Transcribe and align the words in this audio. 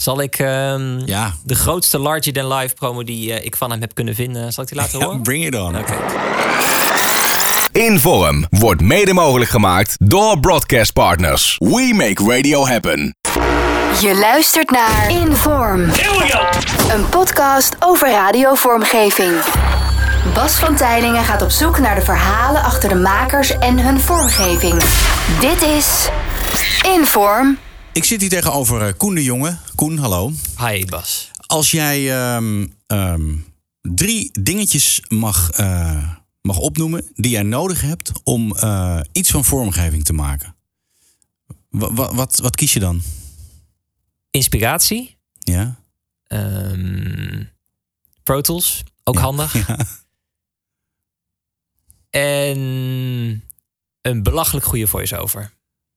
Zal 0.00 0.20
ik 0.22 0.38
ehm, 0.38 0.98
Ja. 1.06 1.32
de 1.44 1.54
grootste 1.54 1.98
larger 1.98 2.32
than 2.32 2.52
life 2.54 2.74
promo 2.74 3.04
die 3.04 3.32
eh, 3.34 3.44
ik 3.44 3.56
van 3.56 3.70
hem 3.70 3.80
heb 3.80 3.94
kunnen 3.94 4.14
vinden, 4.14 4.52
zal 4.52 4.62
ik 4.62 4.68
die 4.70 4.78
laten 4.78 4.98
Ja, 4.98 5.04
horen? 5.04 5.22
bring 5.22 5.46
it 5.46 5.54
on. 5.54 5.76
Oké. 5.78 5.94
Inform 7.72 8.46
wordt 8.50 8.80
mede 8.80 9.12
mogelijk 9.12 9.50
gemaakt 9.50 9.94
door 9.98 10.40
Broadcast 10.40 10.92
Partners. 10.92 11.56
We 11.58 11.92
make 11.96 12.24
radio 12.36 12.66
happen. 12.66 13.14
Je 14.00 14.14
luistert 14.20 14.70
naar 14.70 15.10
Inform. 15.10 15.80
Een 16.90 17.08
podcast 17.10 17.76
over 17.78 18.10
radiovormgeving. 18.10 19.32
Bas 20.34 20.52
van 20.52 20.76
Tijlingen 20.76 21.24
gaat 21.24 21.42
op 21.42 21.50
zoek 21.50 21.78
naar 21.78 21.94
de 21.94 22.02
verhalen 22.02 22.62
achter 22.62 22.88
de 22.88 22.94
makers 22.94 23.58
en 23.58 23.78
hun 23.78 24.00
vormgeving. 24.00 24.82
Dit 25.40 25.62
is 25.62 26.08
Inform. 26.96 27.58
Ik 27.92 28.04
zit 28.04 28.20
hier 28.20 28.30
tegenover 28.30 28.86
eh, 28.86 28.92
Koen 28.96 29.14
de 29.14 29.22
Jonge. 29.24 29.58
Koen, 29.74 29.98
hallo. 29.98 30.32
Hi 30.58 30.84
Bas. 30.84 31.30
Als 31.46 31.70
jij 31.70 32.10
ehm, 32.20 32.66
ehm, 32.86 33.36
drie 33.80 34.30
dingetjes 34.42 35.02
mag, 35.08 35.50
eh, 35.50 36.14
mag 36.42 36.56
opnoemen 36.58 37.10
die 37.14 37.30
jij 37.30 37.42
nodig 37.42 37.80
hebt 37.80 38.12
om 38.24 38.56
eh, 38.56 39.00
iets 39.12 39.30
van 39.30 39.44
vormgeving 39.44 40.04
te 40.04 40.12
maken. 40.12 40.54
Wa- 41.68 41.92
wa- 41.92 42.14
wat, 42.14 42.38
wat 42.42 42.56
kies 42.56 42.72
je 42.72 42.80
dan? 42.80 43.02
Inspiratie. 44.30 45.16
Ja? 45.38 45.78
ehm, 46.26 47.44
Pro 48.22 48.40
Tools, 48.40 48.82
ook 49.04 49.14
Ja. 49.14 49.20
handig. 49.20 49.66
Ja. 49.66 49.86
En 52.10 52.58
een 54.02 54.22
belachelijk 54.22 54.66
goede 54.66 54.86
voice-over. 54.86 55.52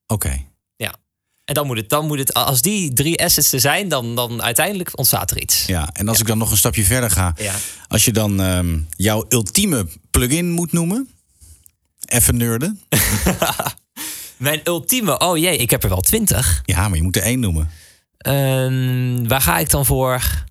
Oké. 0.07 0.45
En 1.45 1.53
dan 1.53 1.67
moet 1.67 1.77
het, 1.77 1.89
dan 1.89 2.07
moet 2.07 2.19
het, 2.19 2.33
als 2.33 2.61
die 2.61 2.93
drie 2.93 3.23
assets 3.23 3.51
er 3.51 3.59
zijn, 3.59 3.87
dan, 3.87 4.15
dan 4.15 4.41
uiteindelijk 4.41 4.97
ontstaat 4.97 5.31
er 5.31 5.41
iets. 5.41 5.65
Ja, 5.65 5.89
en 5.93 6.07
als 6.07 6.19
ik 6.19 6.27
dan 6.27 6.37
nog 6.37 6.51
een 6.51 6.57
stapje 6.57 6.83
verder 6.83 7.11
ga. 7.11 7.33
Ja. 7.37 7.53
Als 7.87 8.05
je 8.05 8.11
dan 8.11 8.41
ehm, 8.41 8.79
jouw 8.95 9.25
ultieme 9.29 9.87
plugin 10.11 10.51
moet 10.51 10.71
noemen. 10.71 11.09
Even 12.05 12.37
nerden. 12.37 12.81
Mijn 14.37 14.61
ultieme, 14.63 15.19
oh 15.19 15.37
jee, 15.37 15.57
ik 15.57 15.69
heb 15.69 15.83
er 15.83 15.89
wel 15.89 16.01
twintig. 16.01 16.61
Ja, 16.65 16.87
maar 16.87 16.97
je 16.97 17.03
moet 17.03 17.15
er 17.15 17.21
één 17.21 17.39
noemen. 17.39 17.69
Ehm, 18.17 19.27
waar 19.27 19.41
ga 19.41 19.57
ik 19.57 19.69
dan 19.69 19.85
voor? 19.85 20.43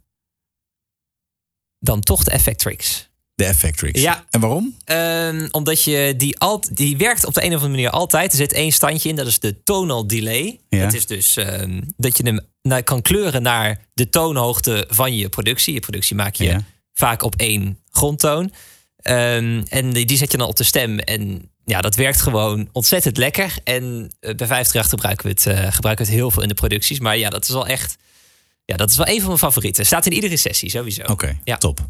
Dan 1.78 2.00
toch 2.00 2.24
de 2.24 2.30
Effectrix. 2.30 3.08
De 3.34 3.44
Effectrix. 3.44 4.00
Ja. 4.00 4.24
En 4.30 4.40
waarom? 4.40 4.76
Ehm, 4.84 5.48
omdat 5.50 5.84
je 5.84 6.14
die, 6.16 6.38
alt, 6.38 6.76
die 6.76 6.96
werkt 6.96 7.26
op 7.26 7.34
de 7.34 7.40
een 7.40 7.46
of 7.48 7.52
andere 7.54 7.70
manier 7.70 7.90
altijd. 7.90 8.30
Er 8.32 8.36
zit 8.38 8.52
één 8.52 8.72
standje 8.72 9.08
in, 9.08 9.16
dat 9.16 9.26
is 9.26 9.38
de 9.38 9.62
tonal 9.62 10.06
delay. 10.06 10.60
Ja. 10.68 10.84
Dat 10.84 10.92
is 10.94 11.06
dus 11.06 11.36
ehm, 11.36 11.80
dat 11.96 12.16
je 12.16 12.22
hem 12.24 12.40
naar, 12.62 12.82
kan 12.82 13.02
kleuren 13.02 13.42
naar 13.42 13.78
de 13.94 14.08
toonhoogte 14.08 14.86
van 14.88 15.16
je 15.16 15.28
productie. 15.28 15.74
Je 15.74 15.80
productie 15.80 16.16
maak 16.16 16.34
je 16.34 16.44
Ja. 16.44 16.62
vaak 16.94 17.22
op 17.22 17.34
één 17.36 17.78
grondtoon. 17.90 18.52
Ehm, 18.96 19.62
en 19.68 19.92
die, 19.92 20.06
die 20.06 20.16
zet 20.16 20.30
je 20.32 20.38
dan 20.38 20.48
op 20.48 20.56
de 20.56 20.64
stem. 20.64 20.98
En 20.98 21.50
ja, 21.64 21.80
dat 21.80 21.94
werkt 21.94 22.20
gewoon 22.20 22.68
ontzettend 22.72 23.16
lekker. 23.16 23.54
En 23.64 24.12
eh, 24.20 24.34
bij 24.34 24.46
538 24.46 24.90
gebruiken 24.90 25.24
we, 25.26 25.30
het, 25.32 25.46
eh, 25.46 25.72
gebruiken 25.74 26.04
we 26.04 26.10
het 26.10 26.20
heel 26.20 26.30
veel 26.30 26.42
in 26.42 26.48
de 26.48 26.54
producties. 26.54 26.98
Maar 27.00 27.18
ja, 27.18 27.30
dat 27.30 27.42
is 27.42 27.50
wel 27.50 27.66
echt... 27.66 27.96
Ja, 28.64 28.76
dat 28.76 28.90
is 28.90 28.96
wel 28.96 29.06
een 29.08 29.18
van 29.18 29.26
mijn 29.26 29.38
favorieten. 29.38 29.86
Staat 29.86 30.06
in 30.06 30.12
iedere 30.12 30.36
sessie 30.36 30.70
sowieso. 30.70 31.02
Oké, 31.02 31.38
Ja. 31.44 31.56
top. 31.56 31.80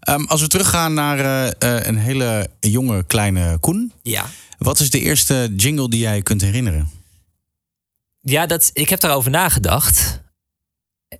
Ehm, 0.00 0.24
als 0.24 0.40
we 0.40 0.46
teruggaan 0.48 0.94
naar 0.94 1.18
eh, 1.18 1.46
eh, 1.76 1.86
een 1.86 1.98
hele 1.98 2.50
jonge 2.60 3.04
kleine 3.04 3.58
Koen. 3.60 3.92
Ja. 4.02 4.26
Wat 4.58 4.80
is 4.80 4.90
de 4.90 5.00
eerste 5.00 5.52
jingle 5.56 5.88
die 5.90 6.00
jij 6.00 6.22
kunt 6.22 6.40
herinneren? 6.40 6.90
Ja, 8.20 8.46
dat, 8.46 8.70
ik 8.72 8.88
heb 8.88 9.00
daarover 9.00 9.30
nagedacht. 9.30 10.20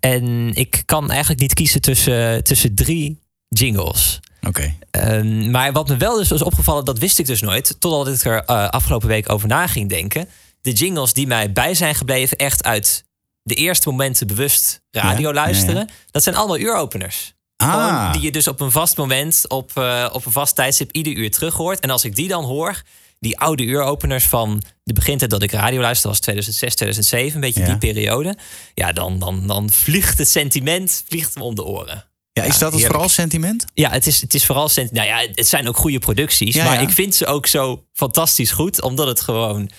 En 0.01 0.55
ik 0.55 0.83
kan 0.84 1.11
eigenlijk 1.11 1.41
niet 1.41 1.55
kiezen 1.55 1.81
tussen, 1.81 2.45
tussen 2.45 2.75
drie 2.75 3.19
jingles. 3.48 4.20
Oké. 4.47 4.75
Ehm, 4.91 5.50
maar 5.50 5.73
wat 5.73 5.89
me 5.89 5.97
wel 5.97 6.17
dus 6.17 6.28
was 6.28 6.43
opgevallen, 6.43 6.84
dat 6.84 6.98
wist 6.98 7.19
ik 7.19 7.27
dus 7.27 7.41
nooit. 7.41 7.77
Totdat 7.78 8.15
ik 8.15 8.25
er 8.25 8.44
eh, 8.44 8.69
afgelopen 8.69 9.09
week 9.09 9.31
over 9.33 9.49
na 9.49 9.66
ging 9.66 9.89
denken. 9.89 10.28
De 10.60 10.72
jingles 10.72 11.12
die 11.12 11.27
mij 11.27 11.53
bij 11.53 11.75
zijn 11.75 11.94
gebleven, 11.94 12.37
echt 12.37 12.65
uit 12.65 13.05
de 13.43 13.55
eerste 13.55 13.89
momenten 13.89 14.27
bewust 14.27 14.81
radio 14.91 15.28
Ja, 15.28 15.34
luisteren. 15.34 15.87
ja, 15.87 15.94
Dat 16.10 16.22
zijn 16.22 16.34
allemaal 16.34 16.59
uuropeners. 16.59 17.34
Ah. 17.56 17.72
Gewoon 17.72 18.12
die 18.12 18.21
je 18.22 18.31
dus 18.33 18.49
op 18.49 18.61
een 18.61 18.71
vast 18.71 18.97
moment, 18.97 19.44
op, 19.49 19.71
eh, 19.75 20.09
op 20.12 20.27
een 20.27 20.33
vast 20.33 20.55
tijdstip, 20.55 20.93
ieder 20.93 21.12
uur 21.12 21.31
terug 21.31 21.55
hoort. 21.55 21.81
En 21.81 21.91
als 21.91 22.05
ik 22.05 22.17
die 22.17 22.28
dan 22.28 22.44
hoor, 22.44 22.83
die 23.21 23.39
oude 23.39 23.62
uuropeners 23.65 24.25
van 24.27 24.62
de 24.83 24.93
begintijd 24.93 25.31
dat 25.31 25.43
ik 25.43 25.53
radio 25.53 25.81
luisterde, 25.81 26.09
was 26.09 26.21
2006, 26.21 26.75
2007, 26.75 27.34
een 27.34 27.41
beetje 27.41 27.61
Ja. 27.61 27.66
die 27.66 27.78
periode. 27.78 28.37
Ja, 28.75 28.93
dan, 28.93 29.19
dan, 29.19 29.47
dan 29.47 29.71
vliegt 29.71 30.19
het 30.19 30.28
sentiment 30.28 31.05
vliegt 31.09 31.34
me 31.34 31.43
om 31.43 31.55
de 31.55 31.65
oren. 31.65 32.05
Ja, 32.33 32.43
is 32.43 32.49
dat 32.49 32.61
het 32.61 32.71
heerlijk. 32.71 32.93
vooral 32.93 33.09
sentiment? 33.09 33.65
Ja, 33.75 33.91
het 33.91 34.06
is, 34.06 34.21
het 34.21 34.34
is 34.34 34.47
vooral. 34.47 34.69
sent- 34.69 34.93
Nou 34.93 35.06
ja, 35.06 35.16
het 35.34 35.49
zijn 35.49 35.69
ook 35.69 35.77
goede 35.77 35.99
producties. 35.99 36.55
Ja, 36.55 36.65
maar 36.65 36.83
ik 36.83 36.91
vind 36.91 37.15
ze 37.15 37.27
ook 37.27 37.47
zo 37.47 37.84
fantastisch 37.93 38.50
goed. 38.50 38.83
Omdat 38.83 39.06
het 39.06 39.21
gewoon. 39.21 39.71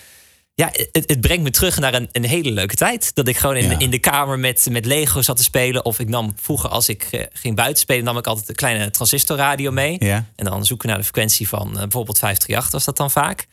Ja, 0.58 0.70
het, 0.92 1.04
het 1.06 1.20
brengt 1.20 1.42
me 1.42 1.50
terug 1.50 1.78
naar 1.78 1.94
een, 1.94 2.08
een 2.12 2.24
hele 2.24 2.50
leuke 2.50 2.74
tijd. 2.74 3.14
Dat 3.14 3.28
ik 3.28 3.36
gewoon 3.36 3.56
in, 3.56 3.70
Ja. 3.70 3.78
in 3.78 3.90
de 3.90 3.98
kamer 3.98 4.38
met, 4.38 4.66
met 4.70 4.84
Lego 4.86 5.22
zat 5.22 5.36
te 5.36 5.42
spelen. 5.42 5.84
Of 5.84 5.98
ik 5.98 6.08
nam 6.08 6.34
vroeger, 6.42 6.70
als 6.70 6.88
ik 6.88 7.02
eh, 7.10 7.24
ging 7.32 7.56
buiten 7.56 7.78
spelen, 7.78 8.04
nam 8.04 8.16
ik 8.18 8.26
altijd 8.26 8.48
een 8.48 8.54
kleine 8.54 8.90
transistorradio 8.90 9.70
mee. 9.70 9.96
Ja. 9.98 10.24
En 10.36 10.44
dan 10.44 10.64
zoeken 10.64 10.88
naar 10.88 10.96
de 10.96 11.02
frequentie 11.04 11.48
van 11.48 11.66
eh, 11.66 11.78
bijvoorbeeld 11.78 12.18
538 12.18 12.72
was 12.72 12.84
dat 12.84 12.96
dan 12.96 13.10
vaak. 13.10 13.46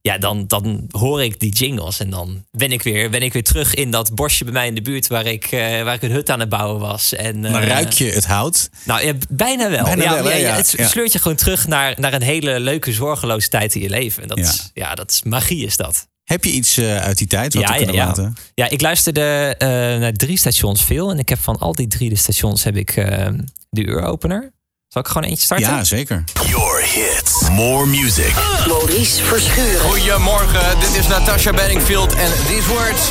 Ja, 0.00 0.18
dan, 0.18 0.46
dan 0.46 0.86
hoor 0.90 1.22
ik 1.22 1.40
die 1.40 1.52
jingles 1.52 2.00
en 2.00 2.10
dan 2.10 2.44
ben 2.50 2.72
ik, 2.72 2.82
weer, 2.82 3.10
ben 3.10 3.22
ik 3.22 3.32
weer 3.32 3.44
terug 3.44 3.74
in 3.74 3.90
dat 3.90 4.14
bosje 4.14 4.44
bij 4.44 4.52
mij 4.52 4.66
in 4.66 4.74
de 4.74 4.82
buurt 4.82 5.06
waar 5.06 5.26
ik, 5.26 5.44
eh, 5.44 5.82
waar 5.82 5.94
ik 5.94 6.02
een 6.02 6.10
hut 6.10 6.30
aan 6.30 6.40
het 6.40 6.48
bouwen 6.48 6.80
was. 6.80 7.14
En, 7.14 7.44
eh, 7.44 7.66
ruik 7.66 7.92
je 7.92 8.10
het 8.10 8.26
hout. 8.26 8.70
nou, 8.84 9.06
ja, 9.06 9.12
bijna 9.30 9.70
wel. 9.70 9.84
Bijna 9.84 10.02
ja, 10.02 10.14
wel, 10.14 10.24
hè? 10.24 10.32
ja, 10.32 10.48
Ja, 10.48 10.56
het 10.56 10.76
sleurt 10.78 11.12
je 11.12 11.18
gewoon 11.18 11.36
terug 11.36 11.66
naar, 11.66 11.94
naar 11.98 12.12
een 12.12 12.22
hele 12.22 12.60
leuke, 12.60 12.92
zorgeloze 12.92 13.48
tijd 13.48 13.74
in 13.74 13.80
je 13.80 13.88
leven. 13.88 14.22
En 14.22 14.28
dat, 14.28 14.38
is, 14.38 14.70
ja, 14.74 14.94
dat 14.94 15.10
is 15.10 15.22
magie, 15.22 15.66
is 15.66 15.76
dat. 15.76 16.08
Heb 16.26 16.44
je 16.44 16.50
iets 16.50 16.76
eh, 16.76 16.96
uit 16.96 17.18
die 17.18 17.26
tijd 17.26 17.54
wat 17.54 17.62
Ja, 17.62 17.68
we 17.68 17.72
ja, 17.72 17.78
kunnen 17.78 17.96
ja. 17.96 18.06
laten? 18.06 18.36
ja, 18.54 18.68
ik 18.70 18.80
luisterde 18.80 19.54
eh, 19.58 19.68
naar 20.00 20.12
drie 20.12 20.38
stations 20.38 20.84
veel. 20.84 21.10
En 21.10 21.18
ik 21.18 21.28
heb 21.28 21.38
van 21.40 21.58
al 21.58 21.72
die 21.74 21.86
drie 21.88 22.08
de 22.08 22.16
stations 22.16 22.64
heb 22.64 22.76
ik 22.76 22.90
eh, 22.90 23.26
de 23.70 23.84
uuropener. 23.86 24.52
Zal 24.88 25.02
ik 25.02 25.08
gewoon 25.08 25.22
eentje 25.28 25.44
starten? 25.44 25.66
Ja, 25.68 25.84
zeker. 25.84 26.24
Your 26.46 26.82
hits. 26.82 27.48
More 27.50 27.86
music. 27.86 28.34
Maurice 28.66 29.22
Verschuren. 29.22 29.80
Goedemorgen, 29.80 30.80
dit 30.80 30.94
is 30.94 31.06
Natasha 31.06 31.52
Bedingfield 31.52 32.14
en 32.14 32.30
These 32.46 32.68
Words. 32.68 33.08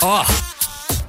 Oh, 0.00 0.28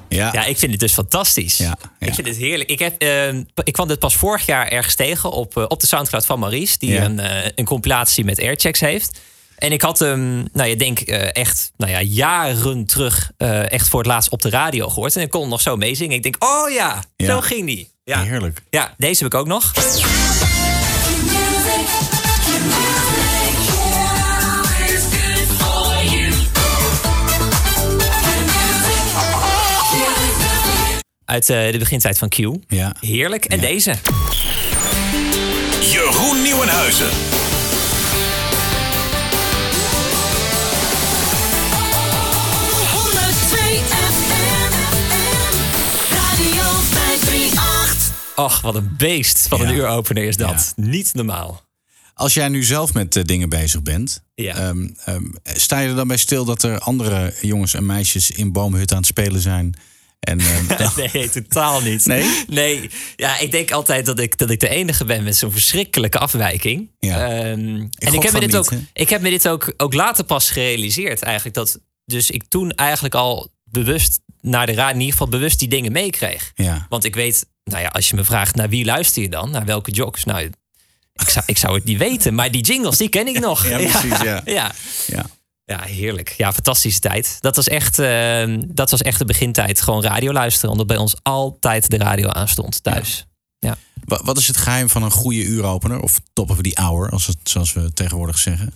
Ja. 0.09 0.29
ja, 0.33 0.45
ik 0.45 0.57
vind 0.57 0.71
het 0.71 0.79
dus 0.79 0.93
fantastisch. 0.93 1.57
Ja, 1.57 1.77
ja. 1.99 2.07
Ik 2.07 2.13
vind 2.13 2.27
het 2.27 2.37
heerlijk. 2.37 2.69
Ik, 2.69 2.79
heb, 2.79 3.01
eh, 3.01 3.27
ik 3.63 3.73
kwam 3.73 3.87
dit 3.87 3.99
pas 3.99 4.15
vorig 4.15 4.45
jaar 4.45 4.67
ergens 4.67 4.95
tegen 4.95 5.31
op, 5.31 5.57
eh, 5.57 5.63
op 5.67 5.79
de 5.79 5.87
Soundcloud 5.87 6.25
van 6.25 6.39
Maurice. 6.39 6.75
Die 6.79 6.91
Ja. 6.91 7.03
een, 7.03 7.19
eh, 7.19 7.51
een 7.55 7.65
compilatie 7.65 8.25
met 8.25 8.39
airchecks 8.39 8.79
heeft. 8.79 9.19
En 9.57 9.71
ik 9.71 9.81
had 9.81 9.99
hem, 9.99 10.47
nou 10.53 10.69
je 10.69 10.75
denk 10.75 10.99
eh, 10.99 11.29
echt, 11.35 11.71
nou 11.77 11.91
ja, 11.91 12.01
jaren 12.01 12.85
terug 12.85 13.31
echt 13.67 13.87
voor 13.87 13.99
het 13.99 14.07
laatst 14.07 14.29
op 14.31 14.41
de 14.41 14.49
radio 14.49 14.89
gehoord. 14.89 15.15
En 15.15 15.21
ik 15.21 15.29
kon 15.29 15.41
hem 15.41 15.49
nog 15.49 15.61
zo 15.61 15.75
meezingen. 15.75 16.15
Ik 16.15 16.23
denk, 16.23 16.43
oh 16.43 16.69
ja, 16.71 17.03
Ja. 17.15 17.25
zo 17.25 17.41
ging 17.41 17.65
die. 17.67 17.89
Ja. 18.03 18.23
Heerlijk. 18.23 18.61
ja, 18.69 18.93
deze 18.97 19.23
heb 19.23 19.33
ik 19.33 19.39
ook 19.39 19.47
nog. 19.47 19.71
Uit 31.31 31.49
eh, 31.49 31.71
de 31.71 31.77
begintijd 31.77 32.17
van 32.17 32.29
Q. 32.29 32.37
Ja. 32.67 32.95
Heerlijk. 32.99 33.45
En 33.45 33.59
Ja. 33.61 33.67
deze. 33.67 33.95
Jeroen 35.91 36.41
Nieuwenhuizen. 36.41 37.09
Och, 48.35 48.61
wat 48.61 48.75
een 48.75 48.93
beest 48.97 49.47
van 49.47 49.61
een 49.61 49.67
Ja. 49.67 49.73
uuropener 49.73 50.23
is 50.23 50.37
dat. 50.37 50.73
Niet 50.75 51.13
normaal. 51.13 51.61
Als 52.13 52.33
jij 52.33 52.47
nu 52.47 52.63
zelf 52.63 52.93
met 52.93 53.15
eh, 53.15 53.23
dingen 53.23 53.49
bezig 53.49 53.81
bent, 53.81 54.23
Ja. 54.35 54.55
ehm, 54.55 54.87
ehm, 55.05 55.23
sta 55.43 55.79
je 55.79 55.89
er 55.89 55.95
dan 55.95 56.07
bij 56.07 56.17
stil 56.17 56.45
dat 56.45 56.63
er 56.63 56.79
andere 56.79 57.33
jongens 57.41 57.73
en 57.73 57.85
meisjes 57.85 58.31
in 58.31 58.51
boomhut 58.51 58.91
aan 58.91 58.97
het 58.97 59.05
spelen 59.05 59.41
zijn? 59.41 59.73
En, 60.21 60.39
ehm, 60.69 61.09
Nee, 61.13 61.29
totaal 61.29 61.81
niet. 61.81 62.05
Nee? 62.05 62.43
Nee. 62.47 62.89
Ja, 63.15 63.39
ik 63.39 63.51
denk 63.51 63.71
altijd 63.71 64.05
dat 64.05 64.19
ik, 64.19 64.37
dat 64.37 64.49
ik 64.49 64.59
de 64.59 64.69
enige 64.69 65.05
ben 65.05 65.23
met 65.23 65.37
zo'n 65.37 65.51
verschrikkelijke 65.51 66.17
afwijking. 66.17 66.91
Ja. 66.99 67.29
Ehm, 67.29 67.39
en 67.39 67.89
gok 67.99 68.13
ik 68.13 68.23
heb, 68.23 68.33
me 68.33 68.39
dit 68.39 68.47
niet, 68.47 68.57
ook, 68.57 68.71
ik 68.93 69.09
heb 69.09 69.21
me 69.21 69.29
dit 69.29 69.47
ook, 69.47 69.73
ook 69.77 69.93
later 69.93 70.23
pas 70.23 70.49
gerealiseerd 70.49 71.21
eigenlijk. 71.21 71.55
Dat 71.55 71.79
dus 72.05 72.29
ik 72.29 72.43
toen 72.47 72.71
eigenlijk 72.71 73.15
al 73.15 73.49
bewust 73.63 74.19
naar 74.41 74.65
de 74.65 74.73
radio, 74.73 74.93
in 74.93 74.99
ieder 74.99 75.11
geval 75.11 75.27
bewust 75.27 75.59
die 75.59 75.67
dingen 75.67 75.91
meekreeg. 75.91 76.51
Ja. 76.55 76.85
Want 76.89 77.03
ik 77.03 77.15
weet, 77.15 77.45
nou 77.63 77.81
ja, 77.81 77.87
als 77.87 78.09
je 78.09 78.15
me 78.15 78.23
vraagt 78.23 78.55
naar 78.55 78.69
wie 78.69 78.85
luister 78.85 79.21
je 79.21 79.29
dan, 79.29 79.51
naar 79.51 79.65
welke 79.65 79.91
jocks, 79.91 80.23
nou, 80.23 80.49
ik 81.13 81.29
zou, 81.29 81.45
ik 81.47 81.57
zou 81.57 81.75
het 81.75 81.83
niet 81.83 81.97
weten, 81.97 82.33
maar 82.33 82.51
die 82.51 82.61
jingles, 82.61 82.97
die 82.97 83.09
ken 83.09 83.27
ik 83.27 83.39
nog. 83.49 83.67
Ja, 83.67 83.77
precies, 83.77 84.21
ja. 84.21 84.41
ja. 84.45 84.71
ja. 85.07 85.25
Ja, 85.71 85.81
heerlijk. 85.83 86.29
Ja, 86.29 86.53
fantastische 86.53 86.99
tijd. 86.99 87.37
Dat 87.39 87.55
was 87.55 87.67
echt, 87.67 87.99
eh, 87.99 88.57
dat 88.67 88.91
was 88.91 89.01
echt 89.01 89.19
de 89.19 89.25
begintijd. 89.25 89.81
Gewoon 89.81 90.03
radio 90.03 90.31
luisteren, 90.31 90.69
omdat 90.71 90.87
bij 90.87 90.97
ons 90.97 91.15
altijd 91.21 91.89
de 91.89 91.97
radio 91.97 92.29
aanstond 92.29 92.83
thuis. 92.83 93.25
Ja. 93.59 93.77
Wa- 94.05 94.21
Wat 94.23 94.37
is 94.37 94.47
het 94.47 94.57
geheim 94.57 94.89
van 94.89 95.03
een 95.03 95.11
goede 95.11 95.43
uuropener? 95.43 95.99
Of 95.99 96.19
top 96.33 96.49
of 96.49 96.61
the 96.61 96.81
hour, 96.81 97.09
als 97.09 97.27
het, 97.27 97.37
zoals 97.43 97.73
we 97.73 97.93
tegenwoordig 97.93 98.37
zeggen? 98.37 98.73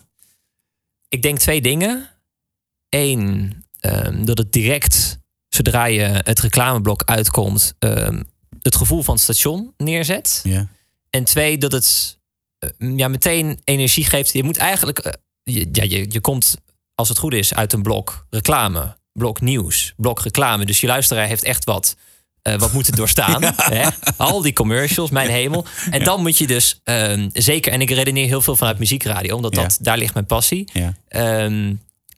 Ik 1.09 1.21
denk 1.21 1.39
twee 1.39 1.61
dingen. 1.61 2.09
Eén, 2.89 3.53
ehm, 3.79 4.25
dat 4.25 4.37
het 4.37 4.51
direct, 4.51 5.17
zodra 5.49 5.85
je 5.85 6.01
het 6.01 6.39
reclameblok 6.39 7.03
uitkomt, 7.03 7.73
ehm, 7.79 8.23
het 8.61 8.75
gevoel 8.75 9.03
van 9.03 9.13
het 9.13 9.23
station 9.23 9.73
neerzet. 9.77 10.39
Ja. 10.43 10.67
En 11.09 11.23
twee, 11.23 11.57
dat 11.57 11.71
het 11.71 12.19
eh, 12.59 12.69
ja, 12.97 13.07
meteen 13.07 13.61
energie 13.63 14.05
geeft. 14.05 14.33
Je 14.33 14.43
moet 14.43 14.57
eigenlijk, 14.57 14.99
eh, 14.99 15.13
je, 15.43 15.69
ja, 15.71 15.83
je, 15.83 16.05
je 16.11 16.21
komt 16.21 16.55
als 16.95 17.09
het 17.09 17.17
goed 17.17 17.33
is 17.33 17.53
uit 17.53 17.73
een 17.73 17.81
blok 17.81 18.25
reclame, 18.29 18.97
blok 19.13 19.41
nieuws, 19.41 19.93
blok 19.97 20.21
reclame. 20.21 20.65
Dus 20.65 20.81
je 20.81 20.87
luisteraar 20.87 21.27
heeft 21.27 21.43
echt 21.43 21.63
wat, 21.63 21.95
eh, 22.41 22.55
wat 22.57 22.71
moeten 22.73 22.95
doorstaan. 22.99 23.43
hè? 23.55 23.87
Al 24.17 24.41
die 24.41 24.53
commercials, 24.53 25.09
mijn 25.09 25.29
hemel. 25.29 25.65
En 25.91 26.03
dan 26.03 26.21
moet 26.21 26.37
je 26.37 26.47
dus 26.47 26.79
ehm, 26.83 27.29
zeker, 27.33 27.71
en 27.71 27.81
ik 27.81 27.89
redeneer 27.89 28.27
heel 28.27 28.41
veel 28.41 28.55
vanuit 28.55 28.79
muziekradio, 28.79 29.35
omdat 29.35 29.53
dat, 29.53 29.71
Ja. 29.77 29.83
daar 29.83 29.97
ligt 29.97 30.13
mijn 30.13 30.25
passie. 30.25 30.69
Ja. 30.73 30.93
Ehm, 31.07 31.73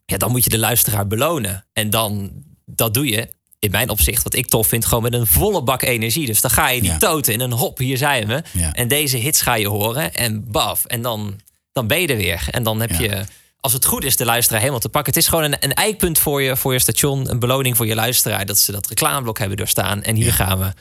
ja, 0.06 0.18
dan 0.18 0.32
moet 0.32 0.44
je 0.44 0.50
de 0.50 0.58
luisteraar 0.58 1.08
belonen. 1.08 1.66
En 1.74 1.90
dan, 1.90 2.32
dat 2.66 2.94
doe 2.94 3.06
je 3.10 3.30
in 3.60 3.72
mijn 3.72 3.90
opzicht, 3.90 4.24
wat 4.24 4.34
ik 4.36 4.48
tof 4.48 4.68
vind, 4.68 4.86
gewoon 4.86 5.04
met 5.04 5.14
een 5.14 5.28
volle 5.28 5.64
bak 5.64 5.82
energie. 5.82 6.26
Dus 6.26 6.42
dan 6.42 6.52
ga 6.52 6.70
je 6.70 6.82
die 6.82 6.98
toten 6.98 7.34
in 7.34 7.40
een 7.40 7.52
hop, 7.52 7.78
hier 7.78 7.98
zijn 7.98 8.28
we. 8.28 8.44
En 8.74 8.88
deze 8.88 9.18
hits 9.18 9.42
ga 9.42 9.56
je 9.56 9.68
horen 9.68 10.14
en 10.14 10.52
baf. 10.52 10.86
En 10.86 11.02
dan, 11.02 11.40
dan 11.72 11.88
ben 11.88 12.02
je 12.02 12.08
er 12.08 12.18
weer. 12.18 12.48
En 12.52 12.64
dan 12.64 12.82
heb 12.82 12.90
je, 12.92 13.24
als 13.60 13.74
het 13.74 13.86
goed 13.86 14.04
is, 14.04 14.16
de 14.16 14.26
luisteraar 14.26 14.60
helemaal 14.60 14.82
te 14.82 14.90
pakken. 14.90 15.14
Het 15.14 15.22
is 15.24 15.30
gewoon 15.30 15.44
een, 15.44 15.56
een 15.60 15.74
eikpunt 15.74 16.20
voor 16.20 16.42
je, 16.42 16.56
voor 16.58 16.74
je 16.74 16.80
station. 16.80 17.30
Een 17.30 17.40
beloning 17.40 17.78
voor 17.78 17.88
je 17.88 17.96
luisteraar. 17.96 18.46
Dat 18.46 18.58
ze 18.60 18.72
dat 18.72 18.88
reclameblok 18.88 19.38
hebben 19.40 19.58
doorstaan. 19.58 20.04
En 20.04 20.16
hier 20.16 20.34
gaan 20.34 20.60
we. 20.60 20.74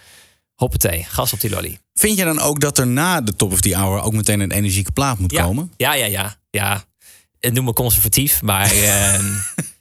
Hoppatee, 0.54 1.04
gas 1.08 1.32
op 1.32 1.40
die 1.40 1.50
lolly. 1.50 1.78
Vind 1.94 2.18
je 2.18 2.24
dan 2.24 2.40
ook 2.40 2.60
dat 2.60 2.78
er 2.78 2.86
na 2.86 3.20
de 3.20 3.36
top 3.36 3.52
of 3.52 3.60
the 3.60 3.76
hour 3.76 4.00
ook 4.02 4.12
meteen 4.12 4.40
een 4.40 4.50
energieke 4.52 4.92
plaat 4.92 5.18
moet 5.18 5.30
Ja, 5.32 5.42
komen? 5.42 5.72
ja, 5.76 5.94
ja, 5.94 6.04
ja. 6.06 6.36
ja. 6.50 6.84
Het 7.40 7.52
noem 7.52 7.64
me 7.64 7.72
conservatief, 7.72 8.42
maar 8.42 8.70
ehm, 8.82 9.24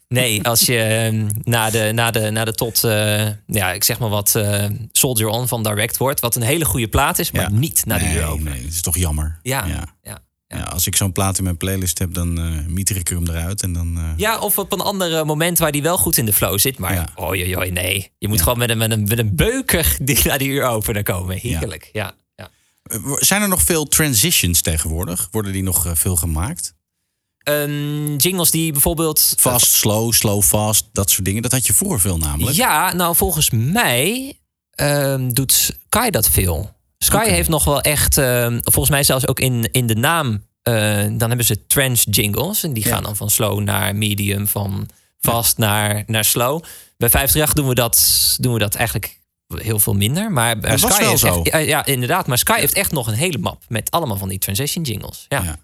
nee, 0.07 0.43
als 0.43 0.59
je 0.61 0.79
ehm, 0.81 1.29
na, 1.43 1.69
de, 1.69 1.91
na, 1.93 2.11
de, 2.11 2.29
na 2.31 2.45
de 2.45 2.53
tot, 2.53 2.83
eh, 2.83 3.27
ja, 3.47 3.71
ik 3.71 3.83
zeg 3.83 3.99
maar 3.99 4.09
wat, 4.09 4.35
eh, 4.35 4.65
Soldier 4.91 5.27
On 5.27 5.47
van 5.47 5.63
Direct 5.63 5.97
wordt, 5.97 6.19
wat 6.19 6.35
een 6.35 6.41
hele 6.41 6.65
goede 6.65 6.87
plaat 6.87 7.19
is, 7.19 7.31
maar 7.31 7.41
Ja. 7.41 7.49
niet 7.49 7.85
naar 7.85 7.99
de 7.99 8.05
nee, 8.05 8.15
Euro. 8.17 8.37
nee, 8.37 8.61
dat 8.61 8.71
is 8.71 8.81
toch 8.81 8.97
jammer. 8.97 9.39
Ja, 9.41 9.65
ja. 9.65 9.83
ja. 10.03 10.19
Ja, 10.57 10.63
als 10.63 10.87
ik 10.87 10.95
zo'n 10.95 11.11
plaat 11.11 11.37
in 11.37 11.43
mijn 11.43 11.57
playlist 11.57 11.99
heb, 11.99 12.13
dan 12.13 12.37
eh 12.39 12.65
mieter 12.67 12.95
ik 12.95 13.07
hem 13.07 13.27
eruit. 13.27 13.61
En 13.61 13.73
dan, 13.73 13.97
eh, 13.97 14.03
Ja, 14.17 14.39
of 14.39 14.57
op 14.57 14.71
een 14.71 14.79
ander 14.81 15.25
moment 15.25 15.59
waar 15.59 15.71
die 15.71 15.81
wel 15.81 15.97
goed 15.97 16.17
in 16.17 16.25
de 16.25 16.33
flow 16.33 16.59
zit. 16.59 16.77
Maar 16.77 16.93
Ja. 16.93 17.33
joi, 17.35 17.71
nee. 17.71 18.11
Je 18.17 18.27
moet 18.27 18.37
Ja. 18.37 18.43
gewoon 18.43 18.59
met 18.59 18.69
een, 18.69 18.77
met, 18.77 18.91
een, 18.91 19.03
met 19.03 19.19
een 19.19 19.35
beuker 19.35 19.95
die 20.01 20.19
naar 20.23 20.37
die 20.37 20.49
uur 20.49 20.63
opener 20.63 21.03
komen. 21.03 21.37
Heerlijk, 21.37 21.89
ja. 21.93 22.15
ja. 22.35 22.49
Eh, 22.83 22.99
Zijn 23.15 23.41
er 23.41 23.47
nog 23.47 23.61
veel 23.61 23.85
transitions 23.85 24.61
tegenwoordig? 24.61 25.27
Worden 25.31 25.51
die 25.51 25.63
nog 25.63 25.85
eh, 25.85 25.91
veel 25.95 26.15
gemaakt? 26.15 26.73
Ehm, 27.37 28.15
jingles 28.15 28.51
die 28.51 28.71
bijvoorbeeld... 28.71 29.33
Fast, 29.37 29.71
slow, 29.71 30.13
slow, 30.13 30.41
fast, 30.43 30.85
dat 30.91 31.09
soort 31.09 31.25
dingen. 31.25 31.41
Dat 31.41 31.51
had 31.51 31.65
je 31.67 31.73
vroeger 31.73 31.99
veel 31.99 32.17
namelijk. 32.17 32.55
Ja, 32.55 32.93
nou 32.93 33.15
volgens 33.15 33.49
mij 33.49 34.33
ehm, 34.71 35.29
doet 35.29 35.51
Sky 35.51 36.09
dat 36.09 36.29
veel. 36.29 36.74
Sky 37.05 37.29
heeft 37.29 37.49
nog 37.49 37.63
wel 37.63 37.81
echt, 37.81 38.17
ehm, 38.17 38.59
volgens 38.63 38.89
mij 38.89 39.03
zelfs 39.03 39.27
ook 39.27 39.39
in, 39.39 39.69
in 39.71 39.87
de 39.87 39.95
naam, 39.95 40.43
eh, 40.61 40.73
dan 41.01 41.27
hebben 41.27 41.45
ze 41.45 41.65
trance 41.67 42.09
jingles. 42.09 42.63
En 42.63 42.73
die 42.73 42.83
Ja. 42.83 42.89
gaan 42.93 43.03
dan 43.03 43.15
van 43.15 43.29
slow 43.29 43.59
naar 43.59 43.95
medium, 43.95 44.47
van 44.47 44.89
fast 45.19 45.57
naar, 45.57 46.03
naar 46.07 46.25
slow. 46.25 46.63
Bij 46.97 47.09
538 47.09 47.53
doen 47.53 47.67
we 47.67 47.75
dat, 47.75 48.35
doen 48.39 48.53
we 48.53 48.59
dat 48.59 48.75
eigenlijk 48.75 49.19
heel 49.55 49.79
veel 49.79 49.93
minder. 49.93 50.31
Maar 50.31 50.59
bij 50.59 50.69
Dat 50.69 50.79
Sky 50.79 50.99
wel 50.99 51.09
heeft 51.09 51.19
zo. 51.21 51.41
Echt, 51.41 51.67
ja, 51.67 51.85
inderdaad. 51.85 52.27
Maar 52.27 52.37
Sky 52.37 52.59
heeft 52.59 52.73
echt 52.73 52.91
nog 52.91 53.07
een 53.07 53.13
hele 53.13 53.37
map 53.37 53.63
met 53.67 53.91
allemaal 53.91 54.17
van 54.17 54.29
die 54.29 54.39
transition 54.39 54.83
jingles. 54.83 55.25
Ja. 55.29 55.57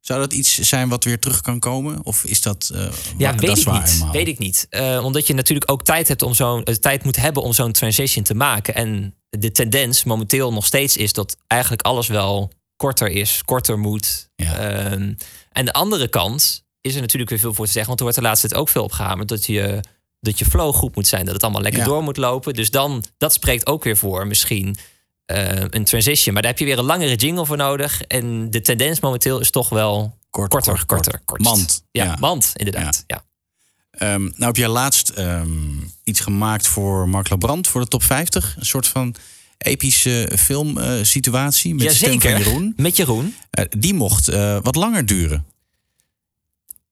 Zou 0.00 0.20
dat 0.20 0.32
iets 0.32 0.58
zijn 0.58 0.88
wat 0.88 1.04
weer 1.04 1.18
terug 1.18 1.40
kan 1.40 1.58
komen? 1.58 2.04
Of 2.04 2.24
is 2.24 2.42
dat. 2.42 2.70
eh, 2.74 2.80
Ja, 3.18 3.34
weet 3.34 3.46
dat 3.48 3.58
ik 3.58 3.64
waar 3.64 3.82
niet. 3.82 4.04
Weet 4.12 4.28
ik 4.28 4.38
niet. 4.38 4.66
Eh, 4.70 5.00
omdat 5.04 5.26
je 5.26 5.34
natuurlijk 5.34 5.70
ook 5.70 5.84
tijd, 5.84 6.08
hebt 6.08 6.22
om 6.22 6.34
zo'n, 6.34 6.64
eh, 6.64 6.74
tijd 6.74 7.04
moet 7.04 7.16
hebben 7.16 7.42
om 7.42 7.52
zo'n 7.52 7.72
transition 7.72 8.24
te 8.24 8.34
maken. 8.34 8.74
En 8.74 9.14
de 9.30 9.50
tendens 9.52 10.04
momenteel 10.04 10.52
nog 10.52 10.66
steeds 10.66 10.96
is 10.96 11.12
dat 11.12 11.36
eigenlijk 11.46 11.82
alles 11.82 12.06
wel 12.08 12.50
korter 12.76 13.08
is, 13.08 13.42
korter 13.44 13.78
moet. 13.78 14.28
Ja. 14.36 14.56
Ehm, 14.58 15.14
en 15.52 15.64
de 15.64 15.72
andere 15.72 16.08
kant 16.08 16.64
is 16.80 16.94
er 16.94 17.00
natuurlijk 17.00 17.30
weer 17.30 17.38
veel 17.38 17.54
voor 17.54 17.66
te 17.66 17.72
zeggen. 17.72 17.88
Want 17.88 17.98
er 18.00 18.04
wordt 18.06 18.20
de 18.20 18.26
laatste 18.26 18.48
tijd 18.48 18.60
ook 18.60 18.68
veel 18.68 18.82
opgehamerd 18.82 19.28
dat 19.28 19.46
je, 19.46 19.80
dat 20.20 20.38
je 20.38 20.44
flow 20.44 20.74
goed 20.74 20.94
moet 20.94 21.06
zijn. 21.06 21.24
Dat 21.24 21.34
het 21.34 21.42
allemaal 21.42 21.62
lekker 21.62 21.80
Ja. 21.80 21.86
door 21.86 22.02
moet 22.02 22.16
lopen. 22.16 22.54
Dus 22.54 22.70
dan, 22.70 23.04
dat 23.18 23.32
spreekt 23.32 23.66
ook 23.66 23.84
weer 23.84 23.96
voor 23.96 24.26
misschien 24.26 24.76
eh, 25.26 25.64
een 25.70 25.84
transition. 25.84 26.32
Maar 26.34 26.42
daar 26.42 26.50
heb 26.50 26.60
je 26.60 26.66
weer 26.66 26.78
een 26.78 26.84
langere 26.84 27.14
jingle 27.14 27.46
voor 27.46 27.56
nodig. 27.56 28.02
En 28.02 28.50
de 28.50 28.60
tendens 28.60 29.00
momenteel 29.00 29.40
is 29.40 29.50
toch 29.50 29.68
wel 29.68 30.18
Kort, 30.30 30.50
korter, 30.50 30.72
kort, 30.72 30.86
korter, 30.86 31.20
kort. 31.24 31.40
Mand. 31.42 31.84
Ja, 31.90 32.04
Ja. 32.04 32.16
mand, 32.20 32.52
inderdaad. 32.56 33.04
Ja. 33.06 33.24
Ehm, 33.90 34.22
nou 34.22 34.44
heb 34.44 34.56
jij 34.56 34.68
laatst 34.68 35.08
ehm, 35.08 35.79
iets 36.10 36.20
gemaakt 36.20 36.66
voor 36.66 37.08
Mark 37.08 37.28
Labrand 37.28 37.68
voor 37.68 37.80
de 37.80 37.86
top 37.88 38.02
50. 38.02 38.54
Een 38.58 38.66
soort 38.66 38.86
van 38.88 39.14
epische 39.58 40.30
filmsituatie 40.38 41.74
met 41.74 41.94
stem 41.94 42.20
van 42.20 42.30
Jeroen. 42.38 42.72
Met 42.76 42.96
Jeroen. 42.96 43.34
Eh, 43.50 43.64
die 43.78 43.94
mocht 43.94 44.28
eh, 44.28 44.58
wat 44.62 44.74
langer 44.76 45.06
duren. 45.06 45.44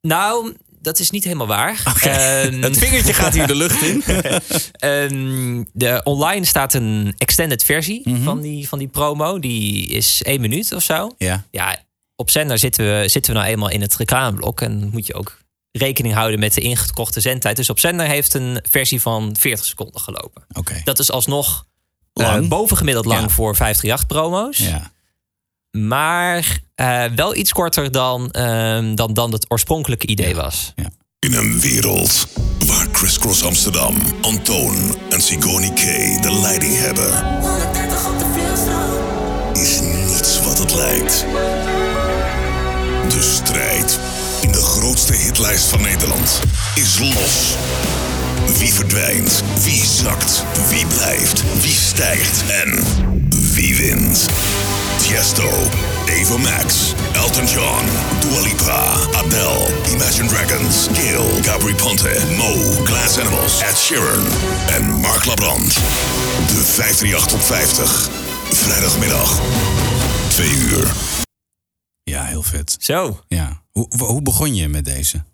Nou, 0.00 0.56
dat 0.80 0.98
is 0.98 1.10
niet 1.10 1.24
helemaal 1.24 1.46
waar. 1.46 1.82
Ehm, 2.02 2.62
Het 2.62 2.78
vingertje 2.78 3.12
gaat 3.14 3.34
hier 3.34 3.46
de 3.46 3.54
lucht 3.54 3.82
in. 3.82 4.02
ehm, 4.72 5.64
de, 5.72 6.00
online 6.04 6.44
staat 6.44 6.74
een 6.74 7.14
extended 7.18 7.64
versie 7.64 8.00
Mhm. 8.04 8.22
van, 8.22 8.40
die, 8.40 8.68
van 8.68 8.78
die 8.78 8.88
promo. 8.88 9.38
Die 9.38 9.86
is 9.88 10.22
één 10.22 10.40
minuut 10.40 10.72
of 10.72 10.82
zo. 10.82 11.14
ja. 11.18 11.44
Ja, 11.50 11.76
op 12.16 12.30
zender 12.30 12.58
zitten 12.58 12.84
we, 13.00 13.08
zitten 13.08 13.32
we 13.32 13.38
nou 13.38 13.50
eenmaal 13.50 13.70
in 13.70 13.80
het 13.80 13.96
reclameblok. 13.96 14.60
En 14.60 14.88
moet 14.92 15.06
je 15.06 15.14
ook 15.14 15.38
rekening 15.78 16.14
houden 16.14 16.40
met 16.40 16.54
de 16.54 16.60
ingekochte 16.60 17.20
zendtijd. 17.20 17.56
Dus 17.56 17.70
op 17.70 17.78
zender 17.78 18.06
heeft 18.06 18.34
een 18.34 18.60
versie 18.70 19.00
van 19.00 19.36
40 19.38 19.64
seconden 19.66 20.00
gelopen. 20.00 20.44
Oké. 20.52 20.80
Dat 20.84 20.98
is 20.98 21.10
alsnog 21.10 21.66
eh, 22.12 22.24
Lang. 22.26 22.48
bovengemiddeld 22.48 23.04
lang 23.06 23.20
Ja. 23.22 23.28
voor 23.28 23.56
538-promo's. 23.56 24.58
Ja. 24.58 24.90
Maar 25.70 26.60
eh, 26.74 27.04
wel 27.16 27.34
iets 27.36 27.52
korter 27.52 27.90
dan, 27.92 28.30
ehm, 28.30 28.94
dan, 28.94 29.14
dan 29.14 29.32
het 29.32 29.44
oorspronkelijke 29.48 30.06
idee 30.06 30.34
was. 30.34 30.72
In 31.18 31.34
een 31.34 31.60
wereld 31.60 32.26
waar 32.66 32.90
Criss 32.90 33.18
Cross 33.18 33.42
Amsterdam, 33.44 33.96
Antoon 34.20 34.96
en 35.10 35.20
Sigoni 35.20 35.72
K 35.72 35.80
de 36.22 36.38
leiding 36.42 36.76
hebben, 36.78 37.10
is 39.52 39.80
niets 39.80 40.42
wat 40.42 40.58
het 40.58 40.74
lijkt. 40.74 41.24
De 43.08 43.22
strijd 43.22 43.98
in 44.40 44.52
de 44.52 44.62
grootste 44.62 45.12
hitlijst 45.14 45.64
van 45.64 45.80
Nederland 45.82 46.40
is 46.74 46.98
los. 46.98 47.54
Wie 48.58 48.74
verdwijnt, 48.74 49.42
wie 49.62 49.84
zakt, 49.84 50.44
wie 50.68 50.86
blijft, 50.86 51.42
wie 51.60 51.74
stijgt 51.74 52.42
en 52.64 52.84
wie 53.52 53.76
wint. 53.76 54.26
Tiesto, 54.96 55.50
Eva 56.06 56.36
Max, 56.36 56.74
Elton 57.12 57.46
John, 57.46 57.84
Dua 58.20 58.40
Lipa, 58.40 58.94
Adele, 59.12 59.66
Imagine 59.92 60.28
Dragons, 60.28 60.86
Gail, 60.92 61.24
Gabri 61.42 61.74
Ponte, 61.74 62.20
Mo, 62.36 62.84
Glass 62.84 63.18
Animals, 63.18 63.60
Ed 63.60 63.76
Sheeran 63.78 64.26
en 64.68 64.84
Mark 65.00 65.24
Labrand. 65.24 65.74
De 66.46 66.62
538 66.64 67.32
op 67.32 67.42
50. 67.42 68.08
Vrijdagmiddag, 68.52 69.38
2 70.28 70.50
uur. 70.50 70.86
ja, 72.04 72.24
heel 72.24 72.42
vet. 72.42 72.76
Zo. 72.78 73.20
Ja. 73.28 73.62
Hoe, 73.78 74.04
hoe 74.06 74.22
begon 74.22 74.54
je 74.54 74.68
met 74.68 74.84
deze? 74.84 75.24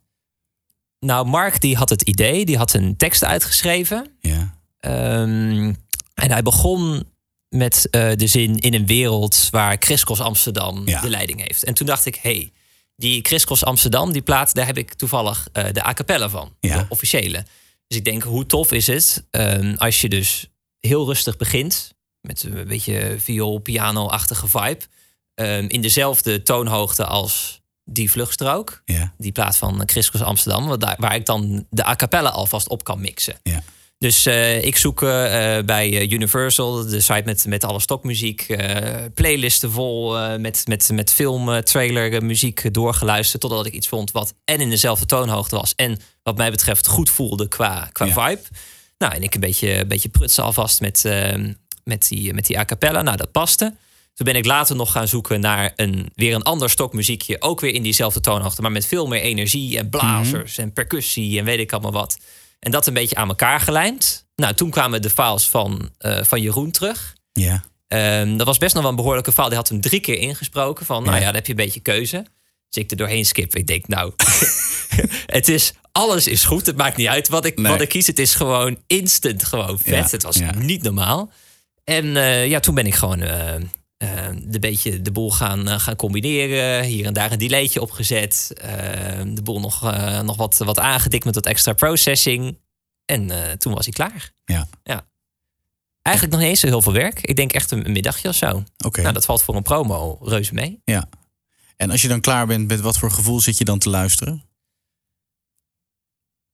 Nou, 0.98 1.26
Mark 1.26 1.60
die 1.60 1.76
had 1.76 1.88
het 1.90 2.02
idee, 2.02 2.44
die 2.44 2.56
had 2.56 2.72
een 2.74 2.96
tekst 2.96 3.24
uitgeschreven. 3.24 4.16
Ja. 4.20 4.58
Ehm, 4.80 5.74
en 6.14 6.30
hij 6.30 6.42
begon 6.42 7.04
met 7.48 7.88
eh, 7.90 8.12
de 8.16 8.26
zin 8.26 8.58
in 8.58 8.74
een 8.74 8.86
wereld 8.86 9.48
waar 9.50 9.76
Chriskos 9.78 10.20
Amsterdam 10.20 10.86
Ja. 10.88 11.00
de 11.00 11.08
leiding 11.08 11.40
heeft. 11.46 11.64
En 11.64 11.74
toen 11.74 11.86
dacht 11.86 12.06
ik, 12.06 12.14
hey, 12.16 12.52
die 12.96 13.22
Chriskos 13.22 13.64
Amsterdam, 13.64 14.12
die 14.12 14.22
plaat, 14.22 14.54
daar 14.54 14.66
heb 14.66 14.78
ik 14.78 14.92
toevallig 14.94 15.48
eh, 15.52 15.64
de 15.72 15.86
a 15.86 15.92
cappella 15.92 16.28
van. 16.28 16.54
Ja. 16.60 16.78
De 16.78 16.86
officiële. 16.88 17.44
Dus 17.86 17.98
ik 17.98 18.04
denk, 18.04 18.22
hoe 18.22 18.46
tof 18.46 18.72
is 18.72 18.86
het 18.86 19.24
ehm, 19.30 19.74
als 19.76 20.00
je 20.00 20.08
dus 20.08 20.48
heel 20.80 21.06
rustig 21.06 21.36
begint. 21.36 21.94
Met 22.20 22.42
een 22.42 22.68
beetje 22.68 23.16
viool, 23.18 23.58
piano-achtige 23.58 24.48
vibe. 24.48 24.80
ehm, 25.34 25.64
in 25.68 25.80
dezelfde 25.80 26.42
toonhoogte 26.42 27.04
als 27.06 27.62
Die 27.84 28.10
Vluchtstrook. 28.10 28.82
Ja. 28.84 29.12
Die 29.18 29.32
plaat 29.32 29.56
van 29.56 29.82
Chris 29.86 30.08
Cross 30.08 30.24
Amsterdam. 30.24 30.66
Waar, 30.66 30.78
daar- 30.78 30.96
waar 30.98 31.14
ik 31.14 31.26
dan 31.26 31.66
de 31.70 31.86
a 31.86 31.96
cappella 31.96 32.28
alvast 32.30 32.68
op 32.68 32.84
kan 32.84 33.00
mixen. 33.00 33.36
Ja. 33.42 33.62
Dus 33.98 34.26
eh, 34.26 34.64
ik 34.64 34.76
zoek 34.76 35.02
eh, 35.02 35.56
eh, 35.58 35.64
bij 35.64 36.08
Universal, 36.08 36.86
de 36.86 37.00
site 37.00 37.22
met, 37.24 37.44
met 37.46 37.64
alle 37.64 37.80
stokmuziek, 37.80 38.40
eh, 38.42 39.02
playlisten 39.14 39.70
vol 39.70 40.18
met, 40.38 40.62
met, 40.68 40.90
met 40.92 41.12
film, 41.12 41.62
trailer, 41.62 42.24
muziek 42.24 42.74
doorgeluisterd. 42.74 43.42
Totdat 43.42 43.66
ik 43.66 43.72
iets 43.72 43.88
vond 43.88 44.10
wat 44.10 44.34
en 44.44 44.60
in 44.60 44.70
dezelfde 44.70 45.06
toonhoogte 45.06 45.56
was. 45.56 45.74
En 45.74 45.98
wat 46.22 46.36
mij 46.36 46.50
betreft 46.50 46.86
goed 46.86 47.10
voelde 47.10 47.48
qua, 47.48 47.88
qua 47.92 48.04
Ja. 48.06 48.12
vibe. 48.28 48.42
Nou, 48.98 49.14
en 49.14 49.22
ik 49.22 49.34
een 49.34 49.40
beetje, 49.40 49.78
een 49.78 49.88
beetje 49.88 50.08
prutsen 50.08 50.44
alvast 50.44 50.80
met, 50.80 51.04
met, 51.84 52.08
die, 52.08 52.34
met 52.34 52.46
die 52.46 52.58
a 52.58 52.64
cappella. 52.64 53.02
Nou, 53.02 53.16
dat 53.16 53.32
paste. 53.32 53.74
Toen 54.14 54.26
ben 54.26 54.37
ik 54.37 54.44
later 54.44 54.76
nog 54.76 54.92
gaan 54.92 55.09
zoeken 55.09 55.40
naar 55.40 55.73
een, 55.76 56.11
weer 56.14 56.35
een 56.35 56.42
ander 56.42 56.71
stokmuziekje. 56.71 57.40
Ook 57.40 57.61
weer 57.61 57.75
in 57.75 57.83
diezelfde 57.83 58.21
toonhoogte, 58.21 58.62
maar 58.62 58.73
met 58.73 58.87
veel 58.87 59.06
meer 59.06 59.21
energie 59.21 59.78
en 59.78 59.88
blazers 59.90 60.59
en 60.59 60.73
percussie 60.73 61.38
en 61.38 61.44
weet 61.44 61.59
ik 61.59 61.73
allemaal 61.73 61.92
wat. 61.92 62.18
En 62.59 62.71
dat 62.71 62.87
een 62.87 62.94
beetje 62.94 63.16
aan 63.16 63.28
elkaar 63.28 63.61
gelijmd. 63.61 64.26
Nou, 64.37 64.54
toen 64.54 64.71
kwamen 64.71 65.02
de 65.02 65.11
files 65.11 65.49
van, 65.49 65.90
eh, 65.99 66.23
van 66.25 66.40
Jeroen 66.40 66.71
terug. 66.71 67.14
Ja. 67.33 67.64
Ehm, 67.88 68.37
dat 68.37 68.47
was 68.47 68.59
best 68.59 68.73
nog 68.75 68.83
wel 68.83 68.90
een 68.90 68.97
behoorlijke 68.97 69.33
file. 69.33 69.49
Die 69.49 69.56
had 69.56 69.68
hem 69.68 69.80
drie 69.80 70.00
keer 70.00 70.18
ingesproken. 70.18 70.87
Van, 70.87 71.02
nou 71.04 71.16
Ja. 71.18 71.25
dan 71.25 71.35
heb 71.35 71.44
je 71.47 71.50
een 71.52 71.56
beetje 71.64 71.80
keuze. 71.80 72.26
Dus 72.71 72.83
ik 72.83 72.90
er 72.90 72.97
doorheen 72.97 73.25
skip. 73.25 73.54
Ik 73.56 73.66
denk, 73.66 73.87
nou, 73.88 74.12
het 75.26 75.49
is, 75.49 75.73
alles 75.92 76.26
is 76.26 76.44
goed. 76.44 76.66
Het 76.66 76.76
maakt 76.76 76.97
niet 76.97 77.06
uit 77.09 77.28
wat 77.28 77.44
ik, 77.44 77.59
Nee. 77.59 77.73
wat 77.73 77.80
ik 77.80 77.88
kies. 77.88 78.06
Het 78.06 78.18
is 78.18 78.35
gewoon 78.35 78.78
instant 78.87 79.44
gewoon 79.44 79.78
vet. 79.78 79.87
Ja, 80.04 80.06
Het 80.11 80.23
was 80.23 80.37
ja. 80.37 80.54
niet 80.54 80.83
normaal. 80.83 81.33
En 81.85 82.16
eh, 82.16 82.47
ja, 82.47 82.61
toen 82.61 82.75
ben 82.75 82.87
ik 82.87 82.94
gewoon 82.94 83.21
eh, 83.21 83.54
eh, 83.96 84.28
de 84.44 84.58
beetje 84.58 85.02
de 85.02 85.12
boel 85.12 85.30
gaan, 85.30 85.68
eh, 85.68 85.78
gaan 85.78 85.96
combineren. 85.96 86.84
Hier 86.84 87.06
en 87.06 87.12
daar 87.12 87.32
een 87.32 87.38
delaytje 87.38 87.80
opgezet. 87.80 88.52
Eh, 88.56 89.22
de 89.26 89.42
boel 89.42 89.60
nog, 89.60 89.84
eh, 89.84 90.20
nog 90.20 90.36
wat, 90.36 90.58
wat 90.58 90.78
aangedikt 90.78 91.24
met 91.24 91.34
wat 91.34 91.46
extra 91.46 91.72
processing. 91.72 92.58
En 93.04 93.30
eh, 93.30 93.52
toen 93.52 93.74
was 93.74 93.84
hij 93.84 93.94
klaar. 93.94 94.32
Ja. 94.44 94.66
Ja. 94.82 95.06
Eigenlijk 96.02 96.36
nog 96.36 96.44
niet 96.44 96.52
eens 96.52 96.60
zo 96.60 96.66
heel 96.66 96.82
veel 96.82 96.92
werk. 96.92 97.20
Ik 97.20 97.36
denk 97.36 97.52
echt 97.52 97.70
een, 97.70 97.86
een 97.86 97.92
middagje 97.92 98.28
of 98.28 98.34
zo. 98.34 98.64
Oké. 98.84 99.00
Nou, 99.00 99.14
dat 99.14 99.24
valt 99.24 99.42
voor 99.42 99.56
een 99.56 99.62
promo 99.62 100.18
reuze 100.22 100.54
mee. 100.54 100.80
Ja. 100.84 101.08
En 101.76 101.90
als 101.90 102.02
je 102.02 102.08
dan 102.08 102.20
klaar 102.20 102.46
bent, 102.46 102.68
met 102.68 102.80
wat 102.80 102.98
voor 102.98 103.10
gevoel 103.10 103.40
zit 103.40 103.58
je 103.58 103.64
dan 103.64 103.78
te 103.78 103.90
luisteren? 103.90 104.44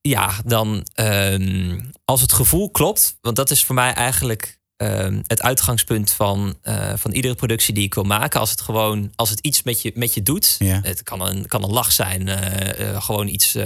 Ja, 0.00 0.40
dan 0.44 0.86
ehm, 0.94 1.80
als 2.04 2.20
het 2.20 2.32
gevoel 2.32 2.70
klopt, 2.70 3.18
want 3.20 3.36
dat 3.36 3.50
is 3.50 3.64
voor 3.64 3.74
mij 3.74 3.92
eigenlijk 3.92 4.59
ehm, 4.80 5.20
het 5.26 5.42
uitgangspunt 5.42 6.12
van, 6.12 6.56
eh, 6.62 6.92
van 6.96 7.12
iedere 7.12 7.34
productie 7.34 7.74
die 7.74 7.84
ik 7.84 7.94
wil 7.94 8.04
maken. 8.04 8.40
Als 8.40 8.50
het 8.50 8.60
gewoon, 8.60 9.12
als 9.16 9.30
het 9.30 9.40
iets 9.40 9.62
met 9.62 9.82
je, 9.82 9.92
met 9.94 10.14
je 10.14 10.22
doet, 10.22 10.56
Ja. 10.58 10.80
het 10.82 11.02
kan 11.02 11.20
een, 11.26 11.46
kan 11.46 11.62
een 11.62 11.70
lach 11.70 11.92
zijn, 11.92 12.28
eh, 12.28 12.88
eh, 12.94 13.02
gewoon 13.02 13.28
iets, 13.28 13.56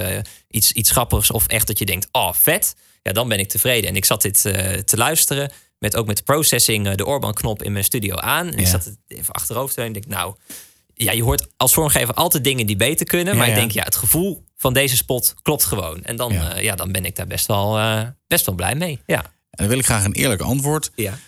iets, 0.48 0.72
iets 0.72 0.90
grappigs 0.90 1.30
of 1.30 1.46
echt 1.46 1.66
dat 1.66 1.78
je 1.78 1.84
denkt, 1.84 2.08
oh 2.12 2.32
vet, 2.32 2.74
ja, 3.02 3.12
dan 3.12 3.28
ben 3.28 3.38
ik 3.38 3.48
tevreden. 3.48 3.90
En 3.90 3.96
ik 3.96 4.04
zat 4.04 4.22
dit 4.22 4.40
te 4.86 4.96
luisteren, 4.96 5.50
met 5.78 5.96
ook 5.96 6.06
met 6.06 6.16
de 6.16 6.22
processing, 6.22 6.94
de 6.94 7.06
Orban-knop 7.06 7.62
in 7.62 7.72
mijn 7.72 7.84
studio 7.84 8.16
aan. 8.16 8.46
En 8.52 8.58
ik 8.58 8.66
zat 8.66 8.84
het 8.84 8.98
even 9.08 9.34
achterover 9.34 9.78
en 9.78 9.86
ik 9.86 9.92
denk, 9.94 10.06
nou, 10.06 10.34
ja, 10.94 11.12
je 11.12 11.22
hoort 11.22 11.46
als 11.56 11.72
vormgever 11.74 12.14
altijd 12.14 12.44
dingen 12.44 12.66
die 12.66 12.76
beter 12.76 13.06
kunnen. 13.06 13.36
Maar 13.36 13.46
Ja, 13.46 13.52
ik 13.52 13.58
denk, 13.58 13.70
ja, 13.72 13.82
het 13.82 13.96
gevoel 13.96 14.44
van 14.56 14.72
deze 14.72 14.96
spot 14.96 15.34
klopt 15.42 15.64
gewoon. 15.64 16.02
En 16.04 16.16
dan, 16.16 16.32
Ja. 16.32 16.42
ja. 16.42 16.58
ja, 16.58 16.74
dan 16.74 16.92
ben 16.92 17.04
ik 17.04 17.16
daar 17.16 17.26
best 17.26 17.46
wel, 17.46 17.78
best 18.26 18.46
wel 18.46 18.54
blij 18.54 18.74
mee. 18.74 19.00
Ja. 19.06 19.32
En 19.54 19.64
dan 19.64 19.68
wil 19.68 19.78
ik 19.78 19.84
graag 19.84 20.04
een 20.04 20.12
eerlijk 20.12 20.40
antwoord. 20.40 20.90
ja. 20.94 21.18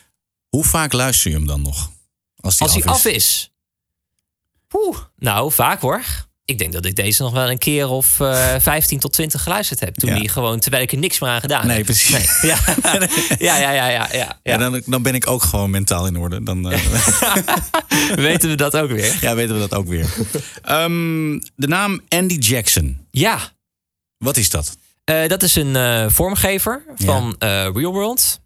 Hoe 0.49 0.64
vaak 0.64 0.92
luister 0.92 1.30
je 1.30 1.37
hem 1.37 1.47
dan 1.47 1.62
nog? 1.62 1.90
Als 2.40 2.56
die 2.56 2.62
Als 2.66 2.75
hij 2.76 2.85
af 2.85 2.90
af 2.95 3.04
is. 3.04 3.50
Oeh, 4.73 4.99
nou, 5.16 5.52
vaak 5.52 5.80
hoor. 5.80 6.02
Ik 6.45 6.59
denk 6.59 6.73
dat 6.73 6.85
ik 6.85 6.97
deze 6.97 7.23
nog 7.23 7.33
wel 7.33 7.50
een 7.50 7.59
keer 7.59 7.88
of 7.88 8.21
eh 8.21 8.54
15 8.61 8.99
tot 8.99 9.12
20 9.12 9.42
geluisterd 9.42 9.80
heb. 9.80 9.95
Toen 9.95 10.11
Ja. 10.11 10.18
die 10.18 10.28
gewoon, 10.28 10.59
terwijl 10.61 10.83
ik 10.83 10.92
er 10.92 10.99
niks 10.99 11.18
meer 11.18 11.30
aan 11.30 11.40
gedaan 11.40 11.66
Nee, 11.66 11.76
heb. 11.76 11.85
precies. 11.85 12.11
Nee. 12.42 12.50
Ja. 12.50 12.59
ja, 13.49 13.56
ja, 13.59 13.71
ja, 13.71 13.88
ja, 13.88 14.09
ja, 14.12 14.40
Ja, 14.42 14.56
dan, 14.56 14.83
dan 14.87 15.02
ben 15.02 15.14
ik 15.14 15.26
ook 15.26 15.42
gewoon 15.42 15.71
mentaal 15.71 16.06
in 16.06 16.16
orde. 16.16 16.42
Dan 16.42 16.71
eh, 16.73 16.80
Weten 18.14 18.49
we 18.49 18.54
dat 18.54 18.76
ook 18.76 18.90
weer? 18.90 19.18
ja, 19.21 19.35
weten 19.35 19.54
we 19.54 19.61
dat 19.61 19.75
ook 19.75 19.87
weer. 19.87 20.14
Ehm, 20.62 21.38
de 21.56 21.66
naam 21.68 22.00
Andy 22.09 22.35
Jackson. 22.35 23.06
Ja, 23.11 23.52
Wat 24.18 24.37
is 24.37 24.50
dat? 24.50 24.76
Eh, 25.07 25.27
dat 25.27 25.43
is 25.43 25.55
een 25.55 25.77
eh, 25.77 26.05
vormgever 26.09 26.83
van 26.95 27.37
eh, 27.39 27.49
Real 27.75 27.93
World. 27.93 28.41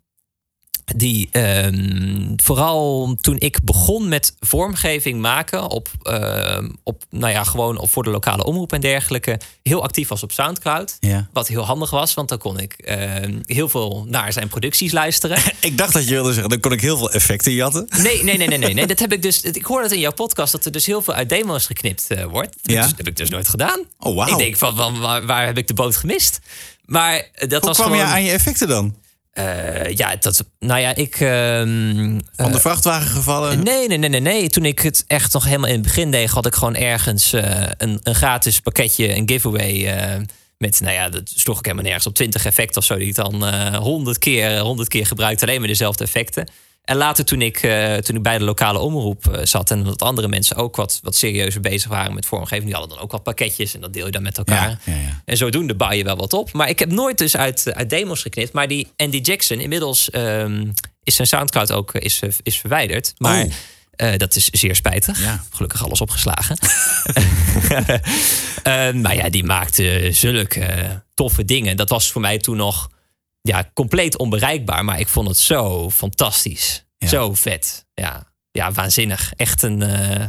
Die 0.97 1.29
ehm, 1.31 2.33
vooral 2.37 3.17
toen 3.21 3.37
ik 3.39 3.59
begon 3.65 4.09
met 4.09 4.35
vormgeving 4.41 5.21
maken 5.21 5.69
op, 5.71 5.89
ehm, 6.03 6.69
op 6.83 7.05
nou 7.11 7.33
ja, 7.33 7.45
gewoon 7.45 7.79
op 7.79 7.91
voor 7.91 8.03
de 8.03 8.11
lokale 8.11 8.45
omroep 8.45 8.73
en 8.73 8.81
dergelijke, 8.81 9.41
heel 9.63 9.83
actief 9.83 10.09
was 10.09 10.23
op 10.23 10.33
Soundcloud. 10.33 10.97
Ja. 11.01 11.29
Wat 11.33 11.49
heel 11.49 11.65
handig 11.65 11.91
was, 11.91 12.15
want 12.15 12.29
dan 12.29 12.39
kon 12.39 12.59
ik 12.59 12.73
ehm, 12.73 13.39
heel 13.43 13.69
veel 13.69 14.05
naar 14.09 14.33
zijn 14.33 14.49
producties 14.49 14.93
luisteren. 14.93 15.39
Ik 15.61 15.79
dacht 15.79 15.93
dat 15.93 16.05
je 16.05 16.11
wilde 16.11 16.33
zeggen, 16.33 16.51
dan 16.51 16.61
kon 16.61 16.73
ik 16.73 16.81
heel 16.81 16.97
veel 16.97 17.11
effecten 17.11 17.53
jatten. 17.53 17.87
Nee, 18.03 18.25
nee, 18.25 18.37
nee, 18.37 18.49
nee, 18.49 18.59
nee. 18.59 18.75
nee. 18.75 18.87
Dat 18.91 18.99
heb 18.99 19.13
ik 19.13 19.23
dus. 19.23 19.41
Ik 19.43 19.65
hoorde 19.65 19.83
het 19.83 19.93
in 19.93 20.01
jouw 20.01 20.13
podcast 20.13 20.53
dat 20.53 20.65
er 20.65 20.73
dus 20.73 20.87
heel 20.87 21.03
veel 21.03 21.15
uit 21.15 21.29
demo's 21.29 21.67
geknipt 21.67 22.07
eh, 22.09 22.25
wordt. 22.25 22.57
Dat, 22.63 22.73
Ja? 22.75 22.81
heb 22.81 22.83
ik 22.83 22.83
dus- 22.83 22.89
dat 22.89 22.97
heb 22.97 23.07
ik 23.09 23.17
dus 23.17 23.31
nooit 23.31 23.49
gedaan. 23.49 23.81
Oh, 23.99 24.17
wauw. 24.17 24.29
Ik 24.29 24.39
denk 24.39 24.57
van, 24.57 24.99
waar, 25.01 25.27
waar 25.27 25.47
heb 25.47 25.59
ik 25.59 25.67
de 25.67 25.75
boot 25.75 25.97
gemist? 25.97 26.41
Maar 26.85 27.15
eh, 27.17 27.49
dat 27.49 27.51
Hoe 27.51 27.61
was 27.69 27.77
kwam 27.77 27.91
gewoon. 27.91 28.07
je 28.07 28.13
aan 28.13 28.25
je 28.25 28.31
effecten 28.31 28.69
dan? 28.69 28.95
Eh, 29.31 29.97
ja, 29.97 30.17
dat, 30.17 30.45
nou 30.59 30.81
ja, 30.81 30.95
ik. 30.95 31.21
ehm, 31.21 32.19
Van 32.37 32.53
de 32.53 32.61
vrachtwagen 32.61 33.11
gevallen? 33.11 33.63
Nee, 33.63 33.89
nee, 33.89 33.99
nee, 33.99 34.09
nee, 34.11 34.21
nee. 34.21 34.49
Toen 34.49 34.65
ik 34.65 34.79
het 34.79 35.05
echt 35.07 35.33
nog 35.33 35.45
helemaal 35.45 35.69
in 35.69 35.75
het 35.75 35.83
begin 35.83 36.11
deed, 36.11 36.31
had 36.31 36.47
ik 36.47 36.55
gewoon 36.55 36.75
ergens 36.75 37.33
eh, 37.33 37.63
een, 37.77 38.01
een 38.03 38.15
gratis 38.15 38.61
pakketje, 38.61 39.15
een 39.17 39.29
giveaway. 39.29 39.87
eh, 39.87 40.21
met, 40.59 40.81
nou 40.81 40.95
ja, 40.95 41.09
dat 41.09 41.33
sloeg 41.35 41.59
ik 41.59 41.65
helemaal 41.65 41.85
nergens 41.85 42.07
op 42.07 42.15
20 42.15 42.45
effecten 42.45 42.81
of 42.81 42.85
zo, 42.85 42.97
die 42.97 43.07
ik 43.09 43.15
dan 43.15 43.47
eh 43.47 43.77
100 43.77 44.19
keer, 44.19 44.59
100 44.59 44.89
keer 44.89 45.07
gebruikte, 45.07 45.45
alleen 45.47 45.59
maar 45.59 45.69
dezelfde 45.69 46.05
effecten. 46.05 46.49
En 46.85 46.97
later, 46.97 47.25
toen 47.25 47.43
ik, 47.43 47.63
eh, 47.63 47.95
toen 47.97 48.17
ik 48.17 48.23
bij 48.23 48.39
de 48.39 48.45
lokale 48.45 48.79
omroep 48.79 49.27
eh, 49.27 49.45
zat 49.45 49.71
en 49.71 49.83
dat 49.85 50.03
andere 50.03 50.29
mensen 50.29 50.57
ook 50.57 50.77
wat, 50.77 51.01
wat 51.03 51.17
serieuzer 51.17 51.61
bezig 51.61 51.89
waren 51.91 52.15
met 52.15 52.27
vormgeving, 52.27 52.65
die 52.65 52.75
hadden 52.75 52.95
dan 52.95 53.05
ook 53.05 53.13
wat 53.13 53.23
pakketjes 53.23 53.75
en 53.75 53.81
dat 53.81 53.93
deel 53.93 54.07
je 54.07 54.13
dan 54.13 54.23
met 54.23 54.39
elkaar. 54.39 54.69
Ja, 54.69 54.93
ja, 54.93 55.01
ja. 55.01 55.23
En 55.25 55.37
zodoende 55.37 55.75
bouw 55.75 55.93
je 55.93 56.05
wel 56.05 56.17
wat 56.17 56.33
op. 56.33 56.53
Maar 56.53 56.69
ik 56.69 56.79
heb 56.79 56.91
nooit 56.91 57.19
dus 57.19 57.37
uit, 57.37 57.73
uit 57.75 57.91
demos 57.91 58.23
geknipt. 58.23 58.53
Maar 58.53 58.69
die 58.69 58.89
Andy 58.97 59.17
Jackson, 59.19 59.61
inmiddels 59.61 60.11
ehm, 60.11 60.67
is 61.03 61.15
zijn 61.15 61.29
Soundcloud 61.29 61.73
ook 61.73 61.95
eh, 61.95 62.05
is, 62.05 62.21
is 62.43 62.59
verwijderd. 62.59 63.15
Maar 63.17 63.47
Oh. 63.97 64.13
dat 64.17 64.37
is 64.37 64.45
zeer 64.51 64.77
spijtig. 64.77 65.23
Ja. 65.23 65.45
Gelukkig 65.51 65.85
alles 65.85 66.01
opgeslagen. 66.01 66.57
Maar 69.03 69.15
ja, 69.15 69.31
die 69.31 69.45
maakte 69.45 70.09
zulke 70.13 71.03
toffe 71.15 71.45
dingen. 71.45 71.77
Dat 71.77 71.89
was 71.89 72.11
voor 72.13 72.21
mij 72.21 72.39
toen 72.39 72.57
nog 72.57 72.91
ja, 73.43 73.71
compleet 73.75 74.19
onbereikbaar. 74.19 74.85
Maar 74.85 75.01
ik 75.01 75.09
vond 75.09 75.29
het 75.29 75.39
zo 75.39 75.91
fantastisch. 75.91 76.85
Ja. 76.99 77.09
Zo 77.09 77.35
vet. 77.35 77.87
Ja, 77.95 78.33
ja 78.51 78.73
waanzinnig. 78.73 79.33
Echt 79.37 79.63
een, 79.63 79.83
eh, 79.83 80.27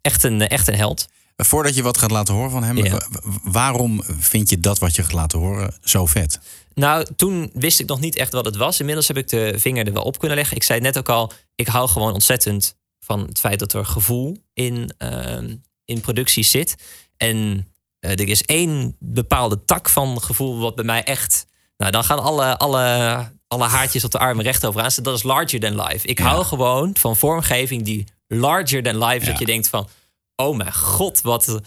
echt, 0.00 0.22
een, 0.22 0.48
echt 0.48 0.68
een 0.68 0.76
held. 0.76 1.08
Voordat 1.36 1.74
je 1.74 1.82
wat 1.82 1.98
gaat 1.98 2.10
laten 2.10 2.34
horen 2.34 2.50
van 2.50 2.62
hem, 2.64 2.76
Ja. 2.76 3.00
waarom 3.42 4.02
vind 4.18 4.50
je 4.50 4.60
dat 4.60 4.78
wat 4.78 4.94
je 4.94 5.02
gaat 5.02 5.12
laten 5.12 5.38
horen 5.38 5.74
zo 5.80 6.06
vet? 6.06 6.40
Nou, 6.74 7.06
toen 7.16 7.50
wist 7.54 7.80
ik 7.80 7.86
nog 7.86 8.00
niet 8.00 8.16
echt 8.16 8.32
wat 8.32 8.44
het 8.44 8.56
was. 8.56 8.78
Inmiddels 8.80 9.08
heb 9.08 9.16
ik 9.16 9.28
de 9.28 9.54
vinger 9.58 9.86
er 9.86 9.92
wel 9.92 10.02
op 10.02 10.18
kunnen 10.18 10.36
leggen. 10.36 10.56
Ik 10.56 10.62
zei 10.62 10.80
net 10.80 10.98
ook 10.98 11.08
al, 11.08 11.32
ik 11.54 11.66
hou 11.68 11.88
gewoon 11.88 12.12
ontzettend 12.12 12.76
van 13.00 13.20
het 13.20 13.40
feit 13.40 13.58
dat 13.58 13.72
er 13.72 13.84
gevoel 13.86 14.36
in, 14.52 14.92
ehm, 14.98 15.56
in 15.84 16.00
producties 16.00 16.50
zit. 16.50 16.74
En 17.16 17.68
eh, 17.98 18.10
er 18.10 18.28
is 18.28 18.42
één 18.42 18.96
bepaalde 18.98 19.64
tak 19.64 19.88
van 19.88 20.22
gevoel 20.22 20.58
wat 20.58 20.74
bij 20.74 20.84
mij 20.84 21.02
echt... 21.02 21.46
Nou, 21.76 21.90
dan 21.92 22.04
gaan 22.04 22.18
alle, 22.22 22.58
alle, 22.58 23.18
alle 23.48 23.64
haartjes 23.64 24.04
op 24.04 24.10
de 24.10 24.18
armen 24.18 24.44
recht 24.44 24.66
overaan. 24.66 24.90
Dat 25.02 25.16
is 25.16 25.22
larger 25.22 25.60
than 25.60 25.80
life. 25.82 26.06
Ik 26.06 26.18
Ja. 26.18 26.24
hou 26.24 26.44
gewoon 26.44 26.90
van 26.98 27.16
vormgeving 27.16 27.82
die 27.82 28.04
larger 28.28 28.82
than 28.82 29.04
life. 29.04 29.24
Ja. 29.24 29.30
Dat 29.30 29.38
je 29.38 29.46
denkt 29.46 29.68
van, 29.68 29.88
oh 30.36 30.56
mijn 30.56 30.74
god, 30.74 31.20
wat... 31.20 31.60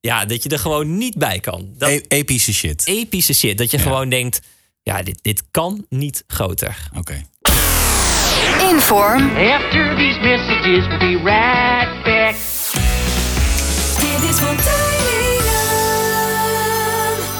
Ja, 0.00 0.24
dat 0.24 0.42
je 0.42 0.48
er 0.48 0.58
gewoon 0.58 0.96
niet 0.98 1.18
bij 1.18 1.40
kan. 1.40 1.68
Dat, 1.76 1.88
E- 1.88 2.00
epische 2.08 2.54
shit. 2.54 2.86
epische 2.86 3.34
shit. 3.34 3.58
Dat 3.58 3.70
je 3.70 3.76
Ja. 3.76 3.82
gewoon 3.82 4.08
denkt, 4.08 4.40
ja, 4.82 5.02
dit, 5.02 5.18
dit 5.22 5.42
kan 5.50 5.86
niet 5.88 6.24
groter. 6.26 6.76
Oké. 6.96 7.22
Inform. 8.70 9.36
After 9.36 9.96
these 9.96 10.18
messages, 10.20 10.86
we'll 10.86 10.98
be 10.98 11.20
right 11.24 12.02
back. 12.04 12.34
Dit 14.00 14.30
is 14.30 14.36
Fontaninen. 14.38 15.21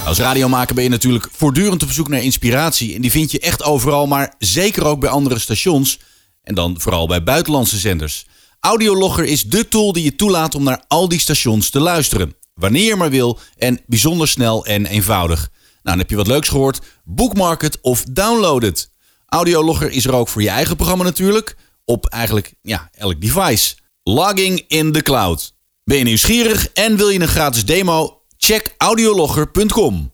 Als 0.04 0.18
radiomaker 0.18 0.74
ben 0.74 0.84
je 0.84 0.90
natuurlijk 0.90 1.28
voortdurend 1.32 1.82
op 1.82 1.90
zoek 1.90 2.08
naar 2.08 2.22
inspiratie. 2.22 2.94
En 2.94 3.00
die 3.00 3.10
vind 3.10 3.30
je 3.30 3.40
echt 3.40 3.62
overal, 3.62 4.06
maar 4.06 4.34
zeker 4.38 4.84
ook 4.84 5.00
bij 5.00 5.08
andere 5.08 5.38
stations. 5.38 5.98
En 6.42 6.54
dan 6.54 6.80
vooral 6.80 7.06
bij 7.06 7.22
buitenlandse 7.22 7.78
zenders. 7.78 8.26
Audiologger 8.60 9.24
is 9.24 9.42
dé 9.42 9.64
tool 9.64 9.92
die 9.92 10.04
je 10.04 10.16
toelaat 10.16 10.54
om 10.54 10.62
naar 10.62 10.84
al 10.88 11.08
die 11.08 11.18
stations 11.18 11.70
te 11.70 11.80
luisteren. 11.80 12.34
Wanneer 12.54 12.84
je 12.84 12.96
maar 12.96 13.10
wil 13.10 13.38
en 13.56 13.80
bijzonder 13.86 14.28
snel 14.28 14.66
en 14.66 14.86
eenvoudig. 14.86 15.38
Nou, 15.38 15.50
dan 15.82 15.98
heb 15.98 16.10
je 16.10 16.16
wat 16.16 16.26
leuks 16.26 16.48
gehoord. 16.48 16.80
Bookmark 17.04 17.62
het 17.62 17.78
of 17.80 18.04
download 18.10 18.62
het. 18.62 18.90
Audiologger 19.26 19.90
is 19.90 20.04
er 20.04 20.14
ook 20.14 20.28
voor 20.28 20.42
je 20.42 20.48
eigen 20.48 20.76
programma 20.76 21.04
natuurlijk. 21.04 21.56
Op 21.84 22.06
eigenlijk 22.06 22.54
ja, 22.62 22.90
elk 22.92 23.20
device. 23.20 23.74
Logging 24.02 24.64
in 24.68 24.92
the 24.92 25.02
cloud. 25.02 25.54
Ben 25.84 25.98
je 25.98 26.04
nieuwsgierig 26.04 26.68
en 26.72 26.96
wil 26.96 27.08
je 27.08 27.20
een 27.20 27.28
gratis 27.28 27.64
demo? 27.64 28.21
Check 28.44 28.74
audiologger.com. 28.78 30.12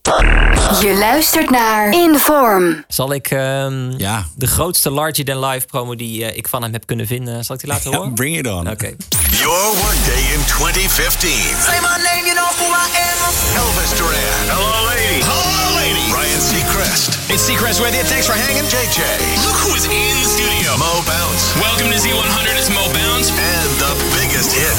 Je 0.81 0.95
luistert 0.99 1.51
naar 1.51 1.93
Inform. 1.93 2.85
Zal 2.89 3.13
ik 3.13 3.27
ehm, 3.31 3.91
Ja. 3.97 4.27
de 4.37 4.47
grootste 4.47 4.91
Larger 4.91 5.25
Than 5.25 5.45
Life 5.47 5.67
promo 5.67 5.95
die 5.95 6.25
eh, 6.25 6.37
ik 6.37 6.49
van 6.49 6.63
hem 6.63 6.73
heb 6.73 6.87
kunnen 6.87 7.07
vinden, 7.07 7.45
zal 7.45 7.55
ik 7.55 7.61
die 7.61 7.71
laten 7.71 7.91
horen? 7.95 8.15
Bring 8.15 8.39
it 8.39 8.47
on. 8.47 8.71
Oké. 8.71 8.91
Your 9.31 9.67
workday 9.83 10.23
in 10.35 10.41
2015. 10.47 11.31
Say 11.69 11.79
my 11.81 11.97
name, 12.09 12.23
you 12.29 12.35
know 12.41 12.51
who 12.61 12.67
I 12.85 12.87
am. 13.09 13.19
Elvis 13.63 13.91
Duran. 13.99 14.39
Hello, 14.53 14.71
lady. 14.91 15.19
Hello, 15.31 15.75
lady. 15.81 16.05
Ryan 16.17 16.41
Seacrest. 16.51 17.07
It's 17.33 17.45
Seacrest 17.49 17.79
with 17.85 17.95
you. 17.97 18.05
Thanks 18.13 18.27
for 18.31 18.37
hanging. 18.45 18.67
JJ. 18.75 19.01
Look 19.47 19.59
who 19.65 19.71
is 19.79 19.85
in 19.85 20.17
the 20.23 20.29
studio. 20.37 20.71
Mo 20.85 20.93
Bounce. 21.11 21.45
Welcome 21.67 21.89
to 21.95 21.99
Z100. 22.05 22.59
It's 22.61 22.69
Mo 22.77 22.85
Bounce. 22.99 23.29
And 23.31 23.71
the 23.85 23.93
biggest 24.17 24.51
hit. 24.61 24.77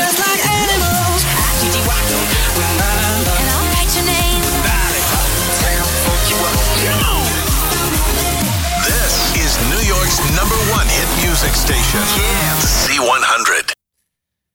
Just 0.00 0.18
like 0.22 0.29
Number 10.28 10.60
one 10.72 10.88
hit 10.90 11.28
music 11.28 11.54
station. 11.54 12.02
Z100. 12.86 13.70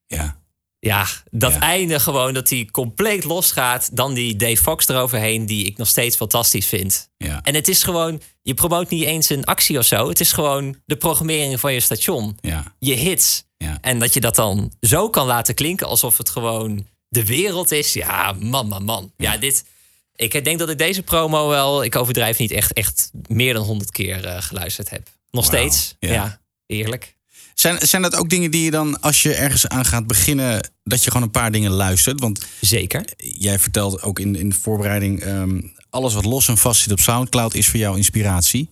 Ja. 0.08 0.44
Ja, 0.80 1.08
dat 1.32 1.54
Ja. 1.54 1.60
einde 1.60 2.00
gewoon, 2.00 2.34
dat 2.34 2.50
hij 2.50 2.70
compleet 2.72 3.24
losgaat. 3.24 3.90
Dan 3.96 4.14
die 4.14 4.36
Dave 4.36 4.58
Fox 4.58 4.88
eroverheen, 4.88 5.46
die 5.46 5.66
ik 5.66 5.78
nog 5.78 5.88
steeds 5.88 6.16
fantastisch 6.16 6.66
vind. 6.66 7.10
Ja. 7.18 7.40
En 7.44 7.56
het 7.56 7.68
is 7.68 7.84
gewoon, 7.84 8.22
je 8.42 8.54
promoot 8.54 8.90
niet 8.90 9.04
eens 9.04 9.30
een 9.30 9.46
actie 9.46 9.78
of 9.78 9.86
zo. 9.86 10.08
Het 10.10 10.20
is 10.20 10.32
gewoon 10.32 10.82
de 10.86 10.96
programmering 10.96 11.60
van 11.60 11.74
je 11.74 11.80
station. 11.80 12.38
Ja. 12.42 12.76
Je 12.80 12.94
hits. 12.94 13.44
Ja. 13.58 13.78
En 13.82 14.00
dat 14.00 14.14
je 14.14 14.20
dat 14.20 14.36
dan 14.36 14.72
zo 14.82 15.10
kan 15.10 15.26
laten 15.26 15.56
klinken 15.56 15.88
alsof 15.88 16.18
het 16.18 16.30
gewoon 16.30 16.88
de 17.10 17.26
wereld 17.26 17.72
is. 17.72 17.94
Ja, 17.94 18.36
man, 18.40 18.68
man, 18.68 18.84
man. 18.84 19.12
Ja, 19.18 19.38
dit. 19.38 19.66
Ik 20.16 20.44
denk 20.44 20.60
dat 20.60 20.70
ik 20.70 20.78
deze 20.78 21.02
promo 21.02 21.48
wel, 21.48 21.84
ik 21.84 21.96
overdrijf 21.96 22.38
niet 22.38 22.52
echt, 22.52 22.74
echt 22.74 23.12
meer 23.28 23.54
dan 23.54 23.64
honderd 23.64 23.92
keer 23.92 24.26
eh, 24.26 24.42
geluisterd 24.42 24.90
heb. 24.90 25.08
Nog 25.36 25.46
steeds. 25.46 25.96
ja. 26.00 26.12
Ja. 26.14 26.42
eerlijk. 26.66 27.16
Zijn, 27.54 27.88
zijn 27.88 28.02
dat 28.02 28.16
ook 28.16 28.30
dingen 28.30 28.52
die 28.52 28.64
je 28.64 28.72
dan, 28.72 29.02
als 29.02 29.24
je 29.24 29.34
ergens 29.34 29.68
aan 29.68 29.86
gaat 29.86 30.08
beginnen, 30.08 30.72
dat 30.84 31.04
je 31.04 31.12
gewoon 31.12 31.26
een 31.26 31.32
paar 31.32 31.52
dingen 31.52 31.72
luistert? 31.72 32.20
Want 32.20 32.46
Zeker. 32.62 33.06
jij 33.18 33.60
vertelt 33.60 34.02
ook 34.02 34.20
in, 34.20 34.36
in 34.36 34.50
de 34.50 34.56
voorbereiding, 34.56 35.22
ehm, 35.22 35.62
alles 35.90 36.14
wat 36.14 36.26
los 36.26 36.48
en 36.48 36.58
vast 36.58 36.82
zit 36.82 36.92
op 36.92 37.00
Soundcloud 37.00 37.54
is 37.54 37.68
voor 37.68 37.80
jou 37.80 37.98
inspiratie. 37.98 38.70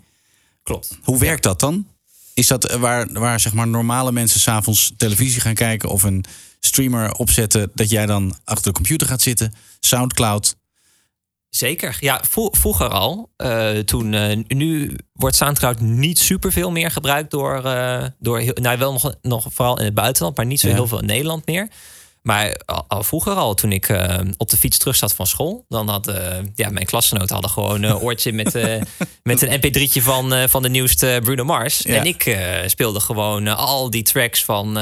Klopt. 0.63 0.97
Hoe 1.03 1.19
werkt 1.19 1.43
dat 1.43 1.59
dan? 1.59 1.87
Is 2.33 2.47
dat 2.47 2.65
eh, 2.65 2.79
waar, 2.79 3.11
waar 3.11 3.39
zeg 3.39 3.53
maar 3.53 3.67
normale 3.67 4.11
mensen 4.11 4.39
s'avonds 4.39 4.93
televisie 4.97 5.41
gaan 5.41 5.53
kijken 5.53 5.89
of 5.89 6.03
een 6.03 6.25
streamer 6.59 7.11
opzetten, 7.11 7.71
dat 7.73 7.89
jij 7.89 8.05
dan 8.05 8.37
achter 8.43 8.65
de 8.65 8.77
computer 8.77 9.07
gaat 9.07 9.21
zitten, 9.21 9.53
Soundcloud? 9.79 10.55
Zeker. 11.55 11.97
Ja, 11.99 12.21
vro- 12.29 12.49
vroeger 12.51 12.89
al. 12.89 13.29
eh, 13.37 13.69
toen, 13.69 14.13
eh, 14.13 14.37
nu 14.47 14.95
wordt 15.13 15.35
Soundcloud 15.35 15.79
niet 15.79 16.19
superveel 16.19 16.71
meer 16.71 16.91
gebruikt 16.91 17.31
door... 17.31 17.63
eh, 17.65 18.03
door 18.19 18.39
heel- 18.39 18.57
nou, 18.61 18.77
wel 18.77 18.91
nog, 18.91 19.13
nog 19.21 19.47
vooral 19.51 19.79
in 19.79 19.85
het 19.85 19.93
buitenland, 19.93 20.37
maar 20.37 20.45
niet 20.45 20.59
zo 20.59 20.67
Ja. 20.67 20.73
heel 20.73 20.87
veel 20.87 20.99
in 20.99 21.05
Nederland 21.05 21.45
meer. 21.45 21.67
Maar 22.21 22.61
al, 22.65 22.85
al 22.87 23.03
vroeger 23.03 23.33
al, 23.33 23.53
toen 23.53 23.71
ik 23.71 23.89
op 24.37 24.49
de 24.49 24.57
fiets 24.57 24.77
terug 24.77 24.95
zat 24.95 25.13
van 25.13 25.27
school... 25.27 25.65
dan 25.69 25.89
had 25.89 26.13
ja, 26.55 26.69
mijn 26.69 26.85
klasgenoten 26.85 27.33
hadden 27.33 27.51
gewoon 27.51 27.83
een 27.83 27.97
oortje 28.07 28.31
met, 28.33 28.53
met 29.23 29.41
een 29.41 29.59
mp3'tje 29.61 30.01
van, 30.01 30.49
van 30.49 30.61
de 30.61 30.69
nieuwste 30.69 31.19
Bruno 31.23 31.43
Mars. 31.43 31.77
Ja. 31.79 31.95
En 31.95 32.05
ik 32.05 32.37
speelde 32.65 32.99
gewoon 32.99 33.47
al 33.47 33.89
die 33.89 34.03
tracks 34.03 34.43
van... 34.43 34.77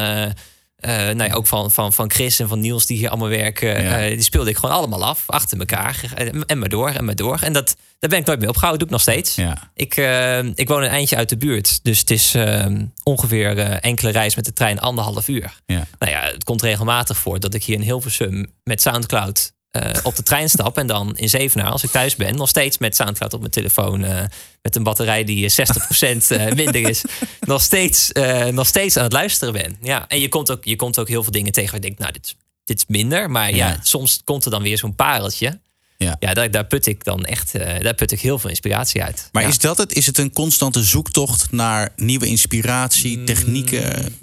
eh, 0.82 1.10
eh, 1.10 1.16
nou 1.16 1.30
ja, 1.30 1.36
ook 1.36 1.48
van, 1.48 1.72
van, 1.72 1.94
van 1.94 2.12
Chris 2.12 2.40
en 2.40 2.48
van 2.48 2.60
Niels 2.60 2.86
die 2.86 2.98
hier 2.98 3.10
allemaal 3.10 3.30
werken. 3.30 3.84
Ja. 3.84 4.02
eh, 4.02 4.10
die 4.10 4.22
speelde 4.22 4.50
ik 4.50 4.58
gewoon 4.58 4.76
allemaal 4.76 5.06
af, 5.06 5.24
achter 5.28 5.60
elkaar. 5.60 6.12
En, 6.16 6.46
en 6.46 6.60
maar 6.60 6.70
door, 6.70 6.90
en 6.90 7.06
maar 7.06 7.16
door. 7.16 7.40
En 7.42 7.54
dat, 7.54 7.76
daar 8.00 8.10
ben 8.10 8.20
ik 8.20 8.26
nooit 8.26 8.40
meer 8.40 8.50
opgehouden. 8.50 8.88
doe 8.88 8.98
ik 8.98 9.06
nog 9.06 9.16
steeds. 9.16 9.36
Ja. 9.36 9.72
Ik, 9.74 9.98
eh, 9.98 10.44
ik 10.44 10.68
woon 10.68 10.84
een 10.84 10.90
eindje 10.90 11.16
uit 11.16 11.30
de 11.30 11.38
buurt. 11.38 11.80
Dus 11.84 12.00
het 12.00 12.12
is 12.12 12.34
eh, 12.34 12.66
ongeveer 13.04 13.58
eh, 13.58 13.78
enkele 13.82 14.12
reis 14.12 14.36
met 14.36 14.46
de 14.46 14.54
trein 14.54 14.80
anderhalf 14.80 15.28
uur. 15.28 15.62
Ja. 15.66 15.88
Nou 16.00 16.12
ja, 16.12 16.22
het 16.22 16.44
komt 16.44 16.62
regelmatig 16.62 17.18
voor 17.18 17.40
dat 17.40 17.53
ik 17.53 17.64
hier 17.64 17.75
in 17.75 17.82
Hilversum 17.82 18.53
met 18.64 18.82
Soundcloud 18.82 19.51
eh, 19.72 19.90
op 20.03 20.16
de 20.16 20.24
trein 20.24 20.50
stap. 20.50 20.77
En 20.77 20.88
dan 20.88 21.18
in 21.18 21.29
Zevenaar, 21.29 21.72
als 21.72 21.84
ik 21.84 21.90
thuis 21.92 22.16
ben, 22.16 22.36
nog 22.36 22.50
steeds 22.50 22.77
met 22.77 22.96
Soundcloud 22.96 23.34
op 23.34 23.40
mijn 23.40 23.51
telefoon. 23.51 24.03
eh, 24.03 24.24
met 24.62 24.75
een 24.75 24.84
batterij 24.84 25.24
die 25.24 25.46
eh, 25.46 25.51
60% 25.51 26.27
eh, 26.27 26.51
minder 26.51 26.90
is. 26.90 27.03
nog, 27.40 27.62
steeds, 27.62 28.12
nog 28.51 28.68
steeds 28.68 28.98
aan 28.98 29.03
het 29.03 29.14
luisteren 29.14 29.53
ben. 29.53 29.77
Ja, 29.81 30.07
en 30.07 30.20
je 30.20 30.29
komt 30.29 30.51
ook, 30.51 30.64
je 30.66 30.75
komt 30.75 31.00
ook 31.00 31.07
heel 31.07 31.24
veel 31.24 31.31
dingen 31.31 31.51
tegen 31.51 31.72
waar 31.72 31.79
je 31.81 31.86
denkt, 31.86 32.00
nou, 32.00 32.12
dit, 32.12 32.25
is- 32.25 32.36
dit 32.64 32.77
is 32.77 32.86
minder. 32.88 33.31
Maar 33.31 33.50
ja. 33.50 33.55
Ja. 33.68 33.79
soms 33.84 34.22
komt 34.24 34.46
er 34.46 34.51
dan 34.51 34.62
weer 34.62 34.77
zo'n 34.77 34.96
pareltje. 34.96 35.60
Ja. 36.03 36.16
Ja, 36.20 36.33
daar, 36.33 36.51
daar 36.51 36.66
put 36.66 36.85
ik 36.85 37.03
dan 37.03 37.25
echt 37.25 37.55
eh, 37.55 37.83
daar 37.83 37.94
put 37.94 38.11
ik 38.11 38.20
heel 38.20 38.40
veel 38.40 38.50
inspiratie 38.50 39.03
uit. 39.03 39.29
Maar 39.31 39.44
Ja. 39.44 39.50
is 39.50 39.57
dat 39.57 39.77
het? 39.77 39.94
Is 39.94 40.05
het 40.05 40.18
een 40.18 40.33
constante 40.33 40.83
zoektocht 40.83 41.51
naar 41.51 41.90
nieuwe 41.96 42.25
inspiratie, 42.25 43.24
technieken? 43.24 44.16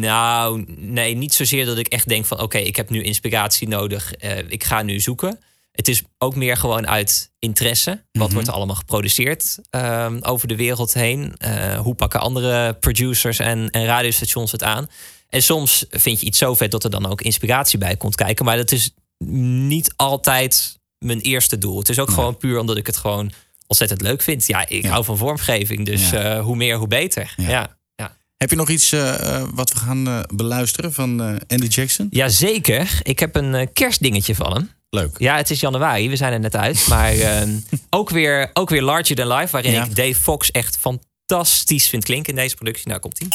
Nou, 0.00 0.64
nee, 0.78 1.14
niet 1.14 1.34
zozeer 1.34 1.64
dat 1.64 1.78
ik 1.78 1.86
echt 1.86 2.08
denk 2.08 2.24
van... 2.26 2.40
oké, 2.40 2.58
ik 2.58 2.76
heb 2.76 2.90
nu 2.90 3.02
inspiratie 3.02 3.68
nodig, 3.68 4.12
eh, 4.12 4.38
ik 4.48 4.64
ga 4.64 4.82
nu 4.82 5.00
zoeken. 5.00 5.38
Het 5.72 5.88
is 5.88 6.02
ook 6.18 6.36
meer 6.36 6.56
gewoon 6.56 6.88
uit 6.88 7.30
interesse. 7.38 8.04
Wat 8.12 8.32
wordt 8.32 8.48
er 8.48 8.54
allemaal 8.54 8.76
geproduceerd 8.76 9.58
ehm, 9.70 10.18
over 10.20 10.48
de 10.48 10.56
wereld 10.56 10.94
heen? 10.94 11.34
Eh, 11.36 11.78
hoe 11.78 11.94
pakken 11.94 12.20
andere 12.20 12.74
producers 12.74 13.38
en, 13.38 13.70
en 13.70 13.84
radiostations 13.84 14.52
het 14.52 14.62
aan? 14.62 14.88
En 15.28 15.42
soms 15.42 15.84
vind 15.90 16.20
je 16.20 16.26
iets 16.26 16.38
zo 16.38 16.54
vet 16.54 16.70
dat 16.70 16.84
er 16.84 16.90
dan 16.90 17.06
ook 17.06 17.20
inspiratie 17.20 17.78
bij 17.78 17.96
komt 17.96 18.14
kijken. 18.14 18.44
Maar 18.44 18.56
dat 18.56 18.72
is 18.72 18.90
niet 19.28 19.92
altijd 19.96 20.80
mijn 21.02 21.20
eerste 21.20 21.58
doel. 21.58 21.78
Het 21.78 21.88
is 21.88 21.98
ook 21.98 22.10
gewoon 22.10 22.36
puur 22.36 22.58
omdat 22.58 22.76
ik 22.76 22.86
het 22.86 22.96
gewoon 22.96 23.32
ontzettend 23.66 24.00
leuk 24.00 24.22
vind. 24.22 24.46
Ja, 24.46 24.68
ik 24.68 24.82
Ja. 24.82 24.90
hou 24.90 25.04
van 25.04 25.16
vormgeving, 25.16 25.86
dus 25.86 26.10
Ja. 26.10 26.36
eh, 26.36 26.42
hoe 26.44 26.56
meer, 26.56 26.76
hoe 26.76 26.88
beter. 26.88 27.34
Ja. 27.36 27.48
ja. 27.48 28.16
Heb 28.36 28.50
je 28.50 28.56
nog 28.56 28.68
iets 28.68 28.92
eh, 28.92 29.36
eh, 29.36 29.48
wat 29.54 29.72
we 29.72 29.78
gaan 29.78 30.24
beluisteren 30.34 30.92
van 30.92 31.20
eh, 31.22 31.26
Andy 31.48 31.66
Jackson? 31.66 32.06
Jazeker. 32.10 33.00
Ik 33.02 33.18
heb 33.18 33.36
een 33.36 33.72
kerstdingetje 33.72 34.34
van 34.34 34.52
hem. 34.52 34.70
Leuk. 34.90 35.14
Ja, 35.18 35.36
het 35.36 35.50
is 35.50 35.60
januari. 35.60 36.08
We 36.08 36.16
zijn 36.16 36.32
er 36.32 36.40
net 36.40 36.56
uit. 36.56 36.86
Maar 36.88 37.12
eh, 37.18 37.42
ook, 37.90 38.10
weer, 38.10 38.50
ook 38.52 38.70
weer 38.70 38.82
Larger 38.82 39.16
Than 39.16 39.32
Life. 39.32 39.48
Waarin 39.52 39.72
Ja. 39.72 39.84
ik 39.84 39.96
Dave 39.96 40.14
Fox 40.14 40.50
echt 40.50 40.78
fantastisch 40.80 41.88
vind 41.88 42.04
klinken 42.04 42.32
in 42.32 42.38
deze 42.38 42.54
productie. 42.54 42.88
Nou, 42.88 43.00
komt 43.00 43.20
ie. 43.20 43.28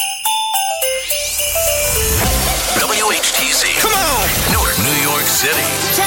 WHTC. 2.78 3.80
Come 3.80 3.94
on. 3.94 4.52
Newark, 4.52 4.76
New 4.78 5.02
York 5.02 5.26
City. 5.26 5.97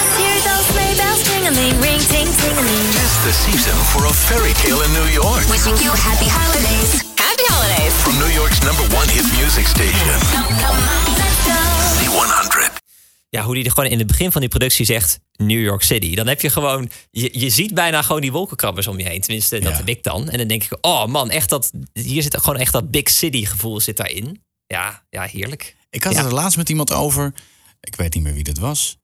Tingling, 1.54 1.82
ring 1.82 2.00
ting 2.08 2.28
tingling. 2.42 2.86
The 3.26 3.32
season 3.34 3.76
for 3.92 4.06
a 4.06 4.14
fairy 4.14 4.54
tale 4.54 4.82
in 4.86 4.92
New 4.92 5.10
York. 5.14 5.44
Wishing 5.50 5.78
you 5.84 5.92
happy 6.08 6.30
holidays. 6.30 6.92
Happy 7.16 7.46
holidays. 7.54 7.94
From 7.94 8.18
New 8.18 8.32
York's 8.34 8.60
number 8.60 8.86
one 9.00 9.08
hit 9.10 9.26
music 9.42 9.66
station. 9.68 10.20
Come, 10.34 10.56
come 10.64 10.80
on, 10.96 11.04
let's 11.22 11.40
go. 11.48 11.60
Z100. 12.00 12.80
Ja, 13.30 13.44
hoe 13.44 13.56
die 13.56 13.64
er 13.64 13.72
gewoon 13.72 13.90
in 13.90 13.98
het 13.98 14.08
begin 14.08 14.32
van 14.32 14.42
die 14.42 14.50
productie 14.50 14.86
zegt... 14.86 15.20
New 15.38 15.62
York 15.64 15.82
City. 15.84 16.16
Dan 16.16 16.28
heb 16.28 16.42
je 16.42 16.50
gewoon... 16.50 16.90
Je, 17.12 17.30
je 17.40 17.50
ziet 17.50 17.74
bijna 17.74 18.02
gewoon 18.02 18.22
die 18.22 18.32
wolkenkrabbers 18.32 18.88
om 18.88 18.98
je 19.00 19.04
heen. 19.08 19.22
Tenminste, 19.22 19.60
dat 19.60 19.72
Ja. 19.72 19.78
heb 19.78 19.88
ik 19.90 20.04
dan. 20.04 20.30
En 20.30 20.38
dan 20.38 20.48
denk 20.48 20.64
ik... 20.64 20.78
Oh 20.82 21.06
man, 21.06 21.30
echt 21.30 21.50
dat... 21.50 21.72
Hier 21.94 22.22
zit 22.22 22.38
gewoon 22.38 22.60
echt 22.60 22.72
dat 22.72 22.92
big 22.92 23.10
city 23.10 23.46
gevoel 23.46 23.80
zit 23.80 23.98
daarin. 23.98 24.44
Ja, 24.68 25.04
ja 25.10 25.24
heerlijk. 25.24 25.76
Ik 25.90 26.04
had 26.04 26.14
Ja. 26.14 26.18
het 26.20 26.28
er 26.28 26.34
laatst 26.34 26.58
met 26.58 26.70
iemand 26.70 26.94
over. 26.94 27.34
Ik 27.82 27.96
weet 27.96 28.14
niet 28.14 28.24
meer 28.24 28.34
wie 28.34 28.44
dat 28.44 28.58
was. 28.58 28.98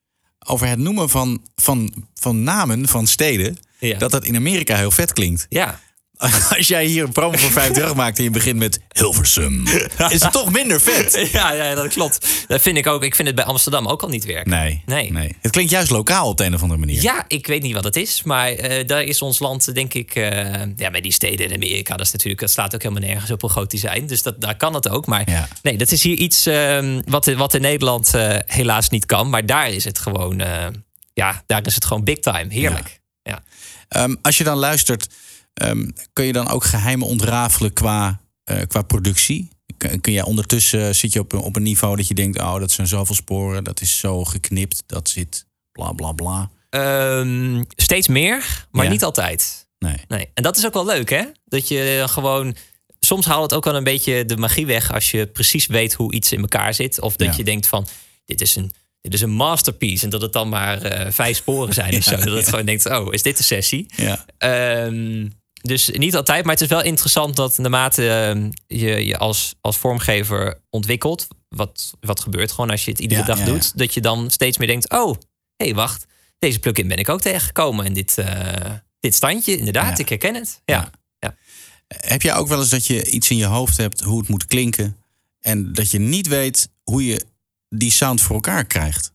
Over 0.50 0.68
het 0.68 0.80
noemen 0.80 1.10
van, 1.10 1.42
van, 1.56 1.94
van 2.16 2.44
namen 2.44 2.88
van 2.88 3.08
steden. 3.08 3.58
Ja. 3.80 3.98
Dat 3.98 4.12
dat 4.12 4.26
in 4.26 4.36
Amerika 4.36 4.76
heel 4.76 4.92
vet 4.92 5.14
klinkt. 5.14 5.46
Ja, 5.50 5.80
Als 6.58 6.68
jij 6.68 6.86
hier 6.86 7.04
een 7.04 7.12
promo 7.12 7.38
voor 7.38 7.52
50 7.52 7.94
maakt 7.96 8.18
en 8.18 8.24
je 8.24 8.30
begint 8.30 8.58
met 8.58 8.80
Hilversum. 8.92 9.68
Is 10.10 10.22
het 10.24 10.32
toch 10.32 10.52
minder 10.52 10.82
vet? 10.82 11.30
ja, 11.32 11.54
ja, 11.54 11.76
dat 11.76 11.88
klopt. 11.94 12.28
Dat 12.48 12.62
vind 12.62 12.78
ik 12.78 12.88
ook. 12.88 13.04
Ik 13.04 13.16
vind 13.16 13.28
het 13.28 13.36
bij 13.38 13.46
Amsterdam 13.46 13.88
ook 13.88 14.02
al 14.02 14.10
niet 14.10 14.26
werken. 14.26 14.50
Nee, 14.52 14.84
Nee. 14.86 15.36
Het 15.42 15.52
klinkt 15.52 15.72
juist 15.72 15.90
lokaal 15.90 16.28
op 16.28 16.38
de 16.38 16.44
een 16.46 16.54
of 16.54 16.62
andere 16.62 16.80
manier. 16.80 17.02
Ja, 17.02 17.26
ik 17.28 17.48
weet 17.48 17.62
niet 17.62 17.74
wat 17.74 17.84
het 17.84 17.96
is. 17.96 18.24
Maar 18.24 18.52
eh, 18.52 18.88
daar 18.88 19.04
is 19.04 19.22
ons 19.22 19.40
land, 19.40 19.74
denk 19.76 19.94
ik... 19.94 20.16
eh, 20.16 20.62
ja, 20.76 20.92
bij 20.92 21.02
die 21.02 21.12
steden 21.12 21.46
in 21.48 21.54
Amerika, 21.54 21.96
dat, 21.96 22.06
is 22.06 22.12
natuurlijk, 22.12 22.40
dat 22.42 22.52
slaat 22.52 22.76
ook 22.76 22.82
helemaal 22.82 23.04
nergens 23.10 23.32
op 23.32 23.42
hoe 23.42 23.50
groot 23.50 23.70
die 23.72 23.80
zijn. 23.80 24.08
Dus 24.08 24.22
dat, 24.24 24.42
daar 24.42 24.58
kan 24.58 24.74
het 24.74 24.90
ook. 24.90 25.06
Maar 25.06 25.30
Ja. 25.30 25.48
nee, 25.62 25.78
dat 25.78 25.92
is 25.92 26.04
hier 26.04 26.18
iets 26.18 26.46
ehm, 26.46 27.02
wat, 27.06 27.26
wat 27.26 27.54
in 27.54 27.62
Nederland 27.62 28.14
eh, 28.14 28.36
helaas 28.46 28.90
niet 28.90 29.06
kan. 29.06 29.30
Maar 29.30 29.46
daar 29.46 29.70
is 29.70 29.84
het 29.84 30.00
gewoon... 30.00 30.42
ja, 31.14 31.44
daar 31.46 31.66
is 31.66 31.76
het 31.76 31.86
gewoon 31.86 32.04
big 32.04 32.20
time. 32.20 32.54
Heerlijk. 32.54 33.00
Ja. 33.24 33.44
Ehm, 33.90 34.16
als 34.22 34.38
je 34.38 34.44
dan 34.44 34.58
luistert, 34.58 35.08
ehm, 35.58 35.90
kun 36.14 36.26
je 36.26 36.34
dan 36.34 36.48
ook 36.50 36.64
geheimen 36.64 37.08
ontrafelen 37.08 37.74
qua, 37.74 38.20
eh, 38.44 38.62
qua 38.68 38.82
productie? 38.82 39.50
Kun, 39.78 40.02
kun 40.02 40.14
jij 40.14 40.24
ondertussen, 40.24 40.96
zit 40.96 41.14
je 41.14 41.20
op, 41.20 41.34
een- 41.34 41.40
op 41.40 41.56
een 41.56 41.64
niveau 41.64 41.96
dat 41.96 42.08
je 42.08 42.14
denkt... 42.14 42.40
oh, 42.40 42.60
dat 42.60 42.72
zijn 42.72 42.88
zoveel 42.88 43.16
sporen, 43.16 43.64
dat 43.64 43.82
is 43.82 44.00
zo 44.00 44.24
geknipt, 44.26 44.84
dat 44.86 45.10
zit 45.10 45.46
bla 45.72 45.92
bla 45.92 46.12
bla. 46.12 46.50
Ehm, 46.70 47.64
steeds 47.76 48.08
meer, 48.08 48.66
maar 48.72 48.86
Ja. 48.86 48.92
niet 48.92 49.04
altijd. 49.04 49.68
Nee. 49.80 49.96
Nee. 50.08 50.30
En 50.34 50.44
dat 50.44 50.58
is 50.58 50.66
ook 50.66 50.74
wel 50.74 50.86
leuk, 50.86 51.10
hè? 51.10 51.24
Dat 51.46 51.68
je 51.68 52.04
gewoon 52.10 52.56
soms 53.00 53.26
haalt 53.26 53.42
het 53.44 53.54
ook 53.54 53.64
wel 53.66 53.76
een 53.76 53.84
beetje 53.84 54.26
de 54.26 54.38
magie 54.38 54.66
weg 54.66 54.94
als 54.94 55.12
je 55.12 55.28
precies 55.28 55.66
weet 55.66 55.94
hoe 55.94 56.14
iets 56.14 56.32
in 56.32 56.42
elkaar 56.42 56.74
zit. 56.74 57.02
Of 57.02 57.16
dat 57.16 57.28
Ja. 57.28 57.34
je 57.38 57.44
denkt 57.44 57.68
van 57.68 57.88
dit 58.26 58.42
is 58.42 58.56
een. 58.56 58.72
Dit 59.02 59.14
is 59.14 59.22
een 59.22 59.30
masterpiece. 59.32 60.04
En 60.04 60.10
dat 60.10 60.22
het 60.22 60.34
dan 60.34 60.50
maar 60.50 60.82
eh, 60.82 61.12
vijf 61.12 61.38
sporen 61.38 61.74
zijn 61.74 61.96
of 61.98 62.06
Ja, 62.10 62.12
zo. 62.12 62.24
Dat 62.26 62.36
het 62.36 62.44
ja. 62.46 62.50
gewoon 62.50 62.66
denkt, 62.66 62.86
oh, 62.90 63.14
is 63.14 63.22
dit 63.22 63.38
de 63.38 63.44
sessie? 63.44 63.86
Ja. 63.96 64.26
Ehm, 64.38 65.28
dus 65.68 65.90
niet 65.90 66.16
altijd, 66.16 66.44
maar 66.44 66.54
het 66.54 66.62
is 66.62 66.70
wel 66.70 66.84
interessant 66.84 67.36
dat 67.36 67.58
naarmate 67.58 68.10
ehm, 68.10 68.52
je 68.68 69.06
je 69.06 69.18
als, 69.18 69.56
als 69.62 69.78
vormgever 69.78 70.62
ontwikkelt, 70.70 71.28
wat, 71.50 71.94
wat 72.00 72.20
gebeurt 72.20 72.52
gewoon 72.52 72.70
als 72.70 72.86
je 72.86 72.92
het 72.92 73.00
iedere 73.00 73.22
Ja, 73.22 73.26
dag 73.26 73.40
ja, 73.40 73.46
doet, 73.46 73.64
ja. 73.64 73.72
dat 73.76 73.94
je 73.94 74.02
dan 74.02 74.32
steeds 74.32 74.58
meer 74.58 74.68
denkt, 74.68 74.92
oh, 74.92 75.16
hé, 75.56 75.66
hey, 75.66 75.76
wacht, 75.76 76.06
deze 76.40 76.60
plugin 76.60 76.88
ben 76.88 76.98
ik 76.98 77.10
ook 77.10 77.22
tegengekomen 77.22 77.86
en 77.86 77.94
dit, 77.94 78.18
eh, 78.18 78.72
dit 79.00 79.16
standje, 79.16 79.58
inderdaad, 79.58 80.00
ik 80.00 80.10
herken 80.10 80.36
het. 80.36 80.62
Ja. 80.66 80.92
Heb 81.88 82.22
jij 82.22 82.36
ook 82.36 82.48
wel 82.48 82.60
eens 82.60 82.70
dat 82.70 82.86
je 82.86 83.10
iets 83.10 83.30
in 83.30 83.38
je 83.38 83.46
hoofd 83.46 83.78
hebt 83.78 84.02
hoe 84.02 84.20
het 84.20 84.28
moet 84.28 84.46
klinken 84.46 84.98
en 85.40 85.74
dat 85.74 85.92
je 85.92 86.00
niet 86.00 86.28
weet 86.28 86.70
hoe 86.84 87.06
je 87.06 87.26
die 87.70 87.92
sound 87.92 88.22
voor 88.22 88.36
elkaar 88.36 88.66
krijgt? 88.66 89.12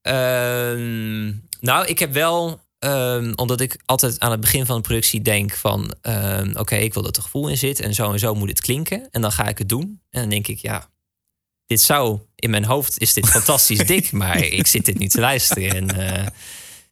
Ehm, 0.00 1.32
nou, 1.60 1.86
ik 1.86 1.98
heb 1.98 2.12
wel, 2.12 2.60
ehm, 2.82 3.32
omdat 3.34 3.60
ik 3.60 3.80
altijd 3.84 4.20
aan 4.20 4.30
het 4.30 4.40
begin 4.40 4.66
van 4.66 4.76
de 4.76 4.82
productie 4.82 5.22
denk 5.22 5.52
van, 5.52 5.94
ehm, 6.00 6.56
oké, 6.56 6.76
ik 6.76 6.94
wil 6.94 7.02
dat 7.02 7.16
er 7.16 7.22
gevoel 7.22 7.48
in 7.48 7.58
zit 7.58 7.80
en 7.80 7.94
zo 7.94 8.12
en 8.12 8.18
zo 8.18 8.34
moet 8.34 8.48
het 8.48 8.60
klinken. 8.60 9.08
En 9.10 9.20
dan 9.20 9.32
ga 9.32 9.48
ik 9.48 9.58
het 9.58 9.68
doen. 9.68 10.00
En 10.10 10.20
dan 10.20 10.28
denk 10.28 10.46
ik, 10.48 10.58
ja, 10.58 10.88
dit 11.66 11.80
zou, 11.80 12.20
in 12.34 12.50
mijn 12.50 12.64
hoofd 12.64 12.98
is 12.98 13.12
dit 13.12 13.28
fantastisch 13.28 13.86
dik, 13.92 14.12
maar 14.12 14.38
ik 14.38 14.66
zit 14.66 14.84
dit 14.84 14.98
nu 14.98 15.06
te 15.08 15.20
luisteren 15.20 15.70
en 15.70 16.08
eh, 16.08 16.26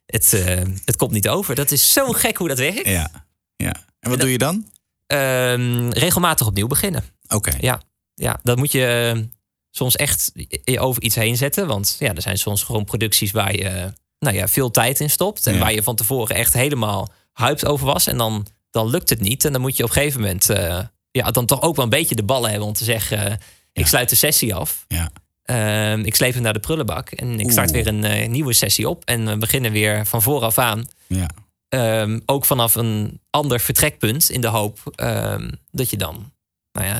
het, 0.05 0.33
eh, 0.33 0.61
het 0.85 0.95
komt 0.95 1.11
niet 1.11 1.29
over. 1.29 1.55
Dat 1.55 1.71
is 1.71 1.93
zo 1.93 2.11
gek 2.11 2.37
hoe 2.37 2.47
dat 2.47 2.57
werkt. 2.57 2.87
Ja. 2.87 3.25
ja. 3.55 3.73
En 3.99 4.09
wat 4.09 4.19
doe 4.19 4.31
je 4.31 4.37
dan? 4.37 4.71
Ehm, 5.07 5.89
regelmatig 5.89 6.47
opnieuw 6.47 6.67
beginnen. 6.67 7.03
Oké. 7.27 7.57
Ja, 7.59 7.81
ja, 8.13 8.39
dat 8.43 8.57
moet 8.57 8.71
je 8.71 9.13
eh, 9.15 9.21
soms 9.69 9.95
echt 9.95 10.31
je 10.63 10.79
over 10.79 11.01
iets 11.01 11.15
heen 11.15 11.37
zetten. 11.37 11.67
Want 11.67 11.95
ja, 11.99 12.15
er 12.15 12.21
zijn 12.21 12.37
soms 12.37 12.63
gewoon 12.63 12.85
producties 12.85 13.31
waar 13.31 13.55
je 13.55 13.93
nou 14.21 14.35
ja, 14.35 14.47
veel 14.47 14.71
tijd 14.71 14.99
in 14.99 15.09
stopt. 15.09 15.47
En 15.47 15.53
Ja. 15.53 15.59
waar 15.59 15.73
je 15.73 15.83
van 15.83 15.95
tevoren 15.95 16.35
echt 16.35 16.53
helemaal 16.53 17.09
hyped 17.33 17.65
over 17.65 17.85
was. 17.85 18.07
En 18.07 18.17
dan, 18.17 18.47
dan 18.71 18.89
lukt 18.89 19.09
het 19.09 19.21
niet. 19.21 19.45
En 19.45 19.51
dan 19.51 19.61
moet 19.61 19.77
je 19.77 19.83
op 19.83 19.89
een 19.89 19.95
gegeven 19.95 20.19
moment 20.21 20.49
eh, 20.49 20.79
ja, 21.11 21.31
dan 21.31 21.45
toch 21.45 21.61
ook 21.61 21.75
wel 21.75 21.83
een 21.85 21.91
beetje 21.91 22.15
de 22.15 22.23
ballen 22.23 22.49
hebben 22.49 22.67
om 22.67 22.73
te 22.73 22.83
zeggen... 22.83 23.25
eh, 23.27 23.35
ik 23.73 23.87
sluit 23.87 24.09
de 24.09 24.15
sessie 24.15 24.55
af. 24.55 24.85
Ja. 24.87 25.11
Ehm, 25.43 25.99
ik 25.99 26.15
sleep 26.15 26.33
hem 26.33 26.43
naar 26.43 26.53
de 26.53 26.59
prullenbak. 26.59 27.09
En 27.11 27.39
ik 27.39 27.51
start 27.51 27.69
Oeh. 27.71 27.83
weer 27.83 27.93
een 27.93 28.03
eh, 28.03 28.29
nieuwe 28.29 28.53
sessie 28.53 28.89
op. 28.89 29.05
En 29.05 29.25
we 29.25 29.37
beginnen 29.37 29.71
weer 29.71 30.05
van 30.05 30.21
vooraf 30.21 30.57
aan. 30.57 30.85
Ja. 31.07 31.27
Ehm, 31.69 32.19
ook 32.25 32.45
vanaf 32.45 32.75
een 32.75 33.19
ander 33.29 33.59
vertrekpunt. 33.59 34.29
In 34.29 34.41
de 34.41 34.47
hoop 34.47 34.79
ehm, 34.95 35.51
dat 35.71 35.89
je 35.89 35.97
dan 35.97 36.31
nou 36.71 36.87
ja, 36.87 36.99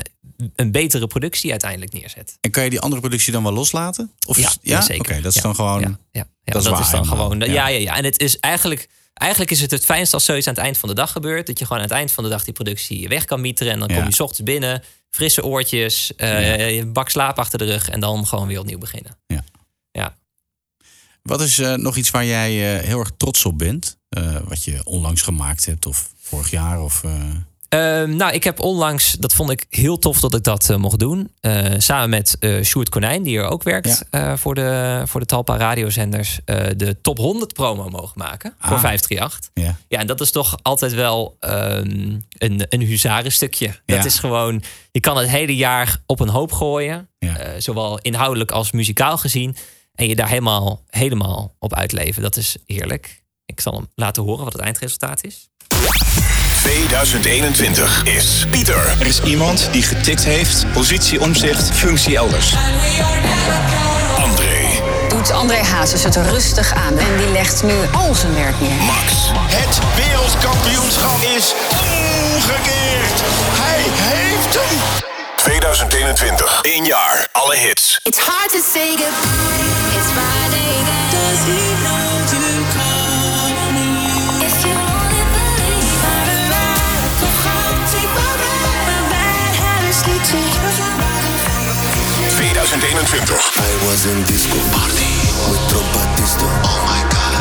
een 0.56 0.72
betere 0.72 1.08
productie 1.08 1.52
uiteindelijk 1.52 1.92
neerzet. 1.94 2.38
En 2.42 2.52
kan 2.52 2.64
je 2.64 2.70
die 2.70 2.80
andere 2.80 3.02
productie 3.02 3.32
dan 3.32 3.44
wel 3.44 3.52
loslaten? 3.54 4.12
Of 4.28 4.60
Ja, 4.62 4.82
zeker. 4.82 5.12
Oké, 5.14 5.22
dat 5.22 5.36
is 5.36 5.42
dan 5.42 5.56
gewoon. 5.56 5.82
ja, 5.82 5.98
ja, 6.12 6.26
dat 6.44 6.56
is 6.56 6.64
dat 6.64 6.74
waar 6.74 6.82
is 6.82 6.90
dan 6.90 7.06
gewoon. 7.06 7.40
Ja. 7.40 7.46
Ja. 7.46 7.68
Ja, 7.68 7.96
En 7.96 8.04
het 8.04 8.20
is 8.20 8.40
eigenlijk, 8.40 8.90
eigenlijk 9.14 9.52
is 9.52 9.62
het 9.62 9.72
het 9.72 9.86
fijnst 9.86 10.14
als 10.14 10.26
zoiets 10.26 10.48
aan 10.48 10.54
het 10.54 10.64
eind 10.64 10.78
van 10.78 10.90
de 10.90 10.96
dag 10.96 11.12
gebeurt. 11.12 11.48
Dat 11.48 11.60
je 11.60 11.66
gewoon 11.66 11.82
aan 11.82 11.88
het 11.88 11.98
eind 11.98 12.12
van 12.12 12.24
de 12.24 12.30
dag 12.30 12.44
die 12.44 12.54
productie 12.54 13.08
weg 13.08 13.26
kan 13.26 13.42
mieteren. 13.42 13.74
En 13.74 13.80
dan 13.80 13.88
kom 13.88 14.04
je 14.06 14.12
's 14.14 14.20
ochtends 14.20 14.44
binnen, 14.52 14.84
frisse 15.10 15.44
oortjes, 15.44 16.12
een 16.16 16.94
bak 16.94 17.10
slaap 17.10 17.40
achter 17.40 17.58
de 17.60 17.66
rug. 17.66 17.90
En 17.90 18.00
dan 18.00 18.28
gewoon 18.28 18.48
weer 18.48 18.60
opnieuw 18.60 18.78
beginnen. 18.78 19.18
Ja. 19.28 19.44
Ja. 19.92 20.16
Wat 21.22 21.42
is 21.42 21.60
eh, 21.60 21.74
nog 21.74 21.96
iets 21.96 22.12
waar 22.12 22.26
jij 22.26 22.78
eh, 22.80 22.86
heel 22.88 23.00
erg 23.00 23.12
trots 23.18 23.46
op 23.46 23.58
bent? 23.58 23.98
Wat 24.44 24.64
je 24.64 24.82
onlangs 24.84 25.22
gemaakt 25.22 25.66
hebt 25.66 25.86
of 25.86 26.10
vorig 26.22 26.50
jaar? 26.52 26.82
Of, 26.82 27.04
eh, 27.72 28.02
Ehm, 28.02 28.16
nou, 28.16 28.34
ik 28.34 28.44
heb 28.44 28.60
onlangs, 28.60 29.12
dat 29.12 29.34
vond 29.34 29.50
ik 29.50 29.66
heel 29.70 30.00
tof 30.00 30.20
dat 30.20 30.34
ik 30.36 30.44
dat 30.44 30.70
eh, 30.70 30.78
mocht 30.78 31.00
doen. 31.00 31.32
Eh, 31.40 31.66
samen 31.78 32.10
met 32.10 32.36
eh 32.40 32.64
Sjoerd 32.64 32.90
Konijn, 32.90 33.24
die 33.24 33.38
er 33.38 33.46
ook 33.46 33.64
werkt 33.64 34.04
voor, 34.36 34.56
de, 34.56 35.02
voor 35.06 35.20
de 35.20 35.26
Talpa 35.26 35.58
radiozenders, 35.58 36.40
de 36.76 36.98
top 37.02 37.18
100 37.18 37.54
promo 37.54 37.90
mogen 37.90 38.18
maken 38.18 38.54
voor 38.60 38.76
Ah. 38.76 38.82
538. 38.82 39.50
ja. 39.54 39.78
Ja, 39.88 40.00
en 40.00 40.08
dat 40.08 40.22
is 40.22 40.32
toch 40.32 40.58
altijd 40.62 40.94
wel 40.94 41.36
ehm, 41.40 42.20
een, 42.38 42.66
een 42.70 42.82
huzarenstukje. 42.82 43.80
Dat 43.86 44.06
is 44.06 44.20
gewoon, 44.20 44.64
je 44.92 45.00
kan 45.00 45.18
het 45.18 45.30
hele 45.30 45.56
jaar 45.56 46.02
op 46.06 46.20
een 46.20 46.30
hoop 46.30 46.52
gooien. 46.52 47.10
Ja. 47.20 47.60
zowel 47.60 48.00
inhoudelijk 48.00 48.52
als 48.52 48.72
muzikaal 48.72 49.18
gezien. 49.18 49.56
En 49.96 50.08
je 50.08 50.16
daar 50.16 50.28
helemaal, 50.28 50.84
helemaal 50.90 51.56
op 51.60 51.76
uitleven. 51.76 52.22
Dat 52.22 52.38
is 52.38 52.56
heerlijk. 52.66 53.24
Ik 53.46 53.60
zal 53.62 53.74
hem 53.74 53.88
laten 53.96 54.24
horen 54.24 54.44
wat 54.44 54.54
het 54.54 54.62
eindresultaat 54.62 55.24
is. 55.24 55.50
2021 56.62 58.02
is 58.04 58.46
Pieter. 58.50 58.96
Er 59.00 59.08
is 59.08 59.22
iemand 59.22 59.70
die 59.72 59.84
getikt 59.84 60.24
heeft, 60.24 60.66
positie, 60.74 61.22
omzicht, 61.22 61.76
functie 61.76 62.16
elders. 62.16 62.56
André, 64.18 64.82
Doet 65.10 65.32
André 65.32 65.64
Hazes 65.64 66.04
het 66.04 66.16
rustig 66.16 66.74
aan 66.74 66.98
en 66.98 67.18
die 67.18 67.28
legt 67.32 67.64
nu 67.64 67.74
al 67.92 68.16
zijn 68.16 68.34
werk 68.34 68.60
neer. 68.60 68.84
Max, 68.84 69.12
Het 69.34 69.80
wereldkampioenschap 69.96 71.22
is 71.22 71.54
omgekeerd. 72.34 73.22
Hij 73.62 73.82
heeft 73.86 74.54
hem. 74.54 74.78
2021. 75.36 76.60
1 76.62 76.86
jaar, 76.86 77.28
alle 77.32 77.56
hits. 77.56 78.00
It's 78.04 78.20
hard 78.20 78.52
to 78.52 78.60
say 78.74 78.90
goodbye. 78.90 79.62
It's 79.98 80.10
Friday. 80.16 80.74
Does 81.12 81.40
he 81.46 81.84
know 81.84 82.11
2021. 92.72 93.36
I 93.36 93.86
was 93.86 94.06
in 94.06 94.24
disco 94.24 94.56
party 94.72 95.04
with 95.52 95.60
trompetista. 95.68 96.48
Oh 96.64 96.80
my 96.88 97.04
god. 97.12 97.36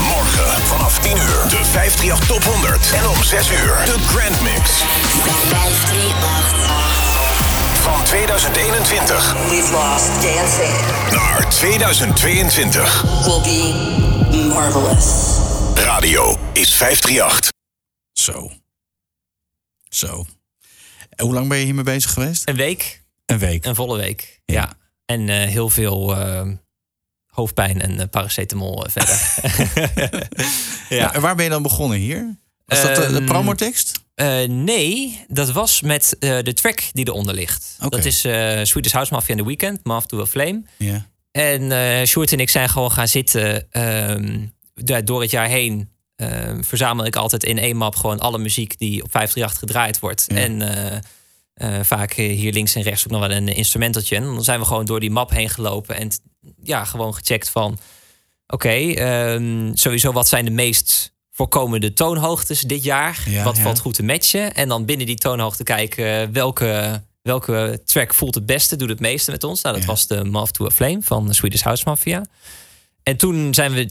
Morgen 0.00 0.66
vanaf 0.66 0.98
10 0.98 1.16
uur 1.16 1.48
de 1.48 1.64
538 1.64 2.26
Top 2.26 2.44
100. 2.44 2.92
En 2.92 3.08
om 3.08 3.22
6 3.22 3.50
uur 3.50 3.84
de 3.84 3.94
Grand 4.06 4.40
Mix. 4.42 4.84
Van 7.84 8.04
2021 8.04 9.32
We've 9.48 9.72
lost 9.72 10.22
dancing. 10.22 11.12
naar 11.12 11.50
2022. 11.50 13.02
Will 13.24 13.40
be 13.42 14.48
marvelous. 14.54 15.38
Radio 15.74 16.38
is 16.52 16.74
538. 16.74 17.50
Zo. 18.12 18.50
Zo. 19.88 20.24
En 21.10 21.24
hoe 21.24 21.34
lang 21.34 21.48
ben 21.48 21.58
je 21.58 21.64
hiermee 21.64 21.84
bezig 21.84 22.12
geweest? 22.12 22.48
Een 22.48 22.56
week. 22.56 23.02
Een 23.26 23.38
week. 23.38 23.64
Een 23.64 23.74
volle 23.74 23.96
week. 23.96 24.40
Ja. 24.44 24.54
Ja. 24.54 24.72
En 25.06 25.28
eh, 25.28 25.48
heel 25.48 25.68
veel 25.70 26.16
eh, 26.16 26.48
hoofdpijn 27.26 27.80
en 27.80 28.00
eh, 28.00 28.08
paracetamol 28.10 28.86
verder. 28.90 29.20
Ja. 30.88 31.14
En 31.14 31.20
waar 31.20 31.34
ben 31.34 31.44
je 31.44 31.50
dan 31.50 31.62
begonnen 31.62 31.98
hier? 31.98 32.38
Was 32.66 32.82
dat 32.82 32.96
de, 32.96 33.06
de 33.06 33.16
Ehm, 33.16 33.24
promotekst? 33.24 34.02
Eh, 34.14 34.42
nee, 34.48 35.24
dat 35.28 35.50
was 35.52 35.80
met 35.80 36.16
eh, 36.18 36.38
de 36.42 36.52
track 36.54 36.82
die 36.92 37.06
eronder 37.08 37.34
ligt. 37.34 37.76
Dat 37.88 38.04
is 38.04 38.24
eh 38.24 38.60
Swedish 38.62 38.92
House 38.92 39.12
Mafia 39.12 39.34
in 39.34 39.40
the 39.40 39.46
Weekend, 39.46 39.84
Moth 39.84 40.08
to 40.08 40.20
a 40.20 40.26
Flame. 40.26 40.62
En 41.30 41.72
eh 41.72 42.06
Sjoerd 42.06 42.32
en 42.32 42.40
ik 42.40 42.50
zijn 42.50 42.68
gewoon 42.68 42.92
gaan 42.92 43.08
zitten. 43.08 43.72
ehm, 43.72 44.46
door 45.04 45.20
het 45.20 45.30
jaar 45.30 45.48
heen 45.48 45.88
ehm, 46.16 46.62
verzamel 46.62 47.04
ik 47.04 47.16
altijd 47.16 47.44
in 47.44 47.58
één 47.58 47.76
map 47.76 47.94
gewoon 47.96 48.20
alle 48.20 48.38
muziek 48.38 48.78
die 48.78 49.02
op 49.02 49.10
538 49.10 49.58
gedraaid 49.58 49.98
wordt. 49.98 50.26
En 50.28 51.04
vaak 51.84 52.12
hier 52.12 52.52
links 52.52 52.74
en 52.74 52.82
rechts 52.82 53.04
ook 53.04 53.10
nog 53.10 53.20
wel 53.20 53.30
een 53.36 53.48
instrumentaltje. 53.48 54.16
En 54.16 54.22
dan 54.22 54.44
zijn 54.44 54.60
we 54.60 54.66
gewoon 54.66 54.84
door 54.84 55.00
die 55.00 55.10
map 55.10 55.30
heen 55.30 55.50
gelopen 55.50 55.96
en 55.96 56.10
ja, 56.62 56.84
gewoon 56.84 57.14
gecheckt 57.14 57.48
van... 57.50 57.78
Oké, 58.46 58.94
sowieso 59.74 60.12
wat 60.12 60.28
zijn 60.28 60.44
de 60.44 60.50
meest 60.50 61.13
voorkomende 61.36 61.92
toonhoogtes 61.92 62.60
dit 62.60 62.84
jaar? 62.84 63.22
Ja, 63.26 63.44
wat 63.44 63.56
ja. 63.56 63.62
valt 63.62 63.78
goed 63.78 63.94
te 63.94 64.02
matchen? 64.02 64.54
En 64.54 64.68
dan 64.68 64.84
binnen 64.84 65.06
die 65.06 65.16
toonhoogte 65.16 65.62
kijken 65.62 66.20
eh, 66.20 66.28
welke, 66.32 67.02
welke 67.22 67.82
track 67.84 68.14
voelt 68.14 68.34
het 68.34 68.46
beste, 68.46 68.76
doet 68.76 68.88
het 68.88 69.00
meeste 69.00 69.30
met 69.30 69.44
ons. 69.44 69.62
Nou, 69.62 69.74
dat 69.74 69.84
Ja. 69.84 69.90
was 69.90 70.06
de 70.06 70.24
Moth 70.24 70.52
to 70.52 70.66
a 70.66 70.70
Flame 70.70 71.02
van 71.02 71.34
Swedish 71.34 71.62
House 71.62 71.82
Mafia. 71.86 72.24
En 73.02 73.16
toen 73.16 73.54
zijn 73.54 73.72
we 73.72 73.90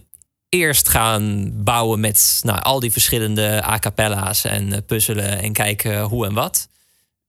eerst 0.49 0.89
gaan 0.89 1.51
bouwen 1.63 1.99
met 1.99 2.39
nou, 2.43 2.61
al 2.61 2.79
die 2.79 2.91
verschillende 2.91 3.63
a 3.65 3.79
cappella's 3.79 4.43
en 4.43 4.73
eh, 4.73 4.79
puzzelen 4.85 5.39
en 5.39 5.53
kijken 5.53 6.01
hoe 6.01 6.25
en 6.25 6.33
wat. 6.33 6.67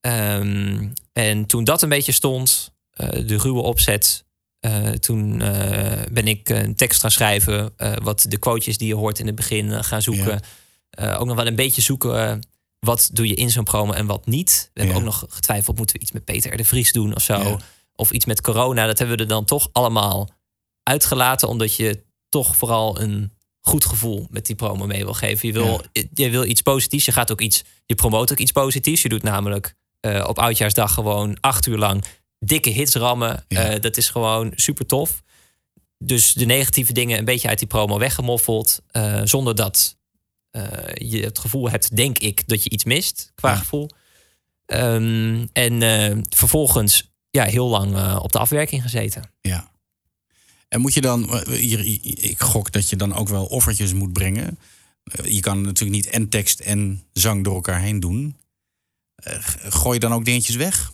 Ehm, 0.01 0.89
en 1.13 1.47
toen 1.47 1.65
dat 1.65 1.83
een 1.83 1.89
beetje 1.89 2.13
stond, 2.13 2.73
eh, 2.91 3.09
de 3.27 3.39
ruwe 3.39 3.61
opzet, 3.63 4.25
eh, 4.65 4.91
toen 4.91 5.41
eh, 5.41 6.03
ben 6.11 6.27
ik 6.27 6.49
een 6.49 6.75
tekst 6.75 7.01
gaan 7.01 7.11
schrijven. 7.11 7.73
eh, 7.77 7.93
wat 8.03 8.27
de 8.29 8.39
quotejes 8.39 8.79
die 8.79 8.89
je 8.89 8.95
hoort 8.95 9.19
in 9.19 9.27
het 9.27 9.35
begin 9.35 9.85
gaan 9.85 10.03
zoeken. 10.03 10.41
Ook 10.99 11.27
nog 11.27 11.37
wel 11.37 11.47
een 11.47 11.55
beetje 11.55 11.83
zoeken. 11.83 12.47
wat 12.79 13.11
doe 13.13 13.29
je 13.29 13.35
in 13.35 13.51
zo'n 13.51 13.65
promo 13.65 13.93
en 13.93 14.07
wat 14.07 14.27
niet? 14.27 14.71
We 14.73 14.81
hebben 14.81 14.99
ook 14.99 15.05
nog 15.05 15.25
getwijfeld, 15.29 15.77
moeten 15.77 15.97
we 15.97 16.03
iets 16.03 16.13
met 16.13 16.25
Peter 16.25 16.53
R. 16.53 16.57
de 16.57 16.65
Vries 16.65 16.93
doen 16.93 17.15
of 17.15 17.23
zo? 17.23 17.35
Ja. 17.35 17.59
of 17.95 18.11
iets 18.11 18.25
met 18.25 18.41
corona, 18.41 18.87
dat 18.87 18.99
hebben 18.99 19.17
we 19.17 19.23
er 19.23 19.29
dan 19.29 19.45
toch 19.45 19.69
allemaal 19.73 20.31
uitgelaten, 20.83 21.49
omdat 21.49 21.75
je 21.75 22.03
toch 22.29 22.57
vooral 22.57 23.01
een 23.01 23.33
goed 23.61 23.85
gevoel 23.85 24.27
met 24.31 24.47
die 24.47 24.57
promo 24.57 24.87
mee 24.87 25.05
wil 25.05 25.15
geven. 25.15 25.49
Je 25.49 25.55
wil, 25.55 25.81
je 26.15 26.31
wil 26.31 26.45
iets 26.45 26.63
positiefs, 26.63 27.05
je 27.05 27.13
gaat 27.13 27.33
ook 27.33 27.41
iets, 27.41 27.65
je 27.87 27.95
promoot 27.95 28.33
ook 28.33 28.39
iets 28.39 28.53
positiefs. 28.53 29.03
Je 29.03 29.09
doet 29.09 29.23
namelijk 29.23 29.75
op 30.27 30.39
oudjaarsdag 30.39 30.95
gewoon 30.95 31.37
acht 31.41 31.67
uur 31.67 31.79
lang 31.79 32.05
dikke 32.45 32.71
hits 32.71 32.95
rammen. 32.95 33.45
Eh, 33.49 33.81
dat 33.81 33.97
is 33.97 34.09
gewoon 34.09 34.53
super 34.55 34.87
tof. 34.87 35.23
Dus 35.99 36.33
de 36.33 36.45
negatieve 36.45 36.93
dingen 36.93 37.19
een 37.19 37.25
beetje 37.25 37.49
uit 37.49 37.59
die 37.59 37.69
promo 37.69 37.99
weggemoffeld, 37.99 38.81
eh, 38.91 39.21
zonder 39.25 39.55
dat 39.55 39.97
eh, 40.51 40.63
je 40.95 41.23
het 41.23 41.39
gevoel 41.39 41.71
hebt, 41.71 41.97
denk 41.97 42.19
ik, 42.19 42.49
dat 42.49 42.63
je 42.63 42.71
iets 42.71 42.85
mist 42.85 43.33
qua 43.35 43.57
gevoel. 43.57 43.91
Ehm, 44.67 45.47
en 45.53 46.27
vervolgens 46.29 47.13
ja, 47.31 47.45
heel 47.45 47.69
lang 47.69 48.17
op 48.19 48.33
de 48.33 48.39
afwerking 48.39 48.83
gezeten. 48.83 49.31
Ja. 49.41 49.71
En 50.69 50.81
moet 50.81 50.95
je 50.95 51.01
dan, 51.01 51.45
hier- 51.51 51.85
ik 52.25 52.41
gok 52.41 52.73
dat 52.73 52.89
je 52.91 52.97
dan 52.97 53.15
ook 53.15 53.29
wel 53.29 53.45
offertjes 53.45 53.93
moet 53.93 54.13
brengen. 54.13 54.59
Je 55.25 55.41
kan 55.41 55.61
natuurlijk 55.61 55.97
niet 56.05 56.07
en 56.07 56.29
tekst 56.29 56.61
en 56.61 57.03
zang 57.13 57.45
door 57.45 57.55
elkaar 57.55 57.81
heen 57.81 58.01
doen. 58.01 58.37
Gooi 59.69 59.95
je 59.95 60.01
dan 60.01 60.13
ook 60.13 60.25
dingetjes 60.25 60.57
weg? 60.57 60.93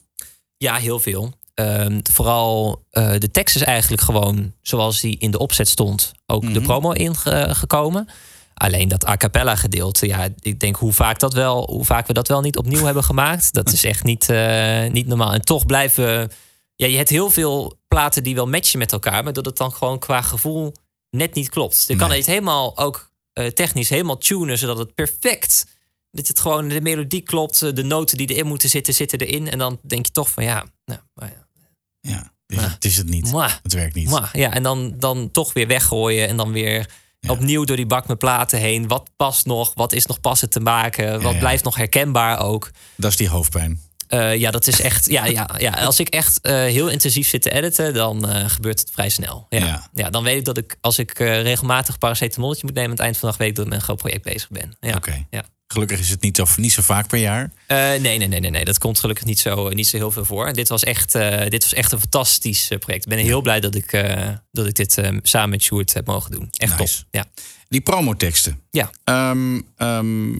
Ja, 0.56 0.76
heel 0.76 1.00
veel. 1.00 1.34
Ehm, 1.54 2.00
vooral 2.12 2.84
eh, 2.90 3.12
de 3.18 3.30
tekst 3.30 3.56
is 3.56 3.62
eigenlijk 3.62 4.02
gewoon 4.02 4.52
zoals 4.62 5.00
die 5.00 5.18
in 5.18 5.30
de 5.30 5.38
opzet 5.38 5.68
stond, 5.68 6.12
ook 6.26 6.54
de 6.54 6.60
promo 6.60 6.92
ingekomen. 6.92 8.08
Alleen 8.54 8.88
dat 8.88 9.06
a 9.06 9.16
cappella 9.16 9.56
gedeelte, 9.56 10.06
ja, 10.06 10.28
ik 10.40 10.60
denk 10.60 10.76
hoe 10.76 10.92
vaak, 10.92 11.18
dat 11.18 11.34
wel, 11.34 11.66
hoe 11.70 11.84
vaak 11.84 12.06
we 12.06 12.12
dat 12.12 12.28
wel 12.28 12.40
niet 12.40 12.56
opnieuw 12.56 12.84
hebben 12.84 13.04
gemaakt. 13.04 13.52
Dat 13.52 13.72
is 13.72 13.84
echt 13.84 14.04
niet, 14.04 14.28
eh, 14.28 14.90
niet 14.90 15.06
normaal. 15.06 15.32
En 15.32 15.40
toch 15.42 15.66
blijven. 15.66 16.32
Ja, 16.74 16.86
je 16.86 16.96
hebt 16.96 17.08
heel 17.08 17.30
veel 17.30 17.78
platen 17.88 18.22
die 18.22 18.34
wel 18.34 18.46
matchen 18.46 18.78
met 18.78 18.92
elkaar, 18.92 19.24
maar 19.24 19.32
dat 19.32 19.44
het 19.44 19.56
dan 19.56 19.72
gewoon 19.72 19.98
qua 19.98 20.22
gevoel 20.22 20.74
net 21.10 21.34
niet 21.34 21.48
klopt. 21.48 21.84
Je 21.86 21.96
kan 21.96 22.10
het 22.10 22.26
helemaal 22.26 22.78
ook 22.78 23.10
eh, 23.32 23.46
technisch 23.46 23.88
helemaal 23.88 24.18
tunen, 24.18 24.58
zodat 24.58 24.78
het 24.78 24.94
perfect. 24.94 25.66
Dat 26.10 26.28
het 26.28 26.40
gewoon 26.40 26.68
de 26.68 26.80
melodie 26.80 27.20
klopt, 27.20 27.62
eh, 27.62 27.74
de 27.74 27.82
noten 27.82 28.16
die 28.16 28.26
erin 28.26 28.46
moeten 28.46 28.68
zitten, 28.68 28.94
zitten 28.94 29.18
erin. 29.18 29.50
En 29.50 29.58
dan 29.58 29.78
denk 29.82 30.06
je 30.06 30.12
toch 30.12 30.30
van 30.30 30.44
ja, 30.44 30.64
nou, 30.84 31.00
maar 31.14 31.28
ja. 31.28 32.30
Ja, 32.56 32.70
het 32.70 32.84
is 32.84 32.96
het 32.96 33.08
niet. 33.08 33.26
Mwah. 33.26 33.52
Het 33.62 33.72
werkt 33.72 33.94
niet. 33.94 34.08
Mwah. 34.08 34.28
Ja, 34.32 34.52
en 34.52 34.62
dan, 34.62 34.94
dan 34.98 35.30
toch 35.30 35.52
weer 35.52 35.66
weggooien 35.66 36.28
en 36.28 36.36
dan 36.36 36.52
weer 36.52 36.90
opnieuw 37.28 37.64
door 37.64 37.76
die 37.76 37.86
bak 37.86 38.08
met 38.08 38.18
platen 38.18 38.58
heen. 38.58 38.88
Wat 38.88 39.10
past 39.16 39.46
nog? 39.46 39.72
Wat 39.74 39.92
is 39.92 40.06
nog 40.06 40.20
passend 40.20 40.52
te 40.52 40.60
maken? 40.60 41.22
Wat 41.22 41.32
ja. 41.32 41.38
blijft 41.38 41.64
nog 41.64 41.76
herkenbaar 41.76 42.40
ook? 42.40 42.70
Dat 42.96 43.10
is 43.10 43.16
die 43.16 43.28
hoofdpijn. 43.28 43.80
Eh, 44.06 44.36
ja, 44.36 44.50
dat 44.50 44.66
is 44.66 44.80
echt. 44.80 45.10
Ja, 45.10 45.24
ja, 45.24 45.50
ja. 45.58 45.70
Als 45.70 46.00
ik 46.00 46.08
echt 46.08 46.40
eh, 46.40 46.54
heel 46.54 46.88
intensief 46.88 47.28
zit 47.28 47.42
te 47.42 47.50
editen, 47.50 47.94
dan 47.94 48.50
gebeurt 48.50 48.80
het 48.80 48.90
vrij 48.90 49.08
snel. 49.08 49.46
Ja. 49.48 49.88
Ja. 49.94 50.10
dan 50.10 50.22
weet 50.22 50.38
ik 50.38 50.44
dat 50.44 50.56
ik, 50.56 50.76
als 50.80 50.98
ik 50.98 51.18
regelmatig 51.18 51.98
paracetamolletje 51.98 52.66
moet 52.66 52.74
nemen 52.74 52.90
aan 52.90 52.96
het 52.96 53.04
eind 53.04 53.16
van 53.16 53.28
de 53.28 53.36
dag, 53.36 53.46
weet 53.46 53.48
ik 53.48 53.54
dat 53.56 53.64
ik 53.64 53.70
met 53.70 53.80
een 53.80 53.86
groot 53.86 53.98
project 53.98 54.24
bezig 54.24 54.48
ben. 54.48 54.76
Ja. 54.80 54.96
Oké. 54.96 55.26
Ja. 55.30 55.44
Gelukkig 55.72 55.98
is 55.98 56.10
het 56.10 56.22
niet 56.22 56.36
zo, 56.36 56.44
niet 56.56 56.72
zo 56.72 56.82
vaak 56.82 57.06
per 57.08 57.18
jaar. 57.18 57.52
Eh, 57.66 57.76
nee, 57.78 58.00
nee, 58.00 58.28
nee, 58.28 58.40
nee, 58.40 58.50
nee. 58.50 58.64
Dat 58.64 58.78
komt 58.78 58.98
gelukkig 58.98 59.24
niet 59.24 59.38
zo, 59.40 59.68
niet 59.68 59.86
zo 59.86 59.96
heel 59.96 60.10
veel 60.10 60.24
voor. 60.24 60.52
Dit 60.52 60.68
was 60.68 60.82
echt, 60.82 61.14
eh, 61.14 61.48
dit 61.48 61.62
was 61.62 61.74
echt 61.74 61.92
een 61.92 62.00
fantastisch 62.00 62.70
eh, 62.70 62.78
project. 62.78 63.04
Ik 63.04 63.10
ben 63.10 63.18
heel 63.18 63.40
blij 63.42 63.60
dat 63.60 63.74
ik, 63.74 63.92
eh, 63.92 64.28
dat 64.52 64.66
ik 64.66 64.74
dit 64.74 64.98
eh, 64.98 65.16
samen 65.22 65.50
met 65.50 65.62
Sjoerd 65.62 65.92
heb 65.94 66.06
mogen 66.06 66.30
doen. 66.30 66.48
Echt 66.56 66.78
Nice. 66.78 66.96
top. 66.96 67.06
Ja. 67.10 67.24
Die 67.68 67.80
promoteksten. 67.80 68.60
Ja. 68.70 68.90
Ehm, 69.04 69.60
ehm, 69.76 70.32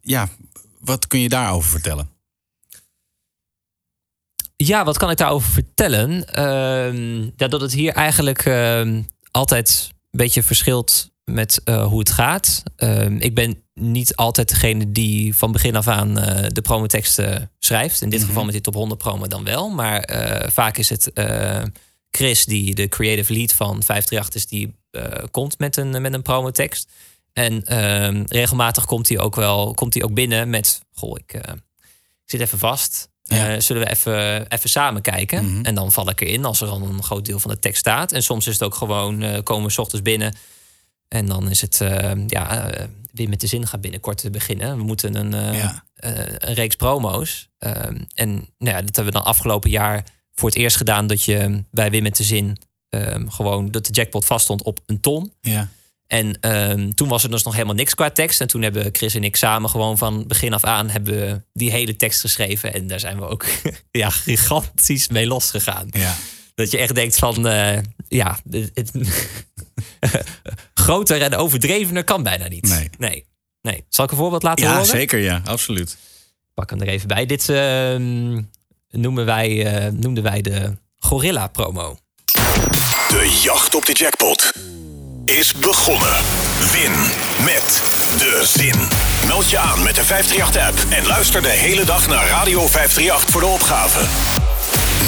ja, 0.00 0.28
wat 0.80 1.06
kun 1.06 1.20
je 1.20 1.28
daarover 1.28 1.70
vertellen? 1.70 2.10
Ja, 4.56 4.84
wat 4.84 4.98
kan 4.98 5.10
ik 5.10 5.16
daarover 5.16 5.50
vertellen? 5.52 6.26
Ehm, 6.34 7.22
ja, 7.36 7.48
dat 7.48 7.60
het 7.60 7.72
hier 7.72 7.92
eigenlijk 7.92 8.44
ehm, 8.44 9.02
altijd 9.30 9.88
een 9.90 10.18
beetje 10.18 10.42
verschilt 10.42 11.10
met 11.24 11.60
eh, 11.64 11.86
hoe 11.86 11.98
het 11.98 12.10
gaat. 12.10 12.62
Ehm, 12.76 13.16
ik 13.16 13.34
ben 13.34 13.61
niet 13.74 14.16
altijd 14.16 14.48
degene 14.48 14.92
die 14.92 15.36
van 15.36 15.52
begin 15.52 15.76
af 15.76 15.88
aan 15.88 16.18
eh, 16.18 16.46
de 16.48 16.60
promoteksten 16.60 17.50
schrijft. 17.58 18.02
In 18.02 18.10
dit 18.10 18.24
geval 18.24 18.44
met 18.44 18.52
die 18.52 18.62
top 18.62 18.74
100 18.74 19.00
promo 19.00 19.26
dan 19.26 19.44
wel. 19.44 19.70
Maar 19.70 20.00
eh, 20.00 20.50
vaak 20.50 20.76
is 20.76 20.88
het 20.88 21.12
eh, 21.12 21.62
Chris, 22.10 22.44
die 22.44 22.74
de 22.74 22.88
creative 22.88 23.32
lead 23.32 23.52
van 23.52 23.82
538 23.82 24.34
is, 24.34 24.46
die 24.46 24.80
komt 25.30 25.58
met 25.58 25.76
een, 25.76 26.02
met 26.02 26.12
een 26.12 26.22
promotekst. 26.22 26.88
En 27.32 27.66
ehm, 27.66 28.24
regelmatig 28.26 28.84
komt 28.84 29.08
hij 29.08 29.18
ook 29.18 29.34
wel 29.36 29.74
komt 29.74 29.94
hij 29.94 30.02
ook 30.02 30.14
binnen 30.14 30.50
met... 30.50 30.82
Goh, 30.94 31.18
ik, 31.24 31.34
ik 31.34 31.60
zit 32.24 32.40
even 32.40 32.58
vast. 32.58 33.08
Zullen 33.58 33.82
we 33.82 33.90
even, 33.90 34.48
even 34.48 34.70
samen 34.70 35.02
kijken? 35.02 35.60
En 35.62 35.74
dan 35.74 35.92
val 35.92 36.08
ik 36.08 36.20
erin 36.20 36.44
als 36.44 36.60
er 36.60 36.66
dan 36.66 36.82
een 36.82 37.02
groot 37.02 37.24
deel 37.24 37.38
van 37.38 37.50
de 37.50 37.58
tekst 37.58 37.80
staat. 37.80 38.12
En 38.12 38.22
soms 38.22 38.46
is 38.46 38.52
het 38.52 38.62
ook 38.62 38.74
gewoon, 38.74 39.42
komen 39.42 39.66
we 39.66 39.72
's 39.72 39.78
ochtends 39.78 40.02
binnen. 40.02 40.36
En 41.08 41.26
dan 41.26 41.50
is 41.50 41.60
het, 41.60 41.80
ja, 42.26 42.70
weer 43.12 43.28
met 43.28 43.40
de 43.40 43.46
zin 43.46 43.66
gaat 43.66 43.80
binnenkort 43.80 44.18
te 44.18 44.30
beginnen. 44.30 44.76
We 44.76 44.82
moeten 44.82 45.14
een, 45.14 45.34
eh, 45.34 45.62
eh, 45.94 46.34
een 46.38 46.54
reeks 46.54 46.76
promo's. 46.76 47.48
Ehm, 47.58 47.98
en 48.14 48.30
nou 48.58 48.76
ja, 48.76 48.82
dat 48.82 48.96
hebben 48.96 49.04
we 49.12 49.18
dan 49.18 49.24
afgelopen 49.24 49.70
jaar 49.70 50.04
voor 50.34 50.48
het 50.48 50.58
eerst 50.58 50.76
gedaan... 50.76 51.06
dat 51.06 51.24
je 51.24 51.64
bij 51.70 51.90
Wim 51.90 52.02
met 52.02 52.16
de 52.16 52.24
Zin 52.24 52.56
ehm, 52.88 53.28
gewoon 53.28 53.70
dat 53.70 53.86
de 53.86 53.92
jackpot 53.92 54.24
vaststond 54.24 54.62
op 54.62 54.80
een 54.86 55.00
ton. 55.00 55.32
Ja. 55.40 55.68
En 56.06 56.40
ehm, 56.40 56.90
toen 56.90 57.08
was 57.08 57.22
er 57.24 57.30
dus 57.30 57.42
nog 57.42 57.52
helemaal 57.54 57.74
niks 57.74 57.94
qua 57.94 58.10
tekst. 58.10 58.40
En 58.40 58.46
toen 58.46 58.62
hebben 58.62 58.88
Chris 58.92 59.14
en 59.14 59.24
ik 59.24 59.36
samen 59.36 59.70
gewoon 59.70 59.98
van 59.98 60.26
begin 60.26 60.52
af 60.52 60.64
aan... 60.64 60.90
hebben 60.90 61.14
we 61.14 61.42
die 61.52 61.70
hele 61.70 61.96
tekst 61.96 62.20
geschreven. 62.20 62.72
En 62.74 62.86
daar 62.86 63.00
zijn 63.00 63.16
we 63.18 63.26
ook 63.26 63.44
ja, 63.90 64.10
gigantisch 64.10 65.08
mee 65.08 65.26
losgegaan. 65.26 65.86
Ja. 65.90 66.14
Dat 66.54 66.70
je 66.70 66.78
echt 66.78 66.94
denkt 66.94 67.16
van... 67.18 67.46
eh, 67.46 67.78
ja, 68.08 68.38
het- 68.50 68.92
groter 70.74 71.22
en 71.22 71.34
overdrevener 71.36 72.04
kan 72.04 72.22
bijna 72.22 72.48
niet. 72.48 72.68
Nee. 72.68 72.90
Nee. 72.98 73.26
nee. 73.62 73.84
Zal 73.88 74.04
ik 74.04 74.10
een 74.10 74.16
voorbeeld 74.16 74.42
laten 74.42 74.64
Ja, 74.64 74.70
horen? 74.72 74.86
zeker. 74.86 75.18
Ja, 75.18 75.40
absoluut. 75.44 75.96
Pak 76.54 76.70
hem 76.70 76.80
er 76.80 76.88
even 76.88 77.08
bij. 77.08 77.26
Dit 77.26 77.48
ehm, 77.48 78.40
noemen 78.90 79.24
wij, 79.24 79.66
eh, 79.66 79.92
noemden 79.92 80.22
wij 80.22 80.42
de 80.42 80.76
Gorilla 80.98 81.46
promo. 81.46 81.96
De 83.08 83.40
jacht 83.42 83.74
op 83.74 83.86
de 83.86 83.92
jackpot 83.92 84.52
is 85.24 85.54
begonnen. 85.54 86.16
Win 86.72 86.92
met 87.44 87.82
de 88.18 88.42
zin. 88.44 88.88
Meld 89.26 89.50
je 89.50 89.58
aan 89.58 89.82
met 89.82 89.94
de 89.94 90.04
538-app 90.04 90.78
en 90.90 91.06
luister 91.06 91.42
de 91.42 91.48
hele 91.48 91.84
dag 91.84 92.08
naar 92.08 92.26
Radio 92.28 92.66
538 92.66 93.30
voor 93.30 93.40
de 93.40 93.46
opgave. 93.46 94.00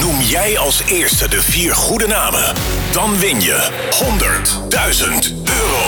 Noem 0.00 0.20
jij 0.20 0.59
als 0.59 0.83
eerste 0.83 1.28
de 1.28 1.42
vier 1.42 1.74
goede 1.74 2.07
namen. 2.07 2.54
Dan 2.92 3.18
win 3.18 3.40
je 3.40 3.70
100.000 3.90 5.42
euro. 5.44 5.85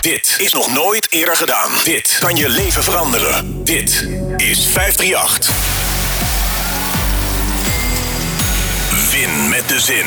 Dit 0.00 0.36
is 0.38 0.52
nog 0.52 0.72
nooit 0.72 1.12
eerder 1.12 1.36
gedaan. 1.36 1.70
Dit 1.84 2.16
kan 2.18 2.36
je 2.36 2.48
leven 2.48 2.84
veranderen. 2.84 3.64
Dit 3.64 4.08
is 4.36 4.66
538. 4.66 5.56
Win 9.10 9.48
met 9.48 9.68
de 9.68 9.80
zin. 9.80 10.06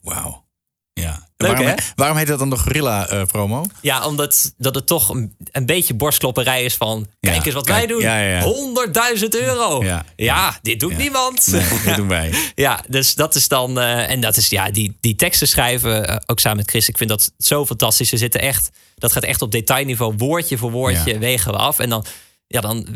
Wauw. 0.00 0.44
Ja. 0.92 1.29
Leuk, 1.40 1.50
waarom, 1.50 1.66
hè? 1.66 1.74
waarom 1.94 2.16
heet 2.16 2.26
dat 2.26 2.38
dan 2.38 2.50
de 2.50 2.56
Gorilla 2.56 3.08
eh, 3.08 3.24
promo? 3.24 3.64
Ja, 3.80 4.06
omdat 4.06 4.54
dat 4.56 4.74
het 4.74 4.86
toch 4.86 5.08
een, 5.08 5.34
een 5.52 5.66
beetje 5.66 5.94
borstklopperij 5.94 6.64
is 6.64 6.74
van... 6.74 7.06
Kijk 7.20 7.44
eens 7.44 7.54
wat 7.54 7.64
kijk, 7.64 7.78
wij 7.78 7.86
doen. 7.86 8.00
ja, 8.00 8.20
ja, 8.20 8.38
ja. 8.38 9.16
100.000 9.18 9.28
euro. 9.28 9.84
Ja. 10.16 10.58
Dit 10.62 10.80
doet 10.80 10.96
niemand. 10.96 11.46
Nee, 11.46 11.64
dat 11.84 11.96
doen 11.96 12.08
wij. 12.08 12.32
Ja, 12.54 12.84
dus 12.88 13.14
dat 13.14 13.34
is 13.34 13.48
dan... 13.48 13.78
eh, 13.80 14.10
en 14.10 14.20
dat 14.20 14.36
is, 14.36 14.48
ja, 14.48 14.70
die, 14.70 14.96
die 15.00 15.16
teksten 15.16 15.48
schrijven, 15.48 16.08
eh, 16.08 16.16
ook 16.26 16.38
samen 16.40 16.58
met 16.58 16.70
Chris. 16.70 16.88
Ik 16.88 16.96
vind 16.96 17.10
dat 17.10 17.32
zo 17.38 17.66
fantastisch. 17.66 18.08
Ze 18.08 18.16
zitten 18.16 18.40
echt... 18.40 18.70
Dat 18.94 19.12
gaat 19.12 19.22
echt 19.24 19.42
op 19.42 19.52
detailniveau, 19.52 20.14
woordje 20.16 20.58
voor 20.58 20.70
woordje 20.70 21.18
wegen 21.18 21.52
we 21.52 21.58
af. 21.58 21.78
En 21.78 21.88
dan... 21.90 22.04
Ja, 22.46 22.60
dan 22.60 22.86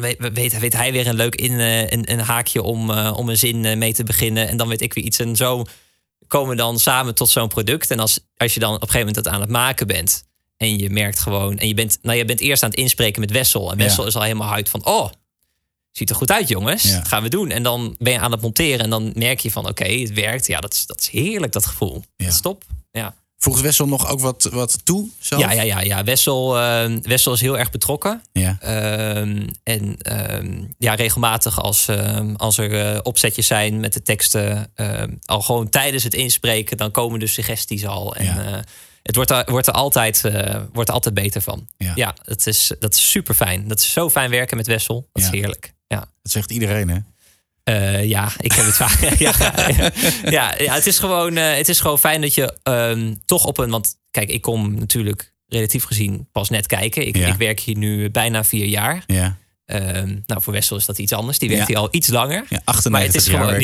weet, 0.00 0.58
weet, 0.58 0.76
hij 0.76 0.92
weer 0.92 1.06
een 1.06 1.14
leuk 1.14 1.34
in, 1.34 1.58
een, 1.58 2.12
een 2.12 2.20
haakje 2.20 2.62
om, 2.62 2.90
om 2.90 3.28
een 3.28 3.38
zin 3.38 3.78
mee 3.78 3.92
te 3.94 4.04
beginnen. 4.04 4.48
En 4.48 4.56
dan 4.56 4.68
weet 4.68 4.80
ik 4.80 4.94
weer 4.94 5.04
iets. 5.04 5.18
En 5.18 5.36
zo 5.36 5.64
komen 6.34 6.50
we 6.50 6.56
dan 6.56 6.78
samen 6.78 7.14
tot 7.14 7.28
zo'n 7.28 7.48
product. 7.48 7.90
En 7.90 7.98
als, 7.98 8.18
als 8.36 8.54
je 8.54 8.60
dan 8.60 8.74
op 8.74 8.82
een 8.82 8.88
gegeven 8.88 9.06
moment 9.06 9.24
het 9.24 9.34
aan 9.34 9.40
het 9.40 9.50
maken 9.50 9.86
bent. 9.86 10.24
En 10.56 10.78
je 10.78 10.90
merkt 10.90 11.18
gewoon. 11.20 11.58
En 11.58 11.68
je 11.68 11.74
bent, 11.74 11.98
nou, 12.02 12.18
je 12.18 12.24
bent 12.24 12.40
eerst 12.40 12.62
aan 12.62 12.70
het 12.70 12.78
inspreken 12.78 13.20
met 13.20 13.30
Wessel. 13.30 13.70
En 13.70 13.78
Wessel 13.78 14.02
Ja. 14.02 14.08
is 14.08 14.16
al 14.16 14.22
helemaal 14.22 14.52
uit 14.52 14.68
van. 14.68 14.86
Oh, 14.86 15.10
ziet 15.90 16.10
er 16.10 16.16
goed 16.16 16.30
uit, 16.30 16.48
jongens. 16.48 16.82
Ja. 16.82 16.96
Dat 16.98 17.08
gaan 17.08 17.22
we 17.22 17.28
doen. 17.28 17.50
En 17.50 17.62
dan 17.62 17.94
ben 17.98 18.12
je 18.12 18.18
aan 18.18 18.30
het 18.30 18.40
monteren. 18.40 18.78
En 18.84 18.90
dan 18.90 19.12
merk 19.14 19.40
je 19.40 19.50
van: 19.50 19.68
oké, 19.68 19.84
het 19.84 20.12
werkt. 20.12 20.46
Ja, 20.46 20.60
dat 20.60 20.72
is, 20.72 20.86
dat 20.86 21.00
is 21.00 21.08
heerlijk, 21.08 21.52
dat 21.52 21.66
gevoel. 21.66 21.94
Ja. 22.16 22.24
Dat 22.24 22.34
is 22.34 22.40
top. 22.40 22.64
Ja. 22.90 23.14
Voegt 23.44 23.60
Wessel 23.60 23.86
nog 23.86 24.08
ook 24.08 24.20
wat, 24.20 24.48
wat 24.52 24.84
toe? 24.84 25.08
Zelf? 25.18 25.40
Ja, 25.42 25.52
ja, 25.52 25.62
ja, 25.62 25.80
ja. 25.80 26.04
Wessel, 26.04 26.58
eh, 26.60 26.96
Wessel 27.02 27.32
is 27.32 27.40
heel 27.40 27.58
erg 27.58 27.70
betrokken. 27.70 28.22
Ja. 28.32 28.56
Ehm, 28.60 29.46
en 29.62 29.96
ehm, 29.98 30.62
ja, 30.78 30.94
regelmatig 30.94 31.60
als, 31.60 31.88
ehm, 31.88 32.34
als 32.34 32.58
er 32.58 32.94
eh, 32.94 32.98
opzetjes 33.02 33.46
zijn 33.46 33.80
met 33.80 33.92
de 33.92 34.02
teksten, 34.02 34.70
ehm, 34.74 35.10
al 35.24 35.40
gewoon 35.40 35.68
tijdens 35.68 36.04
het 36.04 36.14
inspreken, 36.14 36.76
dan 36.76 36.90
komen 36.90 37.18
de 37.20 37.26
suggesties 37.26 37.86
al. 37.86 38.14
En 38.16 38.24
Ja. 38.24 38.44
eh, 38.44 38.58
het 39.02 39.16
wordt 39.16 39.30
er, 39.30 39.44
wordt, 39.50 39.66
er 39.66 39.72
altijd, 39.74 40.24
eh, 40.24 40.60
wordt 40.72 40.88
er 40.88 40.94
altijd 40.94 41.14
beter 41.14 41.40
van. 41.40 41.68
Ja. 41.76 41.92
Ja, 41.94 42.14
het 42.24 42.46
is, 42.46 42.72
dat 42.78 42.94
is 42.94 43.10
super 43.10 43.34
fijn. 43.34 43.68
Dat 43.68 43.78
is 43.78 43.92
zo 43.92 44.10
fijn 44.10 44.30
werken 44.30 44.56
met 44.56 44.66
Wessel. 44.66 45.08
Dat 45.12 45.22
is 45.22 45.28
heerlijk. 45.28 45.74
Ja. 45.86 45.98
Dat 46.22 46.32
zegt 46.32 46.50
iedereen, 46.50 46.88
hè? 46.88 46.98
Eh, 47.64 48.04
ja, 48.04 48.32
ik 48.40 48.52
heb 48.52 48.64
het 48.64 48.76
vaak. 48.76 49.00
ja, 49.18 49.32
ja, 49.76 49.90
ja, 50.30 50.54
ja, 50.58 50.74
het 50.74 50.86
is 50.86 50.98
gewoon, 50.98 51.36
eh, 51.36 51.56
het 51.56 51.68
is 51.68 51.80
gewoon 51.80 51.98
fijn 51.98 52.20
dat 52.20 52.34
je 52.34 52.56
ehm, 52.62 53.14
toch 53.24 53.44
op 53.44 53.58
een. 53.58 53.70
Want 53.70 53.96
kijk, 54.10 54.30
ik 54.30 54.42
kom 54.42 54.74
natuurlijk 54.74 55.32
relatief 55.48 55.84
gezien 55.84 56.28
pas 56.32 56.50
net 56.50 56.66
kijken. 56.66 57.06
Ik, 57.06 57.16
Ja. 57.16 57.26
ik 57.26 57.34
werk 57.34 57.60
hier 57.60 57.76
nu 57.76 58.10
bijna 58.10 58.44
vier 58.44 58.66
jaar. 58.66 59.02
Ja. 59.06 59.36
Ehm, 59.64 60.16
nou, 60.26 60.42
voor 60.42 60.52
Wessel 60.52 60.76
is 60.76 60.84
dat 60.84 60.98
iets 60.98 61.12
anders. 61.12 61.38
Die 61.38 61.48
werkt 61.48 61.66
hier 61.66 61.76
al 61.76 61.88
iets 61.90 62.08
langer. 62.08 62.44
Ja, 62.48 62.60
98 62.64 62.90
maar 62.90 63.02
het 63.02 63.14
is 63.14 63.26
jaar 63.26 63.44
gewoon. 63.44 63.60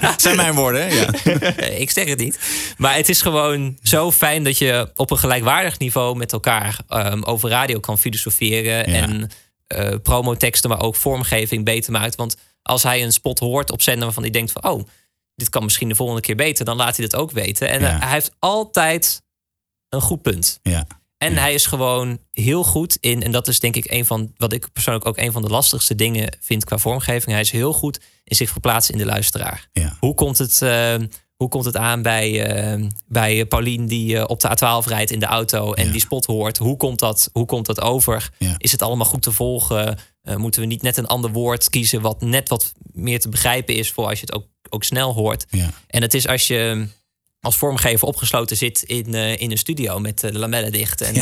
Ja, 0.00 0.14
zijn 0.16 0.36
mijn 0.36 0.54
woorden? 0.54 0.94
Ja. 0.94 1.08
ik 1.84 1.90
zeg 1.90 2.08
het 2.08 2.18
niet. 2.18 2.38
Maar 2.76 2.94
het 2.94 3.08
is 3.08 3.22
gewoon 3.22 3.78
zo 3.82 4.12
fijn 4.12 4.44
dat 4.44 4.58
je 4.58 4.90
op 4.94 5.10
een 5.10 5.18
gelijkwaardig 5.18 5.78
niveau 5.78 6.16
met 6.16 6.32
elkaar 6.32 6.78
ehm, 6.88 7.22
over 7.22 7.50
radio 7.50 7.80
kan 7.80 7.98
filosoferen. 7.98 8.86
En 8.86 9.30
eh 9.66 9.94
promoteksten, 10.02 10.70
maar 10.70 10.80
ook 10.80 10.96
vormgeving 10.96 11.64
beter 11.64 11.92
maakt. 11.92 12.14
Want 12.14 12.36
als 12.62 12.82
hij 12.82 13.02
een 13.02 13.12
spot 13.12 13.38
hoort 13.38 13.70
op 13.70 13.82
zender 13.82 14.04
waarvan 14.04 14.22
hij 14.22 14.32
denkt 14.32 14.52
van... 14.52 14.64
oh, 14.64 14.84
dit 15.34 15.48
kan 15.48 15.64
misschien 15.64 15.88
de 15.88 15.94
volgende 15.94 16.20
keer 16.20 16.36
beter, 16.36 16.64
dan 16.64 16.76
laat 16.76 16.96
hij 16.96 17.08
dat 17.08 17.20
ook 17.20 17.30
weten. 17.30 17.68
En 17.68 17.80
Ja. 17.80 17.94
eh, 17.94 18.00
hij 18.00 18.10
heeft 18.10 18.32
altijd 18.38 19.22
een 19.88 20.00
goed 20.00 20.22
punt. 20.22 20.58
Ja. 20.62 20.86
En 21.16 21.36
hij 21.36 21.54
is 21.54 21.66
gewoon 21.66 22.18
heel 22.30 22.64
goed 22.64 22.96
in, 23.00 23.22
en 23.22 23.32
dat 23.32 23.48
is 23.48 23.60
denk 23.60 23.76
ik 23.76 23.90
een 23.90 24.04
van 24.04 24.32
wat 24.36 24.52
ik 24.52 24.72
persoonlijk 24.72 25.06
ook 25.06 25.16
een 25.16 25.32
van 25.32 25.42
de 25.42 25.48
lastigste 25.48 25.94
dingen 25.94 26.36
vind 26.40 26.64
qua 26.64 26.78
vormgeving. 26.78 27.30
Hij 27.30 27.40
is 27.40 27.50
heel 27.50 27.72
goed 27.72 28.00
in 28.24 28.36
zich 28.36 28.50
verplaatsen 28.50 28.92
in 28.94 28.98
de 29.00 29.06
luisteraar. 29.06 29.68
Ja. 29.72 29.96
Hoe, 30.00 30.14
komt 30.14 30.38
het, 30.38 30.62
eh, 30.62 30.94
hoe 31.40 31.48
komt 31.48 31.64
het 31.64 31.76
aan 31.76 32.02
bij, 32.02 32.44
eh, 32.44 32.86
bij 33.06 33.46
Paulien 33.46 33.86
die 33.86 34.16
eh, 34.16 34.24
op 34.26 34.40
de 34.40 34.48
A12 34.48 34.86
rijdt 34.86 35.10
in 35.10 35.20
de 35.20 35.26
auto 35.26 35.72
en 35.72 35.90
die 35.90 36.00
spot 36.00 36.24
hoort? 36.24 36.58
Hoe 36.58 36.76
komt 36.76 36.98
dat, 36.98 37.28
hoe 37.32 37.46
komt 37.46 37.66
dat 37.66 37.80
over? 37.80 38.30
Ja. 38.38 38.54
Is 38.58 38.72
het 38.72 38.82
allemaal 38.82 39.06
goed 39.06 39.22
te 39.22 39.32
volgen? 39.32 39.98
Eh, 40.22 40.36
moeten 40.36 40.60
we 40.60 40.66
niet 40.66 40.82
net 40.82 40.96
een 40.96 41.06
ander 41.06 41.30
woord 41.30 41.70
kiezen 41.70 42.00
wat 42.00 42.20
net 42.20 42.48
wat 42.48 42.72
meer 42.92 43.20
te 43.20 43.28
begrijpen 43.28 43.74
is 43.74 43.90
voor 43.90 44.06
als 44.06 44.20
je 44.20 44.26
het 44.26 44.34
ook, 44.34 44.46
ook 44.68 44.84
snel 44.84 45.12
hoort? 45.12 45.46
Ja. 45.50 45.70
En 45.86 46.02
het 46.02 46.14
is 46.14 46.26
als 46.26 46.46
je 46.46 46.86
als 47.40 47.56
vormgever 47.56 48.06
opgesloten 48.08 48.56
zit 48.56 48.82
in, 48.82 49.14
eh, 49.14 49.40
in 49.40 49.50
een 49.50 49.58
studio 49.58 49.98
met 49.98 50.20
de 50.20 50.38
lamellen 50.38 50.72
dicht 50.72 51.00
en 51.00 51.14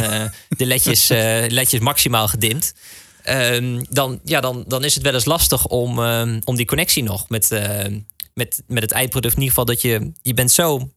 de 0.49 0.67
ledjes, 0.67 1.09
ledjes 1.59 1.81
maximaal 1.81 2.29
gedimd. 2.29 2.75
ehm, 3.23 3.85
dan, 3.91 4.21
ja, 4.25 4.41
dan, 4.41 4.65
dan 4.67 4.85
is 4.85 4.95
het 4.95 5.03
wel 5.03 5.15
eens 5.15 5.25
lastig 5.25 5.67
om, 5.67 5.99
ehm, 6.03 6.41
om 6.45 6.57
die 6.57 6.67
connectie 6.67 7.03
nog 7.03 7.29
met, 7.29 7.51
met, 8.39 8.63
met 8.67 8.83
het 8.83 8.93
eindproduct. 8.93 9.35
In 9.35 9.41
ieder 9.43 9.55
geval 9.57 9.75
dat 9.75 9.83
je, 9.83 10.13
je 10.23 10.35
bent 10.35 10.51
zo 10.51 10.91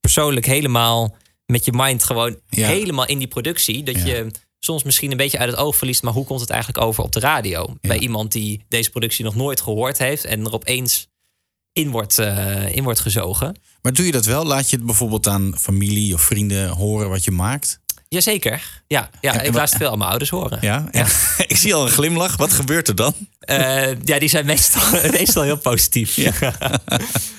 persoonlijk 0.00 0.46
helemaal 0.46 1.16
met 1.46 1.64
je 1.64 1.72
mind 1.74 2.04
gewoon 2.04 2.36
Ja. 2.48 2.66
helemaal 2.68 3.06
in 3.06 3.18
die 3.18 3.28
productie. 3.28 3.82
Dat 3.82 3.94
Ja. 3.98 4.04
je 4.06 4.26
soms 4.58 4.82
misschien 4.82 5.10
een 5.10 5.16
beetje 5.16 5.38
uit 5.38 5.50
het 5.50 5.58
oog 5.58 5.76
verliest. 5.76 6.02
Maar 6.02 6.12
hoe 6.12 6.24
komt 6.24 6.40
het 6.40 6.50
eigenlijk 6.50 6.84
over 6.84 7.04
op 7.04 7.12
de 7.12 7.20
radio? 7.20 7.76
Bij 7.80 7.98
iemand 7.98 8.32
die 8.32 8.64
deze 8.68 8.90
productie 8.90 9.24
nog 9.24 9.34
nooit 9.34 9.60
gehoord 9.60 9.98
heeft 9.98 10.24
en 10.24 10.44
er 10.44 10.52
opeens 10.52 11.08
in 11.72 11.90
wordt, 11.90 12.18
eh, 12.18 12.76
in 12.76 12.82
wordt 12.82 13.00
gezogen. 13.00 13.56
Maar 13.82 13.92
doe 13.92 14.06
je 14.06 14.12
dat 14.12 14.24
wel? 14.24 14.44
Laat 14.44 14.70
je 14.70 14.76
het 14.76 14.86
bijvoorbeeld 14.86 15.26
aan 15.26 15.54
familie 15.58 16.14
of 16.14 16.22
vrienden 16.22 16.68
horen 16.68 17.08
wat 17.08 17.24
je 17.24 17.30
maakt? 17.30 17.78
Jazeker. 18.14 18.82
Ja, 18.86 19.10
ja 19.20 19.32
En- 19.32 19.40
ik 19.40 19.46
en 19.46 19.54
laat 19.54 19.68
het 19.68 19.78
veel 19.78 19.90
aan 19.90 19.98
mijn 19.98 20.10
ouders 20.10 20.30
horen. 20.30 20.58
Ja? 20.60 20.88
ik 21.46 21.56
zie 21.56 21.74
al 21.74 21.84
een 21.84 21.92
glimlach. 21.92 22.36
Wat 22.36 22.52
gebeurt 22.52 22.88
er 22.88 22.94
dan? 22.94 23.14
Eh, 23.40 24.02
ja, 24.04 24.18
die 24.18 24.28
zijn 24.28 24.46
meestal, 24.46 24.82
meestal 25.20 25.42
heel 25.42 25.56
positief. 25.58 26.16
Ja. 26.16 26.32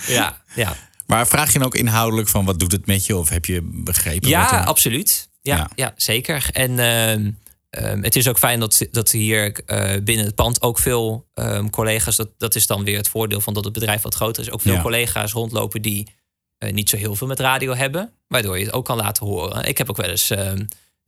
ja, 0.07 0.41
ja. 0.55 0.75
Maar 1.05 1.27
vraag 1.27 1.53
je 1.53 1.57
dan 1.59 1.67
ook 1.67 1.75
inhoudelijk 1.75 2.27
van 2.27 2.45
wat 2.45 2.59
doet 2.59 2.71
het 2.71 2.85
met 2.85 3.05
je? 3.05 3.17
Of 3.17 3.29
heb 3.29 3.45
je 3.45 3.59
begrepen? 3.63 4.29
Ja, 4.29 4.41
wat 4.41 4.51
er- 4.51 4.65
absoluut. 4.65 5.29
Ja, 5.41 5.69
ja. 5.75 5.93
zeker. 5.95 6.49
En 6.51 6.79
ehm, 6.79 7.31
ehm, 7.69 8.03
het 8.03 8.15
is 8.15 8.27
ook 8.27 8.37
fijn 8.37 8.59
dat, 8.59 8.87
dat 8.91 9.11
hier 9.11 9.59
eh, 9.65 10.03
binnen 10.03 10.25
het 10.25 10.35
pand 10.35 10.61
ook 10.61 10.79
veel 10.79 11.27
ehm, 11.33 11.69
collega's... 11.69 12.15
Dat, 12.15 12.29
dat 12.37 12.55
is 12.55 12.67
dan 12.67 12.83
weer 12.83 12.97
het 12.97 13.09
voordeel 13.09 13.41
van 13.41 13.53
dat 13.53 13.63
het 13.63 13.73
bedrijf 13.73 14.01
wat 14.01 14.15
groter 14.15 14.43
is... 14.43 14.51
ook 14.51 14.61
veel 14.61 14.81
collega's 14.81 15.31
rondlopen 15.31 15.81
die 15.81 16.07
niet 16.73 16.89
zo 16.89 16.97
heel 16.97 17.15
veel 17.15 17.27
met 17.27 17.39
radio 17.39 17.73
hebben... 17.73 18.11
waardoor 18.27 18.57
je 18.59 18.65
het 18.65 18.73
ook 18.73 18.85
kan 18.85 18.97
laten 18.97 19.25
horen. 19.25 19.63
Ik 19.67 19.77
heb 19.77 19.89
ook 19.89 19.97
wel 19.97 20.09
eens... 20.09 20.29
ehm, 20.29 20.65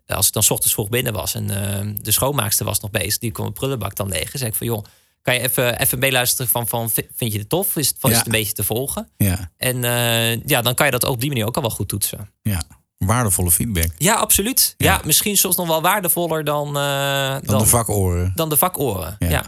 als 0.07 0.27
ik 0.27 0.33
dan 0.33 0.43
's 0.43 0.49
ochtends 0.49 0.73
vroeg 0.73 0.89
binnen 0.89 1.13
was 1.13 1.33
en 1.35 1.49
ehm, 1.49 1.95
de 2.01 2.11
schoonmaakster 2.11 2.65
was 2.65 2.79
nog 2.79 2.91
bezig... 2.91 3.17
die 3.17 3.31
kon 3.31 3.43
mijn 3.43 3.55
prullenbak 3.55 3.95
dan 3.95 4.07
leeg. 4.09 4.29
zei 4.33 4.49
ik 4.49 4.55
van, 4.55 4.67
joh, 4.67 4.83
kan 5.21 5.33
je 5.33 5.39
even, 5.41 5.79
even 5.79 5.99
meeluisteren 5.99 6.51
van, 6.51 6.67
van... 6.67 6.89
vind 7.15 7.31
je 7.33 7.39
het 7.39 7.49
tof? 7.49 7.75
Is 7.75 7.87
het, 7.87 7.95
van, 7.99 8.09
is 8.09 8.15
Ja. 8.15 8.23
het 8.23 8.33
een 8.33 8.39
beetje 8.39 8.53
te 8.53 8.63
volgen? 8.63 9.09
Ja, 9.17 9.51
En 9.57 9.83
eh, 9.83 10.41
ja, 10.45 10.61
dan 10.61 10.73
kan 10.73 10.85
je 10.85 10.91
dat 10.91 11.03
op 11.03 11.19
die 11.19 11.29
manier 11.29 11.45
ook 11.45 11.55
al 11.55 11.61
wel 11.61 11.71
goed 11.71 11.87
toetsen. 11.87 12.29
ja. 12.41 12.61
Waardevolle 12.97 13.51
feedback. 13.51 13.91
Ja, 13.97 14.13
absoluut. 14.13 14.73
Ja, 14.77 15.01
misschien 15.05 15.37
soms 15.37 15.55
nog 15.55 15.67
wel 15.67 15.81
waardevoller 15.81 16.43
dan, 16.43 16.67
eh, 16.67 17.35
Dan, 17.41 17.57
de 17.59 17.65
vakoren. 17.65 18.31
dan 18.35 18.49
de 18.49 18.57
vakoren. 18.57 19.15
Ja. 19.19 19.29
Ja. 19.29 19.43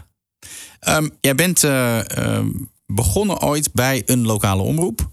Ehm, 0.80 1.08
jij 1.20 1.34
bent 1.34 1.64
eh, 1.64 2.40
begonnen 2.86 3.40
ooit 3.42 3.72
bij 3.72 4.02
een 4.06 4.26
lokale 4.26 4.62
omroep. 4.62 5.10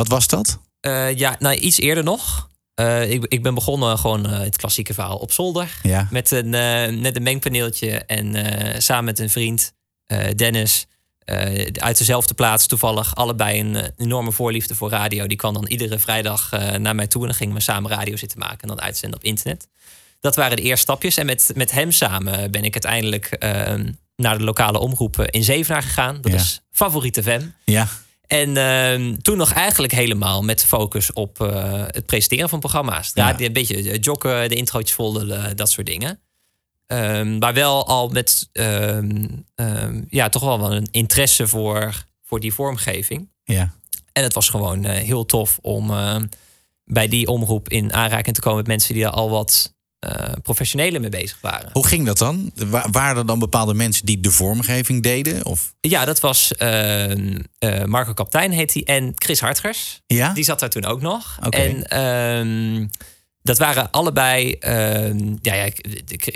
Wat 0.00 0.08
was 0.08 0.26
dat? 0.26 0.58
Eh, 0.80 1.14
ja, 1.16 1.36
nou 1.38 1.54
iets 1.54 1.78
eerder 1.78 2.04
nog. 2.04 2.48
Eh, 2.74 3.10
ik, 3.10 3.24
ik 3.28 3.42
ben 3.42 3.54
begonnen 3.54 3.98
gewoon 3.98 4.26
eh, 4.26 4.38
het 4.38 4.56
klassieke 4.56 4.94
verhaal 4.94 5.16
op 5.16 5.32
zolder. 5.32 5.78
Ja. 5.82 6.08
Met 6.10 6.30
een, 6.30 6.50
net 7.00 7.16
een 7.16 7.22
mengpaneeltje. 7.22 7.90
En 7.90 8.34
samen 8.82 9.04
met 9.04 9.18
een 9.18 9.30
vriend, 9.30 9.72
Dennis, 10.36 10.86
uit 11.74 11.98
dezelfde 11.98 12.34
plaats 12.34 12.66
toevallig. 12.66 13.14
Allebei 13.14 13.60
een 13.60 13.92
enorme 13.96 14.32
voorliefde 14.32 14.74
voor 14.74 14.90
radio. 14.90 15.26
Die 15.26 15.36
kwam 15.36 15.54
dan 15.54 15.66
iedere 15.66 15.98
vrijdag 15.98 16.50
naar 16.78 16.94
mij 16.94 17.06
toe. 17.06 17.20
En 17.22 17.28
dan 17.28 17.36
gingen 17.36 17.54
we 17.54 17.60
samen 17.62 17.90
radio 17.90 18.16
zitten 18.16 18.38
maken 18.38 18.60
en 18.60 18.68
dan 18.68 18.80
uitzenden 18.80 19.18
op 19.18 19.24
internet. 19.24 19.68
Dat 20.20 20.36
waren 20.36 20.56
de 20.56 20.62
eerste 20.62 20.82
stapjes. 20.82 21.16
En 21.16 21.26
met, 21.26 21.50
met 21.54 21.70
hem 21.70 21.92
samen 21.92 22.50
ben 22.50 22.64
ik 22.64 22.72
uiteindelijk 22.72 23.26
eh, 23.26 23.74
naar 24.16 24.38
de 24.38 24.44
lokale 24.44 24.78
omroep 24.78 25.20
in 25.22 25.44
Zevenaar 25.44 25.82
gegaan. 25.82 26.18
Dat 26.20 26.32
Ja. 26.32 26.38
is 26.38 26.60
Favoriete 26.70 27.22
FM. 27.22 27.42
Ja. 27.64 27.88
En 28.30 28.56
ehm, 28.56 29.16
toen 29.16 29.36
nog 29.36 29.52
eigenlijk 29.52 29.92
helemaal 29.92 30.42
met 30.42 30.64
focus 30.64 31.12
op 31.12 31.40
eh, 31.40 31.84
het 31.86 32.06
presenteren 32.06 32.48
van 32.48 32.60
programma's. 32.60 33.10
Ja. 33.14 33.30
Radio, 33.30 33.46
Een 33.46 33.52
beetje 33.52 33.90
eh, 33.90 33.98
joggen, 34.00 34.48
de 34.48 34.54
introotjes 34.54 34.96
volgen, 34.96 35.56
dat 35.56 35.70
soort 35.70 35.86
dingen. 35.86 36.20
Ehm, 36.86 37.38
maar 37.38 37.54
wel 37.54 37.86
al 37.86 38.08
met 38.08 38.48
ehm, 38.52 39.26
ja, 40.08 40.28
toch 40.28 40.42
wel 40.42 40.60
wel 40.60 40.74
een 40.74 40.88
interesse 40.90 41.46
voor, 41.46 42.04
voor 42.22 42.40
die 42.40 42.52
vormgeving. 42.52 43.28
Ja. 43.44 43.74
En 44.12 44.22
het 44.22 44.34
was 44.34 44.48
gewoon 44.48 44.84
eh, 44.84 45.02
heel 45.02 45.26
tof 45.26 45.58
om 45.62 45.92
bij 46.84 47.08
die 47.08 47.26
omroep 47.26 47.68
in 47.68 47.92
aanraking 47.92 48.34
te 48.34 48.40
komen 48.40 48.58
met 48.58 48.66
mensen 48.66 48.94
die 48.94 49.04
er 49.04 49.10
al 49.10 49.30
wat 49.30 49.74
eh 50.00 50.32
professioneler 50.42 51.00
mee 51.00 51.10
bezig 51.10 51.38
waren. 51.40 51.68
Hoe 51.72 51.86
ging 51.86 52.06
dat 52.06 52.18
dan? 52.18 52.50
Wa- 52.54 52.86
waren 52.90 53.16
er 53.16 53.26
dan 53.26 53.38
bepaalde 53.38 53.74
mensen 53.74 54.06
die 54.06 54.20
de 54.20 54.30
vormgeving 54.30 55.02
deden? 55.02 55.44
Of? 55.44 55.74
Ja, 55.80 56.04
dat 56.04 56.20
was 56.20 56.52
ehm, 56.54 57.38
eh, 57.58 57.84
Marco 57.84 58.12
Kaptein 58.12 58.50
heet 58.52 58.74
hij 58.74 58.82
en 58.84 59.12
Chris 59.14 59.40
Hartgers. 59.40 60.00
Ja? 60.06 60.32
Die 60.32 60.44
zat 60.44 60.60
daar 60.60 60.70
toen 60.70 60.84
ook 60.84 61.00
nog. 61.00 61.38
Oké. 61.44 61.56
En 61.56 61.86
ehm, 61.88 62.86
dat 63.42 63.58
waren 63.58 63.90
allebei. 63.90 64.52
ehm, 64.52 65.36
ja, 65.42 65.54
ja, 65.54 65.68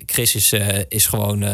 Chris 0.06 0.34
is, 0.34 0.52
eh, 0.52 0.78
is 0.88 1.06
gewoon 1.06 1.44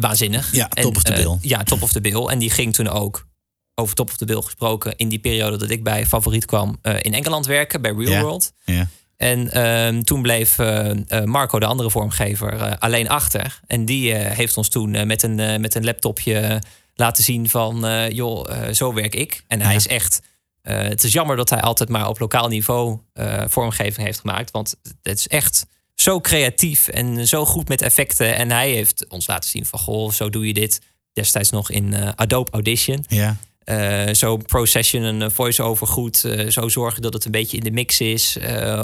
waanzinnig. 0.00 0.52
Ja, 0.54 0.68
En, 0.68 0.82
top 0.82 0.96
of 0.96 1.02
the 1.02 1.12
bill. 1.12 1.38
ja, 1.40 1.62
top 1.62 1.82
of 1.82 1.92
the 1.92 2.00
bill. 2.00 2.26
En 2.26 2.38
die 2.38 2.50
ging 2.50 2.74
toen 2.74 2.88
ook 2.88 3.26
over 3.74 3.94
top 3.94 4.08
of 4.10 4.16
the 4.16 4.24
bill 4.24 4.40
gesproken 4.40 4.96
in 4.96 5.08
die 5.08 5.18
periode 5.18 5.56
dat 5.56 5.70
ik 5.70 5.82
bij 5.84 6.06
Favoriet 6.06 6.44
kwam 6.44 6.78
in 7.00 7.14
Engeland 7.14 7.46
werken 7.46 7.82
bij 7.82 7.90
Real 7.92 8.10
Ja. 8.10 8.20
World. 8.20 8.52
Ja. 8.64 8.88
En 9.24 9.50
ehm, 9.50 10.02
toen 10.02 10.22
bleef 10.22 10.58
eh, 10.58 10.90
eh, 10.90 11.24
Marco, 11.24 11.58
de 11.58 11.66
andere 11.66 11.90
vormgever, 11.90 12.60
eh, 12.60 12.72
alleen 12.78 13.08
achter. 13.08 13.60
En 13.66 13.84
die 13.84 14.14
heeft 14.14 14.56
ons 14.56 14.68
toen 14.68 15.06
met, 15.06 15.22
een, 15.22 15.60
met 15.60 15.74
een 15.74 15.84
laptopje 15.84 16.62
laten 16.94 17.24
zien 17.24 17.48
van... 17.48 17.86
joh, 18.10 18.70
zo 18.72 18.94
werk 18.94 19.14
ik. 19.14 19.44
En 19.48 19.60
hij 19.60 19.74
is 19.74 19.86
echt... 19.86 20.20
het 20.62 21.04
is 21.04 21.12
jammer 21.12 21.36
dat 21.36 21.50
hij 21.50 21.60
altijd 21.60 21.88
maar 21.88 22.08
op 22.08 22.18
lokaal 22.18 22.48
niveau 22.48 22.98
vormgeving 23.46 24.06
heeft 24.06 24.20
gemaakt. 24.20 24.50
Want 24.50 24.76
het 25.02 25.18
is 25.18 25.28
echt 25.28 25.66
zo 25.94 26.20
creatief 26.20 26.88
en 26.88 27.28
zo 27.28 27.46
goed 27.46 27.68
met 27.68 27.82
effecten. 27.82 28.36
En 28.36 28.50
hij 28.50 28.70
heeft 28.70 29.06
ons 29.08 29.26
laten 29.26 29.50
zien 29.50 29.66
van... 29.66 29.78
goh, 29.78 30.10
zo 30.10 30.30
doe 30.30 30.46
je 30.46 30.54
dit. 30.54 30.80
Destijds 31.12 31.50
nog 31.50 31.70
in 31.70 32.16
Adobe 32.16 32.50
Audition. 32.50 33.04
Ja. 33.08 33.36
Eh, 33.64 34.14
zo 34.14 34.36
procession 34.36 35.02
een 35.02 35.22
eh, 35.22 35.30
voice-over 35.30 35.86
goed. 35.86 36.24
eh, 36.24 36.50
zo 36.50 36.68
zorgen 36.68 37.02
dat 37.02 37.12
het 37.12 37.24
een 37.24 37.30
beetje 37.30 37.56
in 37.56 37.62
de 37.62 37.70
mix 37.70 38.00
is. 38.00 38.36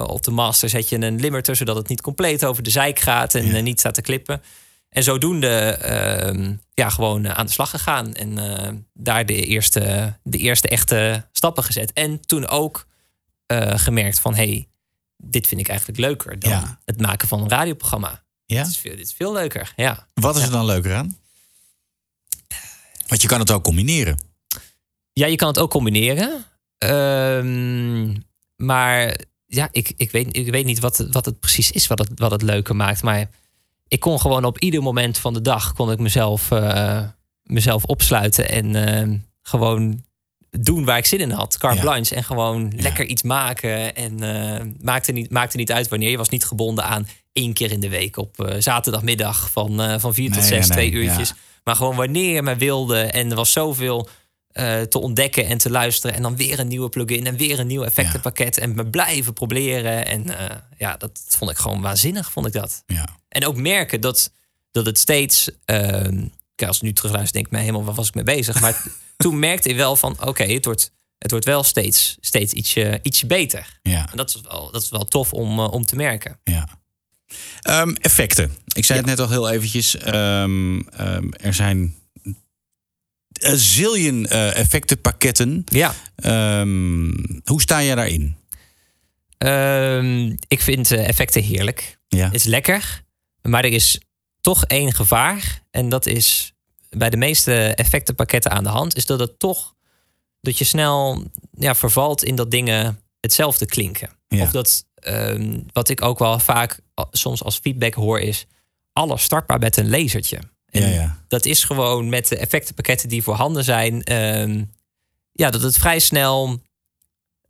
Op 0.07 0.23
de 0.23 0.31
master 0.31 0.69
zet 0.69 0.89
je 0.89 0.97
een 0.97 1.21
limiter... 1.21 1.57
zodat 1.57 1.77
het 1.77 1.89
niet 1.89 2.01
compleet 2.01 2.45
over 2.45 2.63
de 2.63 2.71
zijk 2.71 2.99
gaat 2.99 3.35
en 3.35 3.65
niet 3.65 3.79
staat 3.79 3.95
te 3.95 4.03
klippen. 4.03 4.43
En 4.89 5.03
zodoende 5.03 5.57
ehm, 5.57 6.55
ja, 6.75 6.89
gewoon 6.89 7.29
aan 7.29 7.47
de 7.47 7.53
slag 7.53 7.71
gegaan. 7.71 8.15
En 8.15 8.87
daar 8.95 9.27
de 9.27 9.45
eerste, 9.45 10.15
de 10.23 10.39
eerste 10.39 10.69
echte 10.69 11.29
stappen 11.33 11.65
gezet. 11.65 11.93
En 11.93 12.21
toen 12.21 12.49
ook 12.49 12.87
gemerkt 13.75 14.21
van... 14.21 14.35
hey, 14.35 14.69
dit 15.17 15.47
vind 15.47 15.61
ik 15.61 15.69
eigenlijk 15.69 15.99
leuker 15.99 16.39
dan 16.39 16.51
Ja. 16.51 16.79
het 16.85 17.01
maken 17.01 17.29
van 17.29 17.41
een 17.41 17.49
radioprogramma. 17.49 18.23
Ja? 18.47 18.63
Dit, 18.63 18.71
is 18.73 18.79
veel, 18.79 18.97
dit 18.97 19.07
is 19.07 19.15
veel 19.17 19.33
leuker, 19.33 19.73
ja. 19.77 20.07
Wat 20.15 20.37
is 20.37 20.43
er 20.43 20.51
dan 20.51 20.65
leuker 20.65 20.95
aan? 20.95 21.19
Want 23.07 23.23
je 23.23 23.29
kan 23.29 23.41
het 23.41 23.51
ook 23.51 23.65
combineren. 23.65 24.30
Ja, 25.13 25.27
je 25.27 25.37
kan 25.37 25.49
het 25.49 25.59
ook 25.59 25.71
combineren. 25.71 26.45
Ehm, 26.79 28.15
maar 28.57 29.17
ja, 29.47 29.69
ik, 29.73 29.93
ik, 29.97 30.11
weet, 30.11 30.37
ik 30.37 30.51
weet 30.51 30.65
niet 30.65 30.81
wat, 30.81 30.97
het- 30.97 31.13
wat 31.13 31.25
het 31.25 31.41
precies 31.41 31.71
is 31.71 31.87
wat 31.87 31.99
het, 31.99 32.09
wat 32.15 32.31
het 32.31 32.43
leuker 32.43 32.77
maakt. 32.77 33.03
Maar 33.03 33.29
ik 33.89 34.01
kon 34.01 34.21
gewoon 34.21 34.45
op 34.45 34.59
ieder 34.59 34.83
moment 34.83 35.19
van 35.19 35.33
de 35.35 35.43
dag 35.43 35.73
kon 35.73 35.91
ik 35.91 35.99
mezelf, 35.99 36.51
eh, 36.51 37.03
mezelf 37.43 37.85
opsluiten 37.85 38.49
en 38.49 38.75
ehm, 38.87 39.17
gewoon 39.43 40.05
doen 40.51 40.85
waar 40.85 40.99
ik 40.99 41.07
zin 41.07 41.21
in 41.21 41.31
had. 41.31 41.59
Carte 41.59 41.77
Ja. 41.77 41.83
blanche. 41.83 42.15
En 42.15 42.25
gewoon 42.25 42.73
lekker 42.77 43.05
iets 43.07 43.23
maken. 43.23 43.95
En 43.97 44.23
eh, 44.23 44.67
maakte, 44.81 45.13
niet, 45.13 45.31
maakte 45.31 45.57
niet 45.57 45.73
uit 45.73 45.89
wanneer. 45.89 46.11
Je 46.11 46.17
was 46.17 46.29
niet 46.29 46.45
gebonden 46.45 46.85
aan 46.85 47.09
één 47.33 47.53
keer 47.53 47.71
in 47.73 47.81
de 47.81 47.89
week 47.89 48.17
op 48.17 48.41
eh, 48.45 48.61
zaterdagmiddag 48.61 49.51
van, 49.51 50.01
van 50.01 50.15
vier 50.15 50.33
tot 50.33 50.43
zes, 50.45 50.67
nee, 50.69 50.77
twee 50.77 50.91
nee, 50.93 51.03
uurtjes. 51.03 51.29
ja. 51.29 51.35
Maar 51.65 51.77
gewoon 51.77 51.97
wanneer 51.97 52.35
je 52.35 52.43
maar 52.43 52.59
wilde. 52.59 53.01
En 53.03 53.31
er 53.31 53.37
was 53.37 53.53
zoveel 53.53 54.09
eh, 54.53 54.81
te 54.81 54.99
ontdekken 54.99 55.47
en 55.47 55.59
te 55.59 55.71
luisteren. 55.71 56.17
En 56.17 56.23
dan 56.23 56.37
weer 56.37 56.59
een 56.59 56.69
nieuwe 56.69 56.89
plugin 56.89 57.27
en 57.27 57.37
weer 57.37 57.59
een 57.59 57.67
nieuw 57.67 57.85
effectenpakket. 57.85 58.59
En 58.59 58.75
me 58.75 58.87
blijven 58.87 59.33
proberen. 59.33 60.07
En 60.07 60.39
eh, 60.39 60.57
ja, 60.79 60.97
dat 60.97 61.25
vond 61.29 61.51
ik 61.51 61.57
gewoon 61.57 61.81
waanzinnig, 61.81 62.31
vond 62.31 62.47
ik 62.47 62.53
dat. 62.53 62.83
Ja. 62.87 63.09
En 63.29 63.47
ook 63.47 63.57
merken 63.57 64.01
dat, 64.01 64.33
dat 64.71 64.87
het 64.87 64.99
steeds... 64.99 65.51
kijk, 65.65 66.67
als 66.67 66.77
ik 66.77 66.83
nu 66.83 66.93
terugluister, 66.93 67.33
denk 67.33 67.47
ik 67.47 67.53
me 67.53 67.59
helemaal... 67.59 67.85
waar 67.85 67.95
was 67.95 68.09
ik 68.09 68.15
mee 68.15 68.25
bezig? 68.25 68.61
Maar 68.61 68.83
toen 69.17 69.39
merkte 69.39 69.69
ik 69.69 69.77
wel 69.77 69.97
van... 69.97 70.27
oké, 70.27 70.45
het, 70.45 70.65
wordt, 70.65 70.93
het 71.19 71.31
wordt 71.31 71.47
wel 71.47 71.63
steeds, 71.63 72.17
steeds 72.21 72.53
ietsje, 72.53 72.99
ietsje 73.03 73.27
beter. 73.27 73.79
Ja. 73.83 74.11
En 74.11 74.17
dat 74.17 74.29
is 74.29 74.41
wel, 74.49 74.71
dat 74.71 74.83
is 74.83 74.89
wel 74.89 75.05
tof 75.05 75.33
om, 75.33 75.59
eh, 75.59 75.73
om 75.73 75.85
te 75.85 75.97
merken. 75.97 76.39
Ehm, 77.61 77.95
effecten. 78.01 78.57
Ik 78.67 78.85
zei 78.85 78.99
het 78.99 79.09
net 79.09 79.19
al 79.21 79.29
heel 79.29 79.51
eventjes. 79.51 79.97
ehm, 79.97 80.81
er 81.33 81.55
zijn 81.55 82.00
zillion 83.41 84.27
eh, 84.27 84.57
effectenpakketten. 84.57 85.65
Ja. 85.65 85.95
Ehm, 86.17 87.13
hoe 87.45 87.61
sta 87.61 87.83
jij 87.83 87.95
daarin? 87.95 88.37
Ehm, 89.39 90.37
ik 90.49 90.61
vind 90.61 90.91
eh, 90.91 91.09
effecten 91.09 91.43
heerlijk. 91.43 91.99
Ja. 92.09 92.25
Het 92.25 92.35
is 92.35 92.45
lekker. 92.45 93.03
Maar 93.43 93.65
er 93.65 93.73
is 93.73 94.01
toch 94.41 94.65
één 94.65 94.93
gevaar. 94.93 95.63
En 95.71 95.89
dat 95.89 96.07
is 96.07 96.53
bij 96.89 97.11
de 97.11 97.17
meeste 97.17 97.55
effectenpakketten 97.75 98.51
aan 98.51 98.65
de 98.65 98.71
hand. 98.71 98.97
Is 98.97 99.07
dat 99.07 99.21
het 99.21 99.39
toch 99.39 99.75
dat 100.41 100.59
je 100.59 100.65
snel 100.65 101.25
ja, 101.53 101.75
vervalt 101.75 102.25
in 102.25 102.35
dat 102.35 102.51
dingen 102.51 103.01
hetzelfde 103.21 103.67
klinken. 103.67 104.11
Ja. 104.29 104.43
Of 104.43 104.51
dat 104.51 104.85
ehm, 104.95 105.61
wat 105.73 105.89
ik 105.89 106.03
ook 106.03 106.19
wel 106.19 106.39
vaak 106.39 106.81
soms 107.11 107.43
als 107.43 107.59
feedback 107.59 107.95
hoor 107.95 108.21
is 108.21 108.47
alles 108.93 109.23
startbaar 109.23 109.59
met 109.59 109.77
een 109.77 109.91
lasertje. 109.91 110.39
En 110.71 110.81
Ja, 110.81 110.89
ja. 110.89 111.19
Dat 111.29 111.45
is 111.45 111.65
gewoon 111.65 112.09
met 112.09 112.29
de 112.29 112.37
effectenpakketten 112.37 113.09
die 113.09 113.23
voorhanden 113.23 113.65
zijn. 113.65 114.03
ehm, 114.05 114.65
ja, 115.33 115.51
dat 115.51 115.63
het 115.63 115.77
vrij 115.79 115.99
snel 115.99 116.61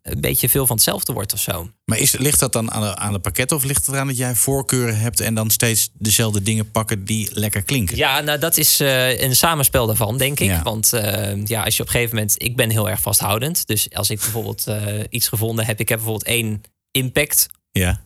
een 0.03 0.21
beetje 0.21 0.49
veel 0.49 0.67
van 0.67 0.77
hetzelfde 0.77 1.13
wordt 1.13 1.33
of 1.33 1.41
zo. 1.41 1.71
Maar 1.85 1.99
is, 1.99 2.17
ligt 2.17 2.41
dat 2.41 2.53
dan 2.53 2.71
aan 2.71 2.81
de, 2.83 2.97
aan 2.97 3.13
de 3.13 3.19
pakketten 3.19 3.57
of 3.57 3.65
ligt 3.65 3.87
het 3.87 3.95
eraan 3.95 4.07
dat 4.07 4.17
jij 4.17 4.35
voorkeuren 4.35 4.99
hebt 4.99 5.21
en 5.21 5.35
dan 5.35 5.51
steeds 5.51 5.91
dezelfde 5.93 6.43
dingen 6.43 6.71
pakken 6.71 7.05
die 7.05 7.29
lekker 7.33 7.63
klinken? 7.63 7.97
Ja, 7.97 8.21
nou 8.21 8.39
dat 8.39 8.57
is 8.57 8.81
eh, 8.81 9.21
een 9.21 9.37
samenspel 9.37 9.87
daarvan, 9.87 10.19
denk 10.19 10.41
ik. 10.41 10.49
Ja. 10.49 10.63
Want 10.63 10.93
eh, 10.93 11.45
ja, 11.45 11.63
als 11.63 11.77
je 11.77 11.83
op 11.83 11.89
een 11.89 11.95
gegeven 11.95 12.15
moment... 12.15 12.43
Ik 12.43 12.57
ben 12.57 12.71
heel 12.71 12.89
erg 12.91 13.01
vasthoudend. 13.01 13.67
Dus 13.67 13.93
als 13.95 14.11
ik 14.11 14.21
bijvoorbeeld 14.21 14.67
eh, 14.67 15.05
iets 15.11 15.29
gevonden 15.29 15.67
heb... 15.67 15.81
Ik 15.81 15.89
heb 15.89 15.99
bijvoorbeeld 15.99 16.29
één 16.29 16.63
impact 16.91 17.47
Ja. 17.73 18.01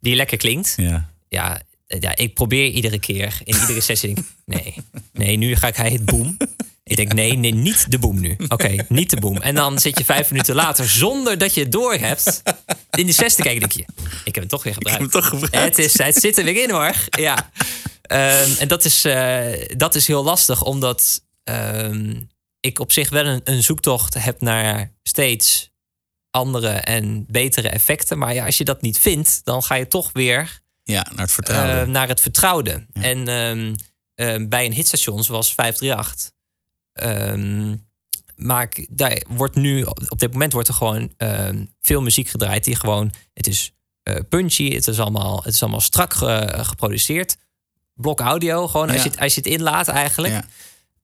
die 0.00 0.14
lekker 0.14 0.36
klinkt. 0.38 0.72
Ja. 0.76 1.08
Ja, 1.28 1.60
ja 1.98 2.16
ik 2.16 2.34
probeer 2.34 2.68
iedere 2.68 2.98
keer, 2.98 3.40
in 3.44 3.54
iedere 3.60 3.80
sessie... 3.80 4.14
denk 4.14 4.26
ik, 4.26 4.34
nee, 4.44 4.74
nee, 5.12 5.36
nu 5.36 5.56
ga 5.56 5.66
ik 5.66 5.76
hij 5.76 5.90
het 5.90 6.04
boom. 6.04 6.36
Ik 6.84 6.96
denk, 6.96 7.12
nee, 7.12 7.32
nee, 7.32 7.54
niet 7.54 7.90
de 7.90 7.98
boom 7.98 8.20
nu. 8.20 8.36
Oké, 8.48 8.86
niet 8.88 9.10
de 9.10 9.20
boom. 9.20 9.36
En 9.36 9.54
dan 9.54 9.78
zit 9.78 9.98
je 9.98 10.04
vijf 10.04 10.30
minuten 10.30 10.54
later, 10.54 10.88
zonder 10.88 11.38
dat 11.38 11.54
je 11.54 11.60
het 11.60 11.72
door 11.72 11.94
hebt... 11.94 12.42
in 12.90 13.04
die 13.04 13.14
zesde 13.14 13.42
kijken, 13.42 13.60
denk 13.60 13.72
je... 13.72 13.84
Ik 14.24 14.34
heb 14.34 14.42
het 14.42 14.48
toch 14.48 14.62
weer 14.62 14.74
gebruikt. 14.74 15.00
hem 15.00 15.10
toch 15.10 15.26
gebruikt. 15.26 15.76
Het, 15.76 15.78
is, 15.78 15.98
het 15.98 16.16
zit 16.16 16.38
er 16.38 16.44
weer 16.44 16.62
in, 16.62 16.70
hoor. 16.70 16.94
Ja. 17.10 17.50
Ehm, 18.02 18.50
en 18.58 18.68
dat 18.68 18.84
is, 18.84 19.04
eh, 19.04 19.76
dat 19.76 19.94
is 19.94 20.06
heel 20.06 20.24
lastig, 20.24 20.62
omdat 20.62 21.24
ehm, 21.44 22.20
ik 22.60 22.78
op 22.78 22.92
zich 22.92 23.08
wel 23.08 23.26
een, 23.26 23.40
een 23.44 23.62
zoektocht 23.62 24.14
heb 24.14 24.40
naar 24.40 24.92
steeds 25.02 25.70
andere 26.30 26.68
en 26.68 27.24
betere 27.28 27.68
effecten. 27.68 28.18
Maar 28.18 28.34
ja, 28.34 28.44
als 28.46 28.58
je 28.58 28.64
dat 28.64 28.82
niet 28.82 28.98
vindt, 28.98 29.40
dan 29.44 29.62
ga 29.62 29.74
je 29.74 29.88
toch 29.88 30.10
weer 30.12 30.60
Ja, 30.82 31.06
naar 31.10 31.20
het 31.24 31.32
vertrouwen. 31.32 31.80
eh, 31.80 31.86
naar 31.86 32.08
het 32.08 32.20
vertrouwde. 32.20 32.86
En 32.92 33.28
ehm, 33.28 33.74
ehm, 34.14 34.48
bij 34.48 34.64
een 34.66 34.72
hitstation 34.72 35.24
zoals 35.24 35.54
538. 35.54 36.30
ehm 36.92 37.76
maar 38.36 38.68
daar 38.90 39.22
wordt 39.28 39.54
nu, 39.54 39.82
op 39.84 40.18
dit 40.18 40.32
moment 40.32 40.52
wordt 40.52 40.68
er 40.68 40.74
gewoon 40.74 41.12
veel 41.80 42.02
muziek 42.02 42.28
gedraaid 42.28 42.64
die 42.64 42.74
gewoon, 42.76 43.12
het 43.34 43.46
is 43.46 43.72
eh, 44.02 44.16
punchy, 44.28 44.74
het 44.74 44.86
is 44.86 45.00
allemaal, 45.00 45.42
het 45.42 45.54
is 45.54 45.62
allemaal 45.62 45.80
strak 45.80 46.14
ge- 46.14 46.52
geproduceerd. 46.56 47.36
Blok 47.94 48.20
audio, 48.20 48.68
gewoon 48.68 48.90
als, 48.90 49.02
je 49.02 49.08
het, 49.08 49.18
als 49.18 49.34
je 49.34 49.40
het 49.40 49.50
inlaat 49.50 49.88
eigenlijk. 49.88 50.44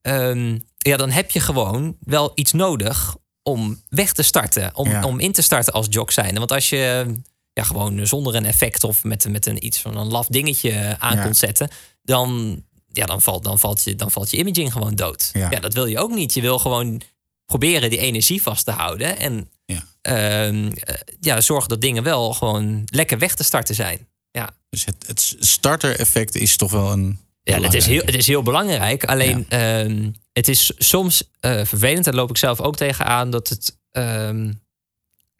Ja. 0.03 0.35
Ja, 0.77 0.97
dan 0.97 1.11
heb 1.11 1.31
je 1.31 1.41
gewoon 1.41 1.97
wel 2.01 2.33
iets 2.35 2.53
nodig 2.53 3.16
om 3.43 3.83
weg 3.89 4.12
te 4.12 4.22
starten. 4.22 4.74
Om, 4.77 4.89
Ja. 4.89 5.05
om 5.05 5.18
in 5.20 5.33
te 5.33 5.43
starten 5.43 5.72
als 5.72 5.87
jock 5.91 6.11
zijn. 6.11 6.35
Want 6.39 6.53
als 6.53 6.68
je 6.68 7.14
ja, 7.57 7.62
gewoon 7.62 8.07
zonder 8.07 8.34
een 8.34 8.44
effect 8.44 8.84
of 8.84 9.04
met, 9.04 9.28
met 9.28 9.46
een 9.46 9.66
iets 9.66 9.78
van 9.80 9.96
een 9.96 10.07
laf 10.07 10.26
dingetje 10.26 10.96
aan 10.98 11.16
Ja. 11.16 11.22
kunt 11.22 11.36
zetten, 11.36 11.68
dan, 12.02 12.62
ja, 12.92 13.07
dan, 13.07 13.22
valt, 13.22 13.44
dan, 13.44 13.59
valt 13.59 13.84
je, 13.84 13.94
dan 13.94 14.11
valt 14.11 14.30
je 14.30 14.36
imaging 14.36 14.72
gewoon 14.72 14.94
dood. 14.94 15.30
Ja. 15.32 15.50
Ja. 15.50 15.61
dat 15.61 15.74
wil 15.74 15.86
je 15.86 15.98
ook 15.98 16.14
niet. 16.14 16.34
Je 16.34 16.40
wil 16.40 16.59
gewoon 16.59 17.00
proberen 17.46 17.90
die 17.90 17.98
energie 17.98 18.42
vast 18.42 18.64
te 18.64 18.70
houden. 18.70 19.18
En 19.18 19.50
Ja. 19.66 19.84
ehm, 20.02 20.68
eh, 20.72 20.94
ja, 21.20 21.40
zorgen 21.40 21.68
dat 21.68 21.80
dingen 21.80 22.02
wel 22.02 22.32
gewoon 22.32 22.82
lekker 22.86 23.18
weg 23.18 23.34
te 23.34 23.44
starten 23.44 23.74
zijn. 23.74 24.09
Ja. 24.30 24.50
Dus 24.70 24.84
het, 24.84 25.04
het 25.07 25.36
starter-effect 25.38 26.34
is 26.34 26.57
toch 26.57 26.70
wel 26.70 26.92
een. 26.92 27.18
Ja, 27.42 27.61
het 27.61 27.74
is, 27.74 27.86
heel, 27.86 28.02
het 28.04 28.14
is 28.14 28.26
heel 28.26 28.42
belangrijk. 28.42 29.04
Alleen 29.04 29.46
ehm, 29.48 30.11
het 30.32 30.48
is 30.48 30.72
soms 30.78 31.22
eh, 31.40 31.64
vervelend. 31.64 32.04
Daar 32.04 32.14
loop 32.14 32.30
ik 32.30 32.36
zelf 32.36 32.61
ook 32.61 32.76
tegenaan 32.76 33.30
dat 33.30 33.48
het 33.48 33.78
ehm, 33.90 34.52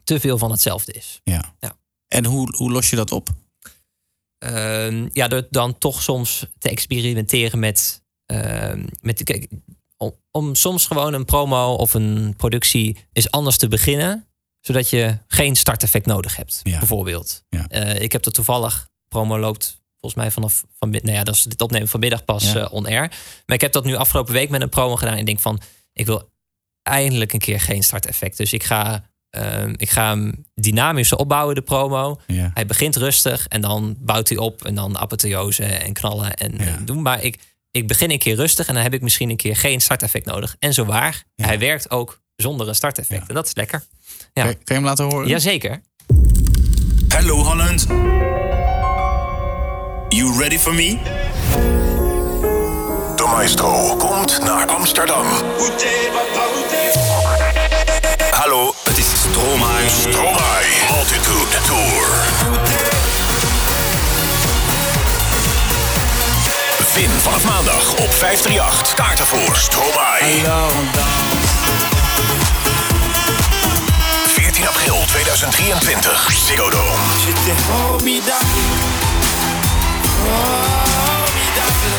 te 0.05 0.21
veel 0.21 0.39
van 0.39 0.51
hetzelfde 0.51 0.93
is. 0.93 1.21
Ja. 1.25 1.55
En 2.09 2.25
hoe, 2.25 2.57
hoe 2.57 2.71
los 2.71 2.91
je 2.91 2.97
dat 2.97 3.13
op? 3.13 3.29
Ehm, 4.39 5.09
ja, 5.13 5.29
door 5.29 5.47
dan 5.51 5.79
toch 5.79 6.03
soms 6.03 6.47
te 6.59 6.69
experimenteren 6.69 7.59
met. 7.59 8.05
ehm, 8.27 8.87
met 9.01 9.23
kijk, 9.23 9.49
om, 9.97 10.15
om 10.31 10.55
soms 10.55 10.87
gewoon 10.87 11.15
een 11.15 11.25
promo 11.25 11.75
of 11.75 11.95
een 11.95 12.35
productie 12.37 12.97
is 13.13 13.31
anders 13.31 13.57
te 13.59 13.69
beginnen, 13.69 14.27
zodat 14.61 14.91
je 14.91 15.19
geen 15.27 15.57
starteffect 15.57 16.07
nodig 16.07 16.37
hebt. 16.37 16.61
Ja. 16.63 16.79
Bijvoorbeeld. 16.79 17.45
Ja. 17.49 17.67
Eh, 17.69 18.01
ik 18.03 18.13
heb 18.13 18.23
dat 18.23 18.35
toevallig. 18.35 18.89
Promo 19.09 19.39
loopt 19.39 19.81
volgens 20.01 20.23
mij 20.23 20.31
vanaf 20.31 20.65
van, 20.79 20.91
nou 20.91 21.11
ja, 21.13 21.25
dat 21.25 21.35
is 21.35 21.43
dit 21.43 21.61
opnemen 21.61 21.89
vanmiddag 21.89 22.25
pas 22.25 22.53
Ja. 22.53 22.61
eh, 22.61 22.73
on 22.73 22.87
air. 22.87 23.09
Maar 23.47 23.57
ik 23.57 23.61
heb 23.61 23.73
dat 23.73 23.85
nu 23.85 23.95
afgelopen 23.95 24.33
week 24.33 24.49
met 24.51 24.63
een 24.63 24.69
promo 24.69 24.97
gedaan. 24.97 25.13
En 25.15 25.19
ik 25.21 25.27
denk 25.27 25.41
van, 25.41 25.61
ik 25.93 26.07
wil 26.07 26.31
eindelijk 26.83 27.33
een 27.33 27.39
keer 27.39 27.61
geen 27.61 27.83
starteffect. 27.83 28.37
Dus 28.37 28.53
ik 28.53 28.63
ga, 28.65 29.11
ehm, 29.31 29.75
ik 29.77 29.91
ga 29.91 30.09
hem 30.09 30.45
dynamischer 30.55 31.19
opbouwen, 31.19 31.55
de 31.55 31.63
promo. 31.63 32.21
Ja. 32.27 32.51
Hij 32.55 32.67
begint 32.67 32.97
rustig 32.97 33.47
en 33.49 33.61
dan 33.61 33.97
bouwt 33.99 34.29
hij 34.29 34.39
op 34.39 34.65
en 34.65 34.75
dan 34.75 34.99
apotheose 34.99 35.65
en 35.65 35.93
knallen 35.93 36.35
en, 36.35 36.59
en 36.59 36.85
doen. 36.85 37.03
Maar 37.03 37.23
ik, 37.23 37.39
ik 37.71 37.87
begin 37.89 38.11
een 38.11 38.19
keer 38.19 38.37
rustig 38.37 38.67
en 38.69 38.75
dan 38.75 38.83
heb 38.83 38.95
ik 38.95 39.01
misschien 39.03 39.31
een 39.31 39.37
keer 39.37 39.57
geen 39.57 39.81
starteffect 39.81 40.27
nodig. 40.27 40.57
En 40.59 40.75
zo 40.75 40.85
waar, 40.85 41.23
hij 41.37 41.59
werkt 41.59 41.91
ook 41.91 42.21
zonder 42.37 42.69
een 42.69 42.75
starteffect. 42.75 43.29
En 43.29 43.35
dat 43.35 43.47
is 43.47 43.55
lekker. 43.55 43.83
Ja. 44.33 44.43
Kan, 44.43 44.51
je- 44.51 44.55
kan 44.55 44.63
je 44.65 44.75
hem 44.75 44.85
laten 44.85 45.05
horen? 45.05 45.29
Jazeker. 45.29 45.81
Hello 47.09 47.37
Holland. 47.43 47.87
You 50.09 50.39
ready 50.39 50.59
for 50.59 50.75
me? 50.75 50.99
De 53.17 53.23
maestro 53.37 53.97
komt 53.97 54.39
naar 54.43 54.67
Amsterdam. 54.67 55.27
Hallo, 58.37 58.75
het 58.85 58.99
is 58.99 59.07
Stromae. 59.07 59.89
Stromae 59.89 60.67
Altitude 60.89 61.57
Tour. 61.65 62.07
Win 66.95 67.11
vanaf 67.21 67.45
maandag 67.45 67.91
op 67.91 68.15
538. 68.15 68.95
Kaarten 68.95 69.27
voor 69.27 69.57
Stromae. 69.57 70.43
14 74.27 74.69
april 74.69 75.05
2023. 75.07 76.31
Ziggo 76.47 76.71
Dome. 76.71 76.91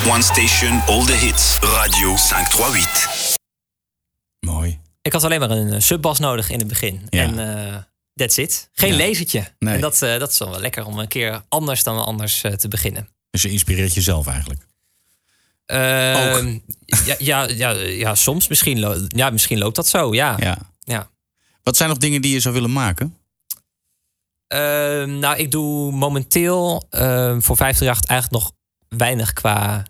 One 0.10 0.22
Station, 0.22 0.82
all 0.88 1.06
the 1.06 1.14
hits. 1.14 1.58
Radio 1.62 2.16
538. 2.16 3.46
Ik 5.08 5.14
had 5.14 5.24
alleen 5.24 5.40
maar 5.40 5.50
een 5.50 5.74
eh, 5.74 5.80
subbas 5.80 6.20
nodig 6.20 6.50
in 6.50 6.60
het 6.60 6.68
begin. 6.68 7.08
Ja. 7.10 7.22
En 7.24 7.40
eh 7.70 7.76
that's 8.16 8.38
it. 8.38 8.70
Geen 8.74 8.96
Ja. 8.96 9.08
lasertje. 9.08 9.44
Nee. 9.60 9.76
En 9.76 9.82
dat, 9.82 10.02
eh, 10.02 10.20
dat 10.20 10.32
is 10.32 10.38
dan 10.38 10.50
wel 10.50 10.60
lekker 10.60 10.86
om 10.86 11.00
een 11.00 11.08
keer 11.08 11.42
anders 11.50 11.84
dan 11.84 12.06
anders 12.06 12.42
te 12.58 12.68
beginnen. 12.68 13.10
Dus 13.30 13.42
je 13.42 13.50
inspireert 13.52 13.94
jezelf 13.94 14.28
eigenlijk. 14.28 14.66
Ehm, 15.66 16.58
ja, 17.06 17.16
ja, 17.18 17.44
ja, 17.48 17.70
ja, 17.72 18.16
soms 18.16 18.48
misschien, 18.48 19.08
ja, 19.08 19.30
misschien 19.30 19.58
loopt 19.58 19.76
dat 19.76 19.88
zo, 19.88 20.14
ja. 20.14 20.36
Ja. 20.40 20.58
ja. 20.80 21.10
Wat 21.64 21.78
zijn 21.78 21.90
nog 21.90 21.98
dingen 21.98 22.22
die 22.22 22.34
je 22.34 22.40
zou 22.40 22.54
willen 22.54 22.72
maken? 22.74 23.18
Ehm, 24.48 25.20
nou, 25.20 25.38
ik 25.38 25.52
doe 25.52 25.92
momenteel 25.92 26.86
ehm, 26.90 27.40
voor 27.40 27.56
538 27.56 28.10
eigenlijk 28.10 28.44
nog 28.44 28.52
weinig 29.00 29.34
qua 29.34 29.84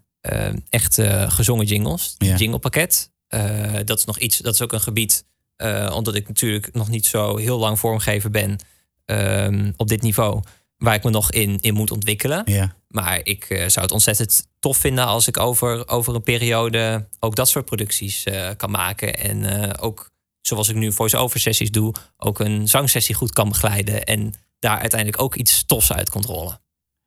echt 0.69 0.97
eh, 0.97 1.31
gezongen 1.31 1.65
jingles. 1.65 2.15
Ja. 2.17 2.35
Jinglepakket. 2.35 3.11
Eh, 3.27 3.73
dat 3.85 3.97
is 3.97 4.05
nog 4.05 4.19
iets, 4.19 4.37
dat 4.37 4.53
is 4.53 4.61
ook 4.61 4.73
een 4.73 4.81
gebied, 4.81 5.25
eh, 5.55 5.93
omdat 5.95 6.15
ik 6.15 6.27
natuurlijk 6.27 6.73
nog 6.73 6.89
niet 6.89 7.05
zo 7.05 7.37
heel 7.37 7.57
lang 7.57 7.79
vormgever 7.79 8.29
ben 8.29 8.57
ehm, 9.05 9.71
op 9.75 9.87
dit 9.87 10.01
niveau, 10.01 10.43
waar 10.77 10.95
ik 10.95 11.03
me 11.03 11.09
nog 11.09 11.31
in, 11.31 11.57
in 11.61 11.73
moet 11.73 11.91
ontwikkelen. 11.91 12.41
Ja. 12.45 12.75
Maar 12.87 13.19
ik 13.23 13.43
eh, 13.43 13.57
zou 13.57 13.85
het 13.85 13.91
ontzettend 13.91 14.47
tof 14.59 14.77
vinden 14.77 15.05
als 15.05 15.27
ik 15.27 15.37
over, 15.37 15.87
over 15.87 16.15
een 16.15 16.23
periode 16.23 17.07
ook 17.19 17.35
dat 17.35 17.49
soort 17.49 17.65
producties 17.65 18.23
kan 18.57 18.71
maken. 18.71 19.17
En 19.17 19.77
ook, 19.79 20.09
zoals 20.41 20.69
ik 20.69 20.75
nu 20.75 20.91
voice-over 20.91 21.39
sessies 21.39 21.71
doe, 21.71 21.93
ook 22.17 22.39
een 22.39 22.67
zangsessie 22.67 23.15
goed 23.15 23.31
kan 23.31 23.49
begeleiden. 23.49 24.03
En 24.03 24.33
daar 24.59 24.79
uiteindelijk 24.79 25.21
ook 25.21 25.35
iets 25.35 25.65
tofs 25.65 25.93
uit 25.93 26.09
kan 26.09 26.23
rollen. 26.23 26.61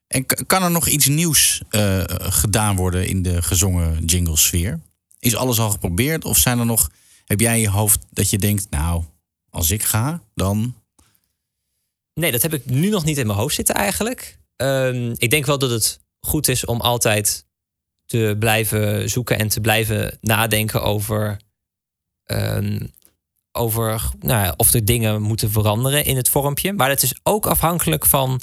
En 0.07 0.27
kan 0.47 0.63
er 0.63 0.71
nog 0.71 0.89
iets 0.89 1.07
nieuws 1.07 1.63
gedaan 2.09 2.77
worden 2.77 3.07
in 3.07 3.23
de 3.23 3.43
gezongen 3.43 4.05
jingle 4.05 4.37
sfeer? 4.37 4.81
Is 5.21 5.37
alles 5.37 5.59
al 5.59 5.71
geprobeerd? 5.71 6.25
Of 6.25 6.39
zijn 6.39 6.59
er 6.59 6.67
nog, 6.67 6.91
heb 7.25 7.41
jij 7.41 7.55
in 7.55 7.61
je 7.61 7.69
hoofd 7.69 8.07
dat 8.11 8.31
je 8.31 8.39
denkt, 8.39 8.67
nou, 8.71 9.05
als 9.51 9.71
ik 9.71 9.83
ga, 9.83 10.23
dan. 10.35 10.75
Nee, 12.15 12.33
dat 12.33 12.43
heb 12.43 12.55
ik 12.55 12.67
nu 12.67 12.89
nog 12.89 13.05
niet 13.05 13.19
in 13.19 13.27
mijn 13.27 13.39
hoofd 13.39 13.55
zitten 13.55 13.75
eigenlijk. 13.75 14.39
Ehm, 14.57 15.15
ik 15.17 15.31
denk 15.31 15.47
wel 15.47 15.59
dat 15.59 15.71
het 15.71 16.01
goed 16.21 16.49
is 16.49 16.65
om 16.65 16.81
altijd 16.81 17.47
te 18.07 18.37
blijven 18.39 19.11
zoeken 19.11 19.39
en 19.39 19.49
te 19.49 19.61
blijven 19.61 20.19
nadenken 20.21 20.83
over, 20.83 21.37
ehm, 22.25 22.87
over 23.53 24.03
nou 24.19 24.45
ja, 24.45 24.55
of 24.57 24.73
er 24.73 24.85
dingen 24.85 25.23
moeten 25.23 25.51
veranderen 25.51 26.05
in 26.05 26.17
het 26.17 26.29
vormpje. 26.29 26.73
Maar 26.73 26.89
het 26.89 27.03
is 27.03 27.15
ook 27.23 27.47
afhankelijk 27.47 28.07
van 28.07 28.41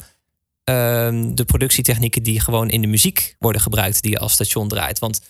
ehm, 0.63 1.35
de 1.35 1.45
productietechnieken 1.45 2.23
die 2.23 2.39
gewoon 2.39 2.69
in 2.69 2.81
de 2.81 2.87
muziek 2.87 3.35
worden 3.39 3.61
gebruikt, 3.61 4.01
die 4.01 4.11
je 4.11 4.19
als 4.19 4.33
station 4.33 4.67
draait. 4.67 4.99
Want 4.99 5.21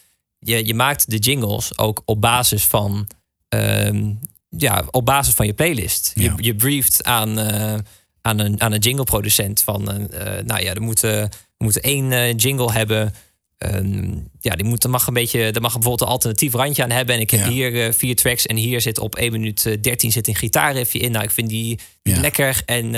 je, 0.47 0.65
je 0.65 0.73
maakt 0.73 1.09
de 1.09 1.17
jingles 1.17 1.77
ook 1.77 2.01
op 2.05 2.21
basis 2.21 2.65
van, 2.65 3.07
ehm, 3.49 4.13
ja, 4.49 4.85
op 4.91 5.05
basis 5.05 5.33
van 5.33 5.45
je 5.45 5.53
playlist. 5.53 6.11
Je, 6.15 6.33
je 6.35 6.55
brieft 6.55 7.03
aan, 7.03 7.39
eh, 7.39 7.77
aan, 8.21 8.39
een, 8.39 8.61
aan 8.61 8.71
een 8.71 8.79
jingleproducent 8.79 9.61
van, 9.61 9.91
eh, 9.91 10.37
eh, 10.37 10.45
nou 10.45 10.63
ja, 10.63 10.73
er 10.73 10.81
moet, 10.81 10.99
we 10.99 11.29
moeten 11.57 11.81
één 11.81 12.35
jingle 12.35 12.71
hebben. 12.71 13.13
Ehm, 13.57 14.15
ja, 14.39 14.55
die 14.55 14.65
moet, 14.65 14.83
er 14.83 14.89
mag 14.89 15.07
een 15.07 15.13
beetje, 15.13 15.51
er 15.51 15.61
mag 15.61 15.73
bijvoorbeeld 15.73 16.01
een 16.01 16.07
alternatief 16.15 16.53
randje 16.53 16.83
aan 16.83 16.91
hebben. 16.91 17.15
En 17.15 17.21
ik 17.21 17.31
heb 17.31 17.45
hier 17.45 17.93
vier 17.93 18.15
tracks 18.15 18.45
en 18.45 18.55
hier 18.55 18.81
zit 18.81 18.99
op 18.99 19.15
1 19.15 19.31
minuut 19.31 19.65
eh, 19.65 19.81
13 19.81 20.11
zit 20.11 20.27
een 20.27 20.35
gitaarriffje 20.35 20.99
in. 20.99 21.11
Nou, 21.11 21.23
ik 21.23 21.31
vind 21.31 21.49
die 21.49 21.79
lekker. 22.03 22.61
En 22.65 22.91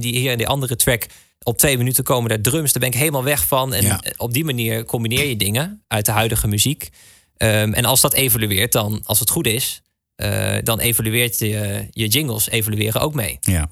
die 0.00 0.18
hier 0.18 0.32
in 0.32 0.38
die 0.38 0.46
andere 0.46 0.76
track 0.76 1.06
op 1.42 1.58
twee 1.58 1.78
minuten 1.78 2.04
komen 2.04 2.28
daar 2.28 2.40
drums. 2.40 2.72
Daar 2.72 2.82
ben 2.82 2.90
ik 2.92 2.98
helemaal 2.98 3.24
weg 3.24 3.46
van. 3.46 3.74
En 3.74 3.82
Ja. 3.84 4.00
eh, 4.00 4.12
op 4.16 4.32
die 4.32 4.44
manier 4.44 4.84
combineer 4.84 5.26
je 5.26 5.36
dingen 5.36 5.82
uit 5.86 6.06
de 6.06 6.12
huidige 6.12 6.48
muziek. 6.48 6.88
Ehm, 7.36 7.72
en 7.72 7.84
als 7.84 8.00
dat 8.00 8.14
evolueert, 8.14 8.72
dan 8.72 9.00
als 9.04 9.20
het 9.20 9.30
goed 9.30 9.46
is, 9.46 9.82
eh, 10.14 10.56
dan 10.62 10.78
evolueert 10.78 11.38
je, 11.38 11.88
je 11.90 12.06
jingles 12.08 12.48
evolueren 12.48 13.00
ook 13.00 13.14
mee. 13.14 13.38
Ja. 13.40 13.68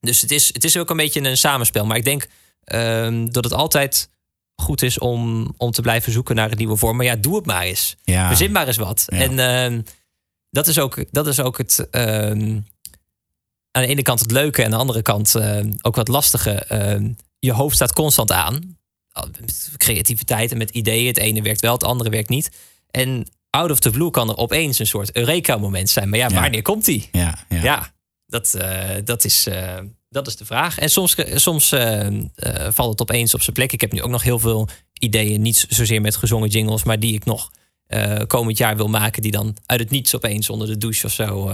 Dus 0.00 0.20
het 0.20 0.30
is, 0.30 0.46
het 0.52 0.64
is 0.64 0.76
ook 0.76 0.90
een 0.90 0.96
beetje 0.96 1.20
een 1.20 1.36
samenspel. 1.36 1.86
Maar 1.86 1.96
ik 1.96 2.04
denk 2.04 2.26
ehm, 2.64 3.26
dat 3.30 3.44
het 3.44 3.52
altijd 3.52 4.08
goed 4.54 4.82
is 4.82 4.98
om, 4.98 5.52
om 5.56 5.70
te 5.70 5.82
blijven 5.82 6.12
zoeken 6.12 6.34
naar 6.34 6.50
een 6.50 6.56
nieuwe 6.56 6.76
vorm. 6.76 6.96
Maar 6.96 7.06
ja, 7.06 7.16
doe 7.16 7.36
het 7.36 7.46
maar 7.46 7.62
eens. 7.62 7.96
Ja. 8.04 8.26
Verzin 8.28 8.52
maar 8.52 8.66
eens 8.66 8.76
wat. 8.76 9.04
Ja. 9.06 9.18
En 9.18 9.38
ehm, 9.38 9.80
dat, 10.50 10.66
is 10.66 10.78
ook, 10.78 11.04
dat 11.10 11.26
is 11.26 11.40
ook 11.40 11.58
het... 11.58 11.86
aan 13.78 13.84
de 13.84 13.90
ene 13.90 14.02
kant 14.02 14.20
het 14.20 14.30
leuke 14.30 14.58
en 14.58 14.64
aan 14.64 14.70
de 14.70 14.76
andere 14.76 15.02
kant 15.02 15.34
ehm, 15.34 15.72
ook 15.80 15.96
wat 15.96 16.08
lastige. 16.08 16.50
Ehm, 16.50 17.08
je 17.38 17.52
hoofd 17.52 17.74
staat 17.74 17.92
constant 17.92 18.32
aan. 18.32 18.76
Met 19.40 19.70
creativiteit 19.76 20.50
en 20.52 20.58
met 20.58 20.70
ideeën. 20.70 21.06
Het 21.06 21.16
ene 21.18 21.42
werkt 21.42 21.60
wel, 21.60 21.72
het 21.72 21.84
andere 21.84 22.10
werkt 22.10 22.28
niet. 22.28 22.50
En 22.90 23.26
out 23.50 23.70
of 23.70 23.78
the 23.78 23.90
blue 23.90 24.10
kan 24.10 24.28
er 24.28 24.36
opeens 24.36 24.78
een 24.78 24.86
soort 24.86 25.16
Eureka-moment 25.16 25.90
zijn. 25.90 26.08
Maar 26.08 26.18
ja, 26.18 26.28
Ja. 26.28 26.40
wanneer 26.40 26.62
komt 26.62 26.84
die? 26.84 27.08
Ja, 27.12 27.38
ja. 27.48 27.62
Ja, 27.62 27.92
dat, 28.26 28.54
eh, 28.54 28.80
dat, 29.04 29.24
is, 29.24 29.46
eh, 29.46 29.76
dat 30.08 30.26
is 30.26 30.36
de 30.36 30.44
vraag. 30.44 30.78
En 30.78 30.90
soms, 30.90 31.16
soms 31.34 31.72
eh, 31.72 32.06
eh, 32.06 32.12
valt 32.70 32.90
het 32.90 33.00
opeens 33.00 33.34
op 33.34 33.42
zijn 33.42 33.54
plek. 33.56 33.72
Ik 33.72 33.80
heb 33.80 33.92
nu 33.92 34.02
ook 34.02 34.10
nog 34.10 34.22
heel 34.22 34.38
veel 34.38 34.68
ideeën, 35.00 35.42
niet 35.42 35.66
zozeer 35.68 36.00
met 36.00 36.16
gezongen 36.16 36.48
jingles, 36.48 36.82
maar 36.84 37.00
die 37.00 37.14
ik 37.14 37.24
nog 37.24 37.50
eh, 37.86 38.16
komend 38.26 38.58
jaar 38.58 38.76
wil 38.76 38.88
maken, 38.88 39.22
die 39.22 39.30
dan 39.32 39.56
uit 39.66 39.80
het 39.80 39.90
niets 39.90 40.14
opeens 40.14 40.50
onder 40.50 40.66
de 40.66 40.78
douche 40.78 41.06
of 41.06 41.12
zo. 41.12 41.52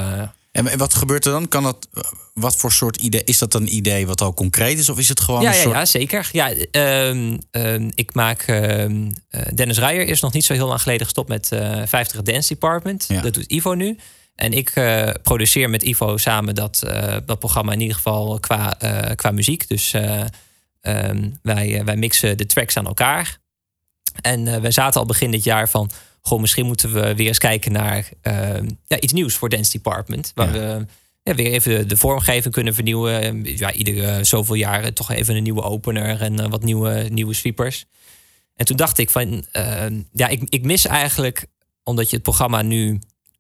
Eh, 0.63 0.73
En 0.73 0.79
wat 0.79 0.95
gebeurt 0.95 1.25
er 1.25 1.33
dan? 1.33 1.49
Kan 1.49 1.63
dat, 1.63 1.89
wat 2.35 2.57
voor 2.57 2.73
soort 2.73 2.97
idee? 2.97 3.25
Is 3.25 3.39
dat 3.39 3.55
een 3.55 3.75
idee 3.75 4.07
wat 4.07 4.21
al 4.21 4.35
concreet 4.35 4.79
is? 4.79 4.89
Of 4.89 4.99
is 4.99 5.09
het 5.09 5.21
gewoon 5.21 5.43
ja, 5.43 5.49
een 5.49 5.57
ja, 5.57 5.63
soort... 5.63 5.75
ja, 5.75 5.85
zeker. 5.85 6.29
Ja, 6.33 6.51
ehm, 6.71 7.37
ehm, 7.51 7.91
ik 7.95 8.15
maak. 8.15 8.43
ehm, 8.43 9.11
eh, 9.29 9.43
Dennis 9.55 9.79
Rijer 9.79 10.07
is 10.07 10.21
nog 10.21 10.33
niet 10.33 10.45
zo 10.45 10.53
heel 10.53 10.69
lang 10.69 10.83
geleden 10.83 11.05
gestopt 11.05 11.29
met 11.29 11.53
eh 11.53 11.83
50 11.87 12.23
Dance 12.23 12.49
Department. 12.49 13.05
Ja. 13.09 13.21
Dat 13.21 13.35
doet 13.35 13.51
Ivo 13.51 13.75
nu. 13.75 13.97
En 14.35 14.53
ik 14.53 14.71
eh, 14.71 15.11
produceer 15.23 15.71
met 15.71 15.83
Ivo 15.83 16.17
samen 16.17 16.55
dat, 16.55 16.83
eh, 16.83 17.17
dat 17.27 17.39
programma 17.39 17.73
in 17.73 17.81
ieder 17.81 17.97
geval 17.97 18.41
qua, 18.41 18.79
eh, 18.81 19.15
qua 19.17 19.31
muziek. 19.31 19.69
Dus 19.69 19.93
eh, 19.93 21.11
wij, 21.43 21.79
eh, 21.79 21.85
wij 21.85 21.97
mixen 21.97 22.37
de 22.37 22.47
tracks 22.47 22.77
aan 22.77 22.87
elkaar. 22.87 23.39
En 24.21 24.49
eh, 24.49 24.61
we 24.61 24.71
zaten 24.71 25.01
al 25.01 25.07
begin 25.07 25.31
dit 25.31 25.45
jaar 25.45 25.69
van... 25.69 25.91
Misschien 26.31 26.67
moeten 26.67 26.93
we 26.93 27.15
weer 27.15 27.27
eens 27.27 27.39
kijken 27.39 27.73
naar 27.73 28.09
ehm, 28.21 28.69
ja, 28.87 29.01
iets 29.01 29.13
nieuws 29.13 29.35
voor 29.35 29.49
Dance 29.49 29.71
Department. 29.71 30.33
Waar 30.35 30.53
we 30.53 30.87
ja, 31.23 31.35
weer 31.35 31.53
even 31.53 31.89
de, 31.89 31.97
vormgeving 31.97 32.55
kunnen 32.55 32.75
vernieuwen. 32.75 33.45
Ja, 33.57 33.73
iedere 33.73 34.25
zoveel 34.25 34.55
jaren 34.55 34.95
toch 34.95 35.11
even 35.11 35.37
een 35.37 35.43
nieuwe 35.43 35.63
opener 35.63 36.21
en 36.21 36.39
eh, 36.39 36.51
wat 36.51 36.63
nieuwe, 36.63 37.07
nieuwe 37.11 37.35
sweepers. 37.35 37.85
En 38.55 38.67
toen 38.67 38.77
dacht 38.77 38.99
ik 38.99 39.11
van, 39.11 39.47
eh, 39.53 39.87
ja, 40.13 40.29
ik, 40.29 40.43
ik 40.49 40.65
mis 40.65 40.87
eigenlijk, 40.87 41.47
omdat 41.83 42.11
je 42.11 42.15
het 42.15 42.25
programma 42.25 42.63
nu 42.63 42.99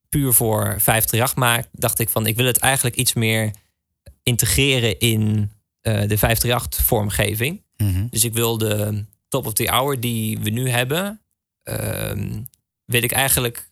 puur 0.08 0.32
voor 0.32 0.62
538 0.62 1.36
maakt, 1.36 1.68
dacht 1.72 1.98
ik 1.98 2.08
van, 2.08 2.26
ik 2.26 2.36
wil 2.36 2.46
het 2.46 2.58
eigenlijk 2.58 2.96
iets 2.96 3.12
meer 3.12 3.50
integreren 4.22 4.98
in 4.98 5.50
eh, 5.80 5.92
de 5.92 6.18
538 6.18 6.84
vormgeving. 6.84 7.62
Mhm. 7.76 8.06
Dus 8.10 8.24
ik 8.24 8.32
wil 8.32 8.58
de 8.58 9.04
top 9.28 9.46
of 9.46 9.52
the 9.52 9.68
hour 9.68 10.00
die 10.00 10.38
we 10.38 10.50
nu 10.50 10.68
hebben, 10.68 11.20
ehm, 11.62 12.42
wil 12.84 13.02
ik 13.02 13.12
eigenlijk, 13.12 13.70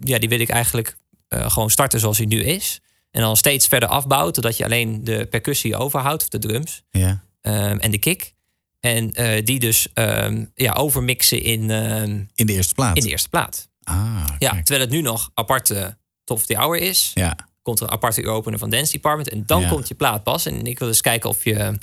ja, 0.00 0.18
die 0.18 0.28
wil 0.28 0.40
ik 0.40 0.48
eigenlijk 0.48 0.96
eh, 1.28 1.50
gewoon 1.50 1.70
starten 1.70 2.00
zoals 2.00 2.16
hij 2.18 2.26
nu 2.26 2.42
is. 2.42 2.80
En 3.10 3.20
dan 3.22 3.36
steeds 3.36 3.66
verder 3.66 3.88
afbouwen, 3.88 4.32
totdat 4.32 4.56
je 4.56 4.64
alleen 4.64 5.04
de 5.04 5.26
percussie 5.30 5.76
overhoudt, 5.76 6.22
of 6.22 6.28
de 6.28 6.38
drums 6.38 6.82
Ja. 6.90 7.24
ehm, 7.40 7.78
en 7.78 7.90
de 7.90 7.98
kick. 7.98 8.34
En 8.80 9.12
eh, 9.12 9.44
die 9.44 9.58
dus 9.58 9.88
ehm, 9.92 10.44
ja, 10.54 10.72
overmixen 10.72 11.42
in, 11.42 11.70
ehm, 11.70 12.24
In 12.34 12.46
de 12.46 12.52
eerste 12.52 12.74
plaats? 12.74 12.98
in 12.98 13.04
de 13.04 13.10
eerste 13.10 13.28
plaat. 13.28 13.68
Ah, 13.82 14.24
Ja, 14.38 14.50
terwijl 14.54 14.80
het 14.80 14.90
nu 14.90 15.00
nog 15.00 15.30
aparte 15.34 15.96
top 16.24 16.36
of 16.36 16.46
the 16.46 16.54
hour 16.56 16.76
is. 16.80 17.10
Ja. 17.14 17.36
Komt 17.62 17.80
er 17.80 17.86
een 17.86 17.92
aparte 17.92 18.22
uur 18.22 18.28
opener 18.30 18.58
van 18.58 18.70
Dance 18.70 18.92
Department. 18.92 19.28
En 19.28 19.42
dan 19.46 19.60
Ja. 19.60 19.68
komt 19.68 19.88
je 19.88 19.94
plaat 19.94 20.22
pas. 20.22 20.46
En 20.46 20.66
ik 20.66 20.78
wil 20.78 20.88
eens 20.88 21.00
kijken 21.00 21.30
of 21.30 21.44
je 21.44 21.78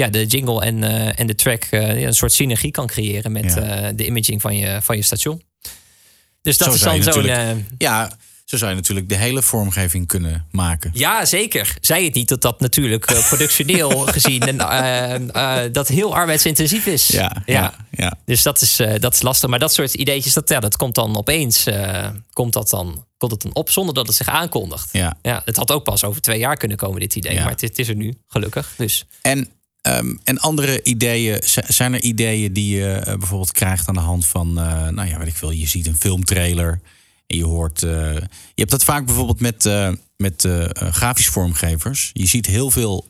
ja, 0.00 0.08
de 0.08 0.26
jingle 0.26 0.60
en, 0.60 0.84
eh, 0.84 1.18
en 1.18 1.26
de 1.26 1.34
track 1.34 1.64
eh, 1.64 2.00
een 2.02 2.14
soort 2.14 2.32
synergie 2.32 2.70
kan 2.70 2.86
creëren 2.86 3.32
met 3.32 3.54
Ja. 3.54 3.60
eh, 3.60 3.88
de 3.94 4.06
imaging 4.06 4.40
van 4.40 4.56
je, 4.56 4.78
van 4.82 4.96
je 4.96 5.02
station. 5.02 5.42
Dus 6.42 6.58
dat 6.58 6.68
Zo 6.68 6.74
is 6.74 7.04
dan 7.04 7.12
zo'n. 7.12 7.66
Ja, 7.78 8.10
zo 8.44 8.56
zou 8.56 8.70
je 8.70 8.76
natuurlijk 8.76 9.08
de 9.08 9.16
hele 9.16 9.42
vormgeving 9.42 10.06
kunnen 10.06 10.46
maken. 10.50 10.90
Ja, 10.94 11.24
zeker. 11.24 11.76
Zei 11.80 12.04
het 12.04 12.14
niet 12.14 12.28
dat 12.28 12.42
dat 12.42 12.60
natuurlijk 12.60 13.04
productioneel 13.28 13.90
gezien 14.16 14.40
en, 14.40 15.72
dat 15.72 15.88
heel 15.88 16.14
arbeidsintensief 16.14 16.86
is. 16.86 17.06
Ja, 17.06 17.42
ja, 17.46 17.74
ja. 17.90 18.18
Dus 18.24 18.42
dat 18.42 18.60
is, 18.60 18.80
dat 18.98 19.14
is 19.14 19.22
lastig. 19.22 19.48
Maar 19.48 19.58
dat 19.58 19.72
soort 19.72 19.94
ideetjes, 19.94 20.32
dat, 20.32 20.48
ja, 20.48 20.60
dat 20.60 20.76
komt 20.76 20.94
dan 20.94 21.16
opeens 21.16 21.66
komt 22.32 22.52
dat 22.52 22.70
dan, 22.70 23.06
komt 23.16 23.32
het 23.32 23.42
dan 23.42 23.54
op 23.54 23.70
zonder 23.70 23.94
dat 23.94 24.06
het 24.06 24.16
zich 24.16 24.28
aankondigt. 24.28 24.88
Ja. 24.92 25.16
Ja, 25.22 25.42
het 25.44 25.56
had 25.56 25.70
ook 25.72 25.84
pas 25.84 26.04
over 26.04 26.20
twee 26.20 26.38
jaar 26.38 26.56
kunnen 26.56 26.76
komen, 26.76 27.00
dit 27.00 27.14
idee. 27.14 27.34
Ja. 27.34 27.42
Maar 27.42 27.50
het, 27.50 27.60
het 27.60 27.78
is 27.78 27.88
er 27.88 27.96
nu, 27.96 28.14
gelukkig. 28.26 28.74
Dus 28.76 29.06
En, 29.22 29.48
ehm, 29.82 30.16
en 30.24 30.38
andere 30.38 30.82
ideeën, 30.82 31.38
zijn 31.68 31.94
er 31.94 32.02
ideeën 32.02 32.52
die 32.52 32.76
je 32.76 32.92
eh, 32.92 33.16
bijvoorbeeld 33.16 33.52
krijgt 33.52 33.88
aan 33.88 33.94
de 33.94 34.00
hand 34.00 34.26
van, 34.26 34.58
eh, 34.58 34.88
nou 34.88 35.08
ja, 35.08 35.18
weet 35.18 35.28
ik 35.28 35.36
veel, 35.36 35.50
je 35.50 35.66
ziet 35.66 35.86
een 35.86 35.96
filmtrailer 35.96 36.80
en 37.26 37.36
je 37.36 37.44
hoort, 37.44 37.82
eh, 37.82 38.14
je 38.14 38.54
hebt 38.54 38.70
dat 38.70 38.84
vaak 38.84 39.06
bijvoorbeeld 39.06 39.40
met, 39.40 39.66
eh, 39.66 39.92
met 40.16 40.48
grafisch 40.74 41.28
vormgevers. 41.28 42.10
Je 42.12 42.26
ziet 42.26 42.46
heel 42.46 42.70
veel, 42.70 43.06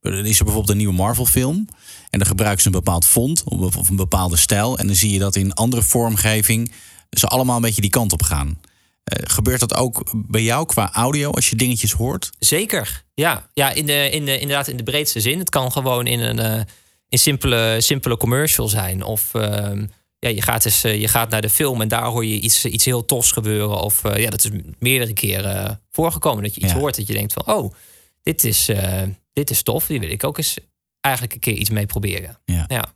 er 0.00 0.26
is 0.26 0.38
er 0.38 0.44
bijvoorbeeld 0.44 0.68
een 0.68 0.76
nieuwe 0.76 0.94
Marvel 0.94 1.26
film 1.26 1.68
en 2.10 2.18
dan 2.18 2.28
gebruiken 2.28 2.62
ze 2.62 2.66
een 2.66 2.74
bepaald 2.74 3.06
font 3.06 3.44
of 3.44 3.88
een 3.88 3.96
bepaalde 3.96 4.36
stijl 4.36 4.78
en 4.78 4.86
dan 4.86 4.96
zie 4.96 5.12
je 5.12 5.18
dat 5.18 5.36
in 5.36 5.54
andere 5.54 5.82
vormgeving 5.82 6.72
ze 7.10 7.26
allemaal 7.26 7.56
een 7.56 7.62
beetje 7.62 7.80
die 7.80 7.90
kant 7.90 8.12
op 8.12 8.22
gaan. 8.22 8.58
Eh, 9.04 9.22
gebeurt 9.30 9.60
dat 9.60 9.74
ook 9.74 10.02
bij 10.26 10.42
jou 10.42 10.66
qua 10.66 10.92
audio 10.92 11.30
als 11.30 11.50
je 11.50 11.56
dingetjes 11.56 11.92
hoort? 11.92 12.30
Zeker, 12.38 13.04
ja. 13.14 13.48
Ja, 13.52 13.70
in 13.70 13.86
de, 13.86 14.10
in 14.10 14.24
de, 14.24 14.38
inderdaad 14.38 14.68
in 14.68 14.76
de 14.76 14.82
breedste 14.82 15.20
zin. 15.20 15.38
Het 15.38 15.50
kan 15.50 15.72
gewoon 15.72 16.06
in 16.06 16.20
een 16.20 16.38
eh, 16.38 16.60
in 17.08 17.18
simpele, 17.18 17.76
simpele 17.80 18.16
commercial 18.16 18.68
zijn. 18.68 19.02
Of 19.02 19.34
ehm, 19.34 19.86
ja, 20.18 20.28
je, 20.28 20.42
gaat 20.42 20.64
eens, 20.64 20.84
eh, 20.84 21.00
je 21.00 21.08
gaat 21.08 21.30
naar 21.30 21.40
de 21.40 21.50
film 21.50 21.80
en 21.80 21.88
daar 21.88 22.04
hoor 22.04 22.24
je 22.24 22.40
iets, 22.40 22.64
iets 22.64 22.84
heel 22.84 23.04
tofs 23.04 23.30
gebeuren. 23.30 23.80
Of 23.80 24.02
ja, 24.02 24.30
dat 24.30 24.44
is 24.44 24.50
meerdere 24.78 25.12
keren 25.12 25.80
voorgekomen. 25.90 26.42
Dat 26.42 26.54
je 26.54 26.60
iets 26.60 26.72
Ja. 26.72 26.78
hoort 26.78 26.96
dat 26.96 27.06
je 27.06 27.12
denkt 27.12 27.32
van... 27.32 27.46
oh, 27.46 27.74
dit 28.22 28.44
is, 28.44 28.68
eh, 28.68 29.02
dit 29.32 29.50
is 29.50 29.62
tof. 29.62 29.86
Die 29.86 30.00
wil 30.00 30.10
ik 30.10 30.24
ook 30.24 30.38
eens 30.38 30.58
eigenlijk 31.00 31.34
een 31.34 31.40
keer 31.40 31.54
iets 31.54 31.70
mee 31.70 31.86
proberen. 31.86 32.38
Ja. 32.44 32.64
ja. 32.68 32.94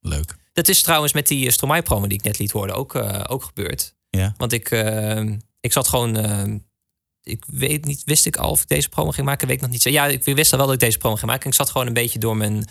Leuk. 0.00 0.36
Dat 0.52 0.68
is 0.68 0.82
trouwens 0.82 1.12
met 1.12 1.26
die 1.28 1.50
Stromae-promo 1.50 2.06
die 2.06 2.18
ik 2.18 2.24
net 2.24 2.38
liet 2.38 2.50
horen 2.50 2.74
ook, 2.74 2.94
ook 3.28 3.42
gebeurd. 3.42 3.93
Ja. 4.18 4.34
Want 4.36 4.52
ik, 4.52 4.70
eh, 4.70 5.20
ik 5.60 5.72
zat 5.72 5.88
gewoon... 5.88 6.16
eh, 6.16 6.54
ik 7.22 7.44
weet 7.46 7.84
niet, 7.84 8.02
wist 8.04 8.26
ik 8.26 8.36
al 8.36 8.50
of 8.50 8.62
ik 8.62 8.68
deze 8.68 8.88
promo 8.88 9.10
ging 9.10 9.26
maken? 9.26 9.46
Weet 9.46 9.56
ik 9.56 9.62
nog 9.62 9.70
niet. 9.70 9.82
zo. 9.82 9.90
Ja, 9.90 10.06
ik 10.06 10.24
wist 10.24 10.52
al 10.52 10.58
wel 10.58 10.66
dat 10.66 10.74
ik 10.76 10.80
deze 10.82 10.98
promo 10.98 11.14
ging 11.14 11.26
maken. 11.26 11.44
En 11.44 11.50
ik 11.50 11.56
zat 11.56 11.70
gewoon 11.70 11.86
een 11.86 11.92
beetje 11.92 12.18
door 12.18 12.36
mijn 12.36 12.68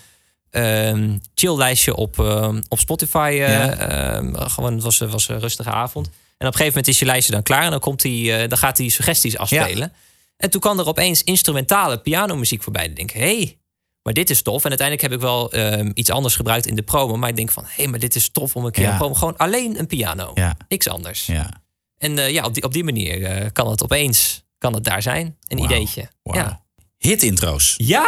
ehm 0.49 1.17
chill-lijstje 1.35 1.95
op, 1.95 2.19
ehm, 2.19 2.61
op 2.67 2.79
Spotify. 2.79 3.29
eh, 3.31 3.39
Ja. 3.39 3.73
ehm, 3.77 4.33
gewoon, 4.35 4.73
het 4.73 4.83
was, 4.83 4.99
een- 4.99 5.09
was 5.09 5.27
een 5.29 5.39
rustige 5.39 5.69
avond. 5.69 6.05
En 6.07 6.11
op 6.49 6.53
een 6.53 6.59
gegeven 6.59 6.65
moment 6.67 6.87
is 6.87 6.99
je 6.99 7.05
lijstje 7.05 7.31
dan 7.33 7.43
klaar. 7.43 7.63
En 7.63 7.71
dan, 7.71 7.79
komt 7.79 8.01
die, 8.01 8.33
eh, 8.35 8.49
dan 8.49 8.57
gaat 8.57 8.77
hij 8.77 8.89
suggesties 8.89 9.37
afspelen. 9.37 9.93
En 10.37 10.49
toen 10.49 10.61
kwam 10.61 10.79
er 10.79 10.87
opeens 10.87 11.23
instrumentale 11.23 11.97
pianomuziek 11.99 12.63
voorbij. 12.63 12.85
Ik 12.85 12.95
denk, 12.95 13.11
hé, 13.11 13.19
hey, 13.37 13.57
maar 14.03 14.13
dit 14.13 14.29
is 14.29 14.41
tof. 14.41 14.63
En 14.63 14.69
uiteindelijk 14.69 15.07
heb 15.07 15.17
ik 15.19 15.25
wel 15.25 15.51
ehm, 15.51 15.91
iets 15.93 16.09
anders 16.09 16.35
gebruikt 16.35 16.65
in 16.65 16.75
de 16.75 16.81
promo. 16.81 17.15
Maar 17.17 17.29
ik 17.29 17.35
denk 17.35 17.51
van, 17.51 17.63
hé, 17.63 17.69
hey, 17.75 17.87
maar 17.87 17.99
dit 17.99 18.15
is 18.15 18.29
tof 18.29 18.55
om 18.55 18.65
een 18.65 18.71
keer 18.71 18.83
Ja. 18.83 18.91
een 18.91 18.97
promo. 18.97 19.13
Gewoon 19.13 19.37
alleen 19.37 19.79
een 19.79 19.87
piano. 19.87 20.31
Ja. 20.33 20.57
Niks 20.67 20.87
anders. 20.89 21.25
Ja. 21.25 21.49
En 21.97 22.17
eh, 22.19 22.29
ja, 22.29 22.45
op 22.45 22.53
die, 22.53 22.63
op 22.63 22.73
die 22.73 22.83
manier 22.83 23.23
eh, 23.23 23.45
kan 23.53 23.69
het 23.69 23.83
opeens 23.83 24.43
kan 24.57 24.73
het 24.73 24.83
daar 24.83 25.01
zijn. 25.01 25.37
Een 25.47 25.57
ideetje. 25.63 26.09
Wauw. 26.23 26.39
Ja. 26.43 26.61
Hit-intro's. 26.97 27.73
ja, 27.77 28.01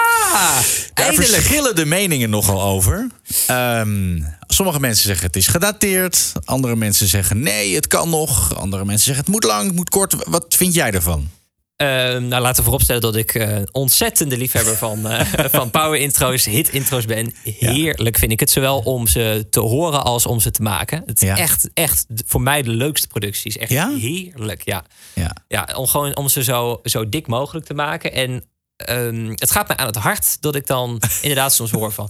Daar 0.94 1.06
eindelijk. 1.06 1.32
verschillen 1.34 1.76
de 1.76 1.86
meningen 1.86 2.30
nogal 2.30 2.62
over. 2.62 3.08
Ehm, 3.48 4.22
sommige 4.48 4.80
mensen 4.80 5.06
zeggen 5.06 5.26
het 5.26 5.36
is 5.36 5.48
gedateerd. 5.48 6.32
Andere 6.44 6.76
mensen 6.76 7.08
zeggen 7.08 7.40
nee, 7.40 7.76
het 7.76 7.88
kan 7.88 8.10
nog. 8.10 8.56
Andere 8.56 8.86
mensen 8.86 9.06
zeggen 9.06 9.24
het 9.24 9.34
moet 9.34 9.44
lang, 9.44 9.66
het 9.68 9.76
moet 9.76 9.90
kort. 9.90 10.16
Wat 10.28 10.46
vind 10.58 10.74
jij 10.74 10.92
ervan? 10.92 11.30
Ehm, 11.76 12.28
nou, 12.28 12.42
laten 12.42 12.56
we 12.58 12.64
vooropstellen 12.64 13.02
dat 13.02 13.16
ik 13.16 13.34
eh, 13.34 13.58
ontzettende 13.72 14.38
liefhebber 14.38 14.76
van, 14.76 15.08
eh, 15.08 15.46
van 15.60 15.72
power 15.72 16.00
intro's, 16.00 16.46
hit 16.46 16.70
intro's 16.70 17.06
ben. 17.06 17.34
Heerlijk 17.44 18.18
vind 18.18 18.32
ik 18.32 18.40
het, 18.40 18.50
zowel 18.50 18.80
om 18.80 19.08
ze 19.08 19.48
te 19.50 19.60
horen 19.60 20.04
als 20.04 20.26
om 20.26 20.40
ze 20.40 20.52
te 20.52 20.62
maken. 20.62 21.04
Het 21.06 21.22
is 21.22 21.28
Ja. 21.28 21.38
echt, 21.38 21.70
echt 21.74 22.06
voor 22.26 22.42
mij 22.42 22.62
de 22.62 22.70
leukste 22.70 23.08
producties. 23.08 23.58
Echt 23.58 23.72
Ja? 23.72 23.90
heerlijk, 23.96 24.62
ja. 24.66 24.84
Ja. 25.14 25.36
Ja, 25.48 25.70
om 25.76 25.88
gewoon 25.88 26.16
om 26.16 26.30
ze 26.30 26.44
zo, 26.44 26.80
zo 26.84 27.10
dik 27.10 27.28
mogelijk 27.28 27.66
te 27.66 27.74
maken. 27.74 28.14
En 28.14 28.44
ehm, 28.76 29.30
het 29.30 29.52
gaat 29.52 29.68
mij 29.68 29.78
aan 29.78 29.88
het 29.88 29.96
hart 29.96 30.42
dat 30.42 30.56
ik 30.56 30.68
dan 30.68 31.02
inderdaad 31.22 31.54
soms 31.54 31.72
hoor 31.72 31.92
van 31.92 32.10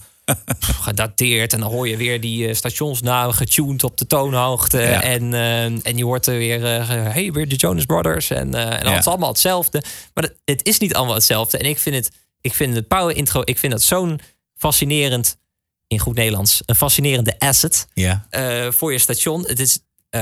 gedateerd. 0.60 1.54
En 1.54 1.60
dan 1.60 1.72
hoor 1.72 1.88
je 1.88 1.98
weer 1.98 2.22
die 2.22 2.48
eh, 2.48 2.56
stationsnamen 2.56 3.34
getuned 3.36 3.84
op 3.84 3.98
de 3.98 4.08
toonhoogte. 4.08 4.78
Ja. 4.80 5.02
En, 5.02 5.34
eh, 5.34 5.64
en 5.64 5.98
je 5.98 6.04
hoort 6.04 6.28
er 6.28 6.38
weer, 6.38 6.66
eh, 6.66 6.88
hey, 6.88 7.32
weer 7.32 7.48
de 7.50 7.56
Jonas 7.56 7.86
Brothers. 7.86 8.30
En, 8.30 8.54
en 8.54 8.86
Ja. 8.86 8.90
is 8.92 8.96
het 8.98 9.08
allemaal 9.08 9.30
hetzelfde. 9.30 9.84
Maar 10.14 10.24
dat- 10.24 10.34
het 10.46 10.66
is 10.68 10.78
niet 10.80 10.94
allemaal 10.96 11.16
hetzelfde. 11.16 11.58
En 11.58 11.66
ik 11.66 11.80
vind 11.80 11.96
het, 11.96 12.12
ik 12.42 12.54
vind 12.54 12.76
het 12.76 12.88
power 12.88 13.16
intro, 13.16 13.42
ik 13.44 13.58
vind 13.58 13.72
dat 13.72 13.82
zo'n 13.82 14.20
fascinerend, 14.58 15.38
in 15.88 16.00
goed 16.00 16.16
Nederlands, 16.16 16.62
een 16.66 16.76
fascinerende 16.76 17.40
asset 17.40 17.88
Ja. 17.94 18.26
voor 18.72 18.92
je 18.92 19.00
station. 19.00 19.46
Het 19.48 19.60
is 19.60 19.80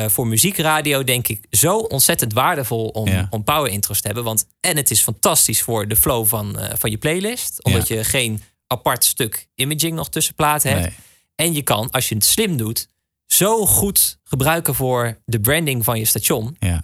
voor 0.07 0.27
muziekradio 0.27 1.03
denk 1.03 1.27
ik 1.27 1.45
zo 1.49 1.77
ontzettend 1.77 2.33
waardevol 2.33 2.87
om, 2.87 3.07
Ja. 3.07 3.27
om 3.29 3.43
power 3.43 3.71
intros 3.71 4.01
te 4.01 4.05
hebben. 4.07 4.23
Want 4.23 4.45
en 4.59 4.77
het 4.77 4.91
is 4.91 5.01
fantastisch 5.01 5.61
voor 5.61 5.87
de 5.87 5.95
flow 5.95 6.27
van, 6.27 6.59
van 6.77 6.91
je 6.91 6.97
playlist. 6.97 7.63
Omdat 7.63 7.87
je 7.87 8.03
geen 8.03 8.41
apart 8.73 9.03
stuk 9.03 9.47
imaging 9.55 9.95
nog 9.95 10.09
tussen 10.09 10.35
platen 10.35 10.69
hebt. 10.71 10.81
Nee. 10.81 10.95
En 11.35 11.53
je 11.53 11.61
kan, 11.61 11.91
als 11.91 12.09
je 12.09 12.15
het 12.15 12.25
slim 12.25 12.57
doet, 12.57 12.87
zo 13.25 13.65
goed 13.65 14.19
gebruiken 14.23 14.75
voor 14.75 15.17
de 15.25 15.39
branding 15.39 15.83
van 15.83 15.99
je 15.99 16.05
station. 16.05 16.55
Ja. 16.59 16.83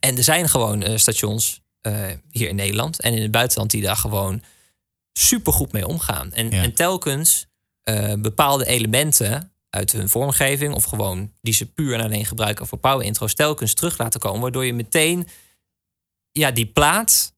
En 0.00 0.16
er 0.16 0.22
zijn 0.24 0.48
gewoon 0.48 0.82
eh, 0.82 0.96
stations 0.96 1.60
eh, 1.80 2.06
hier 2.30 2.48
in 2.48 2.54
Nederland 2.56 3.00
en 3.00 3.14
in 3.14 3.22
het 3.22 3.30
buitenland 3.30 3.70
die 3.70 3.82
daar 3.82 3.96
gewoon 3.96 4.42
super 5.12 5.52
goed 5.52 5.72
mee 5.72 5.86
omgaan. 5.86 6.32
En, 6.32 6.50
Ja. 6.50 6.62
en 6.62 6.74
telkens 6.74 7.46
eh, 7.80 8.12
bepaalde 8.18 8.66
elementen 8.66 9.52
uit 9.70 9.92
hun 9.92 10.08
vormgeving 10.08 10.74
of 10.74 10.84
gewoon 10.84 11.32
die 11.40 11.54
ze 11.54 11.66
puur 11.66 11.94
en 11.94 12.00
alleen 12.04 12.26
gebruiken 12.26 12.66
voor 12.66 12.78
power 12.78 13.04
intro's 13.06 13.34
telkens 13.34 13.74
terug 13.74 13.98
laten 13.98 14.20
komen, 14.20 14.40
waardoor 14.40 14.64
je 14.64 14.72
meteen 14.74 15.28
ja, 16.32 16.50
die 16.50 16.66
plaat 16.66 17.34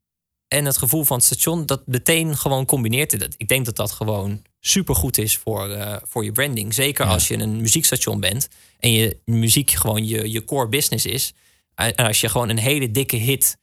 en 0.53 0.65
het 0.65 0.77
gevoel 0.79 1.05
van 1.05 1.17
het 1.17 1.27
station 1.27 1.67
dat 1.67 1.83
meteen 1.87 2.37
gewoon 2.37 2.67
combineert. 2.67 3.21
Dat- 3.21 3.35
Ik 3.37 3.49
denk 3.49 3.65
dat 3.65 3.77
dat 3.77 3.91
gewoon 3.93 4.43
super 4.61 4.95
goed 4.95 5.19
is 5.19 5.37
voor, 5.37 5.69
eh, 5.71 5.97
voor 6.09 6.25
je 6.25 6.33
branding. 6.33 6.75
Zeker 6.75 7.07
als 7.07 7.29
je 7.29 7.39
een 7.39 7.57
muziekstation 7.57 8.21
bent 8.21 8.49
en 8.79 8.93
je 8.93 9.17
muziek 9.25 9.71
gewoon 9.71 10.07
je, 10.07 10.31
je 10.31 10.45
core 10.45 10.69
business 10.69 11.07
is. 11.07 11.33
En 11.75 11.95
als 11.95 12.21
je 12.21 12.29
gewoon 12.29 12.49
een 12.49 12.59
hele 12.59 12.91
dikke 12.91 13.17
hit 13.17 13.57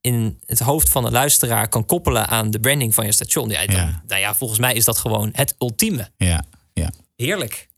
in 0.00 0.38
het 0.46 0.58
hoofd 0.58 0.88
van 0.88 1.04
de 1.04 1.10
luisteraar 1.10 1.68
kan 1.68 1.86
koppelen 1.86 2.26
aan 2.28 2.50
de 2.50 2.60
branding 2.60 2.94
van 2.94 3.06
je 3.06 3.12
station. 3.12 3.48
Ja, 3.48 3.66
dan, 3.66 3.76
Ja. 3.76 4.02
Nou 4.06 4.20
ja, 4.20 4.34
volgens 4.34 4.58
mij 4.60 4.74
is 4.74 4.84
dat 4.84 4.98
gewoon 4.98 5.28
het 5.32 5.54
ultieme. 5.58 6.10
Ja. 6.16 6.44
ja. 6.72 6.90
Heerlijk. 7.16 7.68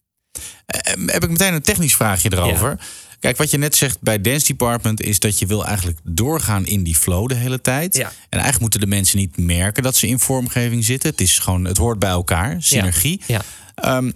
Eh, 0.66 0.92
heb 1.06 1.22
ik 1.24 1.30
meteen 1.30 1.54
een 1.54 1.62
technisch 1.62 1.94
vraagje 1.96 2.32
erover. 2.32 2.78
Kijk, 3.26 3.38
wat 3.38 3.50
je 3.50 3.58
net 3.58 3.76
zegt 3.76 4.00
bij 4.00 4.20
Dance 4.20 4.46
Department 4.46 5.00
is 5.00 5.18
dat 5.18 5.38
je 5.38 5.46
wil 5.46 5.66
eigenlijk 5.66 5.98
doorgaan 6.04 6.66
in 6.66 6.82
die 6.82 6.96
flow 6.96 7.28
de 7.28 7.34
hele 7.34 7.60
tijd. 7.60 7.96
Ja. 7.96 8.06
En 8.06 8.12
eigenlijk 8.28 8.60
moeten 8.60 8.80
de 8.80 8.86
mensen 8.86 9.18
niet 9.18 9.36
merken 9.36 9.82
dat 9.82 9.96
ze 9.96 10.06
in 10.06 10.18
vormgeving 10.18 10.84
zitten. 10.84 11.10
Het 11.10 11.20
is 11.20 11.38
gewoon, 11.38 11.64
het 11.64 11.76
hoort 11.76 11.98
bij 11.98 12.10
elkaar, 12.10 12.56
synergie. 12.58 13.20
Ja. 13.26 13.42
Ehm, 13.74 14.10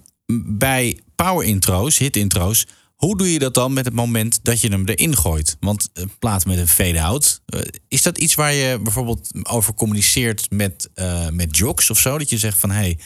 bij 0.46 0.98
power 1.14 1.46
intro's, 1.46 1.98
hit 1.98 2.16
intro's, 2.16 2.66
hoe 2.94 3.16
doe 3.16 3.32
je 3.32 3.38
dat 3.38 3.54
dan 3.54 3.72
met 3.72 3.84
het 3.84 3.94
moment 3.94 4.38
dat 4.42 4.60
je 4.60 4.68
hem 4.68 4.84
erin 4.86 5.16
gooit? 5.16 5.56
Want 5.60 5.88
een 5.92 6.12
plaat 6.18 6.46
met 6.46 6.58
een 6.58 6.68
fade-out, 6.68 7.40
eh, 7.46 7.60
is 7.88 8.02
dat 8.02 8.18
iets 8.18 8.34
waar 8.34 8.52
je 8.52 8.78
bijvoorbeeld 8.82 9.30
over 9.42 9.74
communiceert 9.74 10.50
met, 10.50 10.88
eh 10.94 11.28
met 11.28 11.56
jocks 11.56 11.90
of 11.90 11.98
zo? 11.98 12.18
Dat 12.18 12.30
je 12.30 12.38
zegt 12.38 12.58
van, 12.58 12.70
hé, 12.70 12.76
hey, 12.76 12.98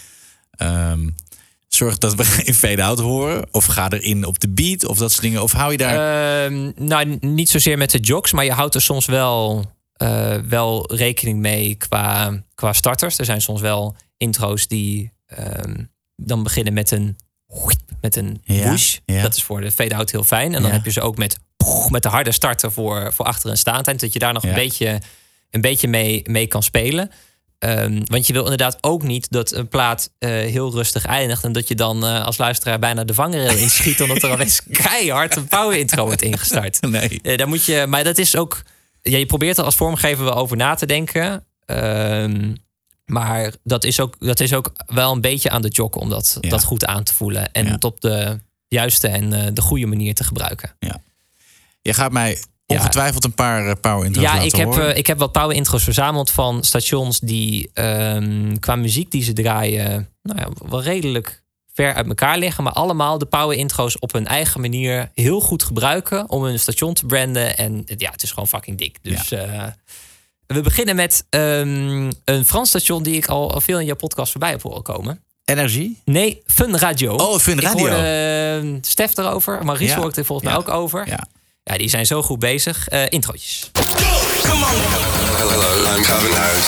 ehm, 0.51 1.09
zorg 1.75 1.99
dat 1.99 2.15
we 2.15 2.25
geen 2.39 2.55
fade-out 2.55 2.99
horen. 2.99 3.47
Of 3.51 3.65
ga 3.65 3.91
erin 3.91 4.25
op 4.25 4.41
de 4.41 4.49
beat 4.49 4.87
of 4.87 4.99
dat 4.99 5.11
soort 5.11 5.23
dingen. 5.23 5.43
Of 5.43 5.53
hou 5.53 5.71
je 5.73 5.79
daar... 5.79 6.45
Ehm, 6.45 6.71
nou, 6.77 7.17
niet 7.21 7.49
zozeer 7.49 7.79
met 7.79 7.91
de 7.91 7.99
jocks, 7.99 8.33
maar 8.33 8.45
je 8.45 8.53
houdt 8.53 8.75
er 8.75 8.83
soms 8.83 9.07
wel, 9.07 9.65
eh, 9.93 10.37
wel 10.37 10.95
rekening 10.95 11.39
mee 11.39 11.75
qua, 11.75 12.43
qua 12.55 12.73
starters. 12.73 13.19
Er 13.19 13.25
zijn 13.25 13.41
soms 13.41 13.61
wel 13.61 13.97
intro's 14.17 14.67
die 14.67 15.13
ehm, 15.27 15.85
dan 16.17 16.43
beginnen 16.43 16.73
met 16.73 16.91
een, 16.91 17.17
met 18.01 18.17
een 18.17 18.41
Ja, 18.45 18.63
whoosh. 18.65 18.97
ja. 19.05 19.23
Dat 19.23 19.37
is 19.37 19.43
voor 19.43 19.61
de 19.61 19.71
fade-out 19.71 20.11
heel 20.11 20.25
fijn. 20.25 20.55
En 20.55 20.61
dan 20.63 20.71
Ja. 20.71 20.77
heb 20.77 20.85
je 20.85 20.91
ze 20.93 21.01
ook 21.01 21.17
met, 21.17 21.39
met 21.89 22.03
de 22.03 22.09
harde 22.09 22.33
starter 22.33 22.73
voor, 22.73 23.13
voor 23.13 23.25
achter 23.25 23.51
een 23.51 23.57
staandtijd. 23.57 24.01
Dat 24.01 24.13
je 24.13 24.19
daar 24.19 24.33
nog 24.33 24.43
een 24.45 24.55
beetje, 24.55 25.01
een 25.51 25.61
beetje 25.61 25.89
mee, 25.89 26.23
mee 26.31 26.47
kan 26.47 26.63
spelen. 26.63 27.11
Ehm, 27.65 28.01
want 28.05 28.27
je 28.27 28.33
wil 28.33 28.43
inderdaad 28.43 28.79
ook 28.81 29.03
niet 29.03 29.27
dat 29.31 29.53
een 29.53 29.69
plaat 29.69 30.11
eh, 30.19 30.31
heel 30.31 30.73
rustig 30.73 31.05
eindigt. 31.07 31.45
En 31.45 31.53
dat 31.53 31.69
je 31.69 31.75
dan 31.75 32.05
eh, 32.05 32.25
als 32.25 32.39
luisteraar 32.39 32.79
bijna 32.79 33.05
de 33.05 33.15
vangrail 33.15 33.57
inschiet. 33.57 34.01
omdat 34.01 34.23
er 34.23 34.31
opeens 34.31 34.61
keihard 34.83 35.37
een 35.37 35.47
power 35.49 35.79
intro 35.79 36.05
wordt 36.05 36.23
ingestart. 36.23 36.81
Nee. 36.91 37.37
Daar 37.37 37.49
moet 37.49 37.65
je, 37.65 37.87
maar 37.89 38.05
dat 38.05 38.19
is 38.19 38.37
ook. 38.37 38.63
Ja, 39.03 39.17
je 39.17 39.27
probeert 39.27 39.59
er 39.59 39.65
als 39.65 39.75
vormgever 39.77 40.25
wel 40.25 40.35
over 40.35 40.57
na 40.57 40.75
te 40.75 40.87
denken. 40.87 41.45
Ehm, 41.67 42.55
maar 43.05 43.53
dat 43.63 43.85
is, 43.85 44.01
ook, 44.01 44.17
dat 44.19 44.41
is 44.41 44.53
ook 44.53 44.73
wel 44.87 45.13
een 45.13 45.21
beetje 45.21 45.51
aan 45.51 45.63
de 45.63 45.69
jock 45.69 45.97
om 45.97 46.09
dat, 46.09 46.39
Ja. 46.41 46.49
dat 46.51 46.65
goed 46.65 46.85
aan 46.85 47.03
te 47.03 47.15
voelen. 47.15 47.53
En 47.53 47.65
Ja. 47.67 47.71
het 47.73 47.85
op 47.85 48.01
de 48.01 48.41
juiste 48.69 49.09
en 49.09 49.55
de 49.55 49.61
goede 49.61 49.87
manier 49.87 50.15
te 50.15 50.25
gebruiken. 50.25 50.77
Je 51.83 51.95
gaat 51.95 52.13
mij 52.13 52.39
ongetwijfeld 52.67 53.25
een 53.25 53.35
paar 53.35 53.67
eh, 53.67 53.73
power 53.81 54.05
intro's 54.07 54.25
Ja, 54.25 54.41
ik 54.41 54.55
heb, 54.55 54.73
eh, 54.79 54.97
ik 54.97 55.07
heb 55.07 55.19
wat 55.19 55.33
power 55.33 55.57
intro's 55.57 55.83
verzameld 55.85 56.31
van 56.31 56.65
stations 56.65 57.19
die 57.21 57.71
ehm, 57.75 58.57
qua 58.59 58.77
muziek 58.77 59.11
die 59.11 59.23
ze 59.23 59.33
draaien, 59.33 60.09
nou 60.23 60.41
ja, 60.41 60.49
wel 60.69 60.83
redelijk 60.83 61.43
ver 61.75 61.95
uit 61.95 62.07
elkaar 62.07 62.39
liggen. 62.39 62.65
Maar 62.65 62.73
allemaal 62.73 63.19
de 63.19 63.27
power 63.27 63.57
intro's 63.57 63.97
op 64.01 64.13
hun 64.13 64.27
eigen 64.27 64.61
manier 64.61 65.11
heel 65.15 65.41
goed 65.41 65.63
gebruiken 65.63 66.31
om 66.31 66.43
hun 66.43 66.59
station 66.59 66.95
te 66.95 67.07
branden. 67.07 67.57
En 67.57 67.83
ja, 67.87 68.11
het 68.11 68.23
is 68.23 68.31
gewoon 68.31 68.49
fucking 68.49 68.79
dik. 68.79 68.99
Dus 69.03 69.31
eh, 69.33 69.65
we 70.47 70.61
beginnen 70.61 70.97
met 70.97 71.27
ehm, 71.31 72.11
een 72.25 72.45
Frans 72.45 72.69
station 72.69 73.03
die 73.03 73.17
ik 73.17 73.27
al, 73.27 73.53
al 73.55 73.61
veel 73.61 73.79
in 73.81 73.87
jouw 73.87 73.97
podcast 73.97 74.31
voorbij 74.31 74.51
heb 74.51 74.63
horen 74.63 74.83
komen. 74.83 75.23
Energie? 75.45 76.01
Nee, 76.05 76.43
Fun 76.47 76.79
Radio. 76.79 77.15
Oh, 77.15 77.39
Fun 77.39 77.59
Ik 77.59 77.63
Radio. 77.65 77.79
hoorde 77.89 78.63
eh, 78.65 78.79
Stef 78.81 79.17
erover. 79.19 79.65
Maries 79.65 79.91
Ja. 79.91 79.97
hoort 79.97 80.17
er 80.17 80.25
volgens 80.25 80.49
mij 80.49 80.57
Ja. 80.59 80.65
ook 80.65 80.75
over. 80.83 81.09
Ja. 81.09 81.27
Ja, 81.65 81.77
die 81.77 81.89
zijn 81.89 82.07
zo 82.07 82.23
goed 82.23 82.39
bezig. 82.39 82.89
Eh 82.89 83.03
introotjes. 83.09 83.71
Hello, 85.37 85.97
I'm 85.97 86.03
Calvin 86.03 86.35
Harris. 86.35 86.67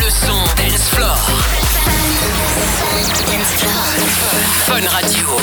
Le 0.00 0.10
son 0.26 0.44
Dance 0.56 0.82
Floor. 0.82 1.16
Fun 4.64 4.88
Radio. 4.88 5.38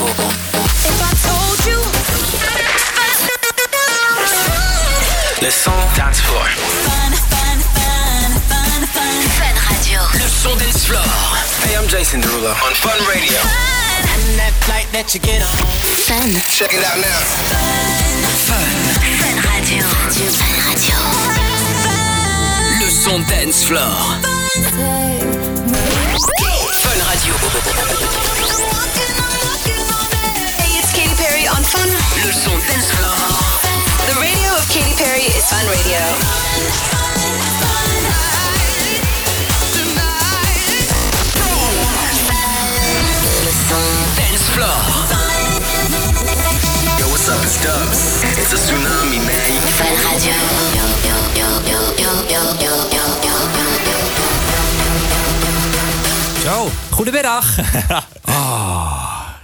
Le 5.42 5.52
son 5.52 5.72
Dance 5.96 6.22
Floor. 6.22 7.13
Son 10.44 10.58
Dance 10.60 10.84
Floor. 10.84 11.00
Hey, 11.64 11.78
I'm 11.80 11.88
Jason 11.88 12.20
Derulo 12.20 12.52
on 12.52 12.74
Fun 12.84 13.00
Radio. 13.08 13.40
And 14.12 14.36
that 14.36 14.52
flight 14.68 14.92
that 14.92 15.16
you 15.16 15.24
get 15.24 15.40
on. 15.40 15.56
Fun. 16.04 16.28
Check 16.52 16.76
it 16.76 16.84
out 16.84 17.00
now. 17.00 17.16
Fun 18.44 18.60
Radio. 19.48 19.88
Fun 19.88 20.52
Radio. 20.68 21.00
Le 22.84 22.92
son 22.92 23.24
Dance 23.32 23.64
Floor. 23.64 23.96
Fun 26.84 27.00
Radio. 27.08 27.34
Hey, 30.60 30.76
it's 30.76 30.92
Katy 30.92 31.16
Perry 31.16 31.48
on 31.48 31.64
Fun. 31.64 31.88
Le 31.88 32.32
son 32.36 32.60
dance 32.68 32.92
floor. 32.92 33.16
The 34.12 34.20
radio 34.20 34.52
of 34.60 34.68
Katy 34.68 34.92
Perry 35.00 35.32
is 35.32 35.48
Fun 35.48 35.64
Radio. 35.72 36.04
Dance 44.34 44.52
floor. 44.52 44.80
Yo, 46.98 47.06
what's 47.08 47.30
up? 47.30 47.38
It's 47.44 47.62
Dubs. 47.62 48.24
It's 48.42 48.54
a 48.54 48.58
tsunami, 48.58 49.20
man. 49.22 49.62
Fun 49.78 49.94
Radio. 50.10 51.44
Zo, 56.44 56.70
goedemiddag. 56.90 57.46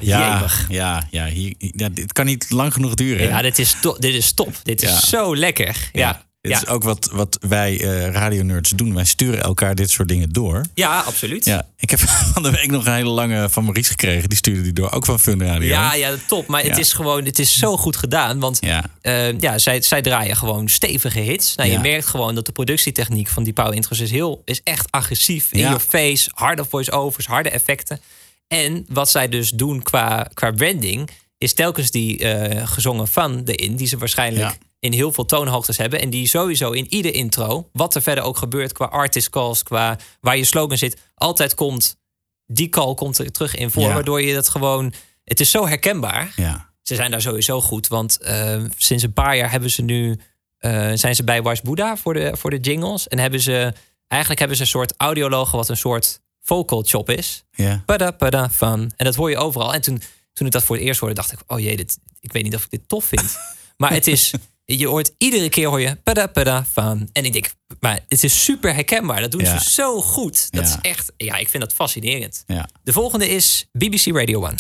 Ja, 0.02 0.36
Jemig. 0.36 0.66
ja, 0.70 1.04
ja, 1.12 1.26
hier, 1.26 1.54
ja, 1.58 1.90
dit 1.90 2.14
kan 2.14 2.26
niet 2.26 2.46
lang 2.50 2.74
genoeg 2.74 2.94
duren. 2.94 3.24
hè? 3.28 3.36
Ja, 3.36 3.42
dit 3.42 3.60
is, 3.60 3.76
to- 3.82 3.96
dit 4.00 4.14
is 4.14 4.34
top. 4.34 4.56
Dit 4.64 4.82
is 4.82 4.90
Ja. 4.90 5.00
zo 5.00 5.36
lekker. 5.36 5.90
Ja, 5.94 6.00
Ja, 6.08 6.22
dit 6.42 6.52
ja. 6.52 6.58
is 6.62 6.68
ook 6.68 6.84
wat, 6.84 7.10
wat 7.12 7.38
wij 7.48 7.82
eh 7.82 8.12
radionerds 8.12 8.70
doen. 8.70 8.94
Wij 8.96 9.06
sturen 9.06 9.42
elkaar 9.42 9.76
dit 9.76 9.90
soort 9.92 10.08
dingen 10.08 10.30
door. 10.30 10.66
ja 10.74 11.00
absoluut. 11.00 11.46
Ja, 11.46 11.68
ik 11.78 11.90
heb 11.90 12.00
van 12.34 12.44
de 12.44 12.52
week 12.52 12.72
nog 12.72 12.86
een 12.86 12.94
hele 12.94 13.10
lange 13.10 13.50
van 13.50 13.64
Maurice 13.64 13.90
gekregen. 13.90 14.30
Die 14.30 14.38
stuurde 14.38 14.62
die 14.62 14.74
door, 14.74 14.92
ook 14.92 15.06
van 15.06 15.20
Fun 15.20 15.44
Radio. 15.44 15.68
Ja, 15.68 15.94
ja, 15.94 16.16
top. 16.28 16.48
Maar 16.48 16.64
het 16.64 16.78
is 16.78 16.94
gewoon, 16.94 17.26
het 17.26 17.40
is 17.40 17.58
zo 17.58 17.78
goed 17.78 17.98
gedaan. 17.98 18.40
Want 18.40 18.58
Ja. 18.62 18.84
eh, 19.02 19.40
ja, 19.40 19.58
zij, 19.58 19.82
zij 19.82 20.02
draaien 20.02 20.36
gewoon 20.36 20.68
stevige 20.68 21.20
hits. 21.20 21.56
Nou. 21.56 21.70
Je 21.70 21.80
merkt 21.80 22.06
gewoon 22.06 22.36
dat 22.36 22.46
de 22.46 22.52
productietechniek 22.52 23.28
van 23.28 23.44
die 23.44 23.54
power 23.54 23.74
intros 23.74 24.00
is, 24.00 24.12
heel, 24.12 24.42
is 24.46 24.62
echt 24.64 24.92
agressief. 24.92 25.52
In 25.52 25.60
your 25.60 25.80
face, 25.80 26.30
harde 26.34 26.66
voice-overs, 26.70 27.26
harde 27.26 27.50
effecten. 27.50 28.00
En 28.48 28.86
wat 28.88 29.10
zij 29.10 29.30
dus 29.30 29.50
doen 29.50 29.82
qua, 29.84 30.28
qua 30.34 30.52
branding, 30.52 31.10
is 31.38 31.54
telkens 31.54 31.92
die 31.92 32.18
eh, 32.18 32.68
gezongen 32.68 33.08
van 33.08 33.42
erin, 33.46 33.76
die 33.76 33.88
ze 33.88 33.98
waarschijnlijk 33.98 34.46
Ja. 34.46 34.68
In 34.80 34.94
heel 34.94 35.12
veel 35.12 35.26
toonhoogtes 35.26 35.78
hebben. 35.78 36.02
En 36.02 36.10
die 36.10 36.28
sowieso 36.28 36.72
in 36.72 36.94
ieder 36.94 37.14
intro, 37.14 37.70
wat 37.74 37.96
er 37.96 38.02
verder 38.02 38.24
ook 38.24 38.38
gebeurt 38.38 38.72
qua 38.72 38.86
artist 38.86 39.30
calls, 39.30 39.64
qua 39.64 39.98
waar 40.22 40.38
je 40.38 40.44
slogan 40.44 40.78
zit, 40.78 41.02
altijd 41.16 41.56
komt, 41.56 41.98
die 42.46 42.70
call 42.70 42.94
komt 42.94 43.18
er 43.18 43.32
terug 43.32 43.56
in 43.56 43.72
voor. 43.72 43.84
Ja. 43.84 43.94
Waardoor 43.94 44.22
je 44.22 44.34
dat 44.34 44.50
gewoon, 44.50 44.94
het 45.24 45.40
is 45.40 45.52
zo 45.52 45.68
herkenbaar. 45.68 46.34
Ja. 46.36 46.70
Ze 46.82 46.96
zijn 46.96 47.12
daar 47.12 47.22
sowieso 47.22 47.62
goed, 47.62 47.88
want 47.88 48.18
eh, 48.18 48.64
sinds 48.78 49.04
een 49.04 49.14
paar 49.14 49.38
jaar 49.38 49.52
hebben 49.52 49.72
ze 49.72 49.82
nu, 49.82 50.20
eh, 50.58 50.92
zijn 50.94 51.16
ze 51.16 51.24
bij 51.24 51.42
Wars 51.42 51.62
Buddha 51.62 51.98
voor 51.98 52.14
de, 52.14 52.38
voor 52.38 52.50
de 52.50 52.60
jingles. 52.60 53.08
En 53.08 53.20
hebben 53.20 53.40
ze, 53.40 53.74
eigenlijk 54.08 54.40
hebben 54.40 54.58
ze 54.58 54.64
een 54.64 54.70
soort 54.70 54.94
audiologo 54.98 55.58
wat 55.58 55.70
een 55.70 55.78
soort 55.78 56.22
vocal 56.42 56.84
chop 56.84 57.10
is. 57.10 57.44
Ja. 57.52 57.84
Pada, 57.86 58.12
pada, 58.12 58.50
van. 58.50 58.92
En 58.96 59.06
dat 59.06 59.16
hoor 59.16 59.30
je 59.30 59.38
overal. 59.38 59.74
En 59.74 59.82
toen, 59.82 60.02
toen 60.34 60.48
ik 60.48 60.54
dat 60.54 60.64
voor 60.64 60.76
het 60.76 60.86
eerst 60.86 61.00
hoorde, 61.00 61.16
dacht 61.16 61.32
ik, 61.32 61.40
oh 61.48 61.60
jee, 61.60 61.76
dit, 61.76 62.00
ik 62.20 62.32
weet 62.32 62.44
niet 62.44 62.56
of 62.56 62.64
ik 62.64 62.70
dit 62.70 62.88
tof 62.88 63.06
vind. 63.06 63.38
maar 63.78 63.92
het 63.92 64.08
is, 64.08 64.34
je 64.78 64.88
hoort 64.88 65.11
iedere 65.17 65.49
keer 65.49 65.67
hoor 65.67 65.82
je 65.82 65.95
pada 66.03 66.28
pada 66.28 66.65
van. 66.72 67.09
En 67.13 67.26
ik 67.26 67.34
denk, 67.34 67.49
maar 67.80 67.99
het 68.07 68.24
is 68.24 68.43
super 68.43 68.74
herkenbaar. 68.74 69.22
Dat 69.22 69.32
doen 69.32 69.45
ze 69.45 69.59
zo 69.70 70.01
goed. 70.01 70.47
Dat 70.51 70.65
is 70.65 70.76
echt, 70.82 71.11
ja, 71.17 71.36
ik 71.36 71.49
vind 71.49 71.63
dat 71.63 71.74
fascinerend. 71.74 72.43
Ja. 72.47 72.70
De 72.84 72.91
volgende 72.91 73.30
is 73.30 73.67
BBC 73.72 74.05
Radio 74.05 74.45
1. 74.45 74.55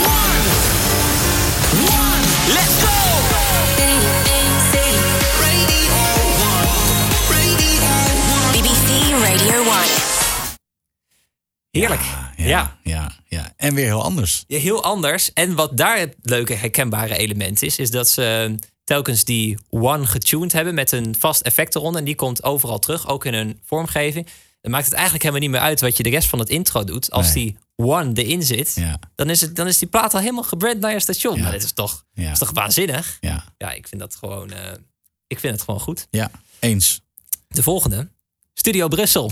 Heerlijk. 11.80 12.02
Ja, 12.02 12.32
ja. 12.46 12.78
ja, 12.84 13.12
ja. 13.28 13.54
En 13.58 13.74
weer 13.76 13.86
heel 13.86 14.04
anders. 14.04 14.44
Ja, 14.48 14.60
heel 14.60 14.84
anders. 14.84 15.34
En 15.34 15.56
wat 15.56 15.78
daar 15.78 15.98
het 16.00 16.16
leuke 16.22 16.54
herkenbare 16.54 17.18
element 17.18 17.62
is, 17.62 17.78
is 17.78 17.92
dat 17.92 18.10
ze 18.10 18.56
telkens 18.84 19.24
die 19.24 19.58
one 19.70 20.06
getuned 20.06 20.52
hebben 20.52 20.74
met 20.74 20.92
een 20.92 21.16
vast 21.20 21.42
effect 21.42 21.76
eronder. 21.76 22.00
En 22.00 22.06
die 22.06 22.16
komt 22.16 22.44
overal 22.44 22.80
terug, 22.80 23.08
ook 23.08 23.26
in 23.26 23.34
hun 23.34 23.60
vormgeving. 23.66 24.28
Dan 24.62 24.72
maakt 24.72 24.86
het 24.86 24.94
eigenlijk 24.94 25.24
helemaal 25.24 25.44
niet 25.48 25.56
meer 25.58 25.66
uit 25.68 25.82
wat 25.82 25.98
je 25.98 26.04
de 26.04 26.10
rest 26.10 26.30
van 26.30 26.40
het 26.40 26.50
intro 26.50 26.84
doet. 26.84 27.12
Als 27.12 27.26
Nee. 27.34 27.34
die 27.44 27.58
one 27.76 28.14
erin 28.14 28.44
zit, 28.44 28.74
Ja. 28.76 29.00
dan, 29.16 29.30
is 29.30 29.42
het, 29.42 29.56
dan 29.56 29.68
is 29.68 29.78
die 29.78 29.88
plaat 29.88 30.14
al 30.14 30.20
helemaal 30.20 30.44
gebrand 30.44 30.80
naar 30.80 30.92
je 30.92 31.00
station. 31.00 31.36
Ja. 31.36 31.42
Maar 31.44 31.52
dit 31.52 31.64
is 31.64 31.72
toch, 31.74 32.06
Ja. 32.14 32.32
is 32.32 32.40
toch 32.40 32.52
waanzinnig? 32.54 33.18
Ja, 33.20 33.44
Ja, 33.58 33.72
ik 33.72 33.88
vind 33.88 34.02
dat 34.02 34.16
gewoon, 34.16 34.52
eh, 34.52 34.72
ik 35.28 35.40
vind 35.40 35.54
het 35.54 35.64
gewoon 35.64 35.80
goed. 35.80 36.08
ja. 36.12 36.32
eens. 36.60 37.02
De 37.48 37.64
volgende, 37.64 38.08
Studio 38.54 38.88
Brussel. 38.88 39.32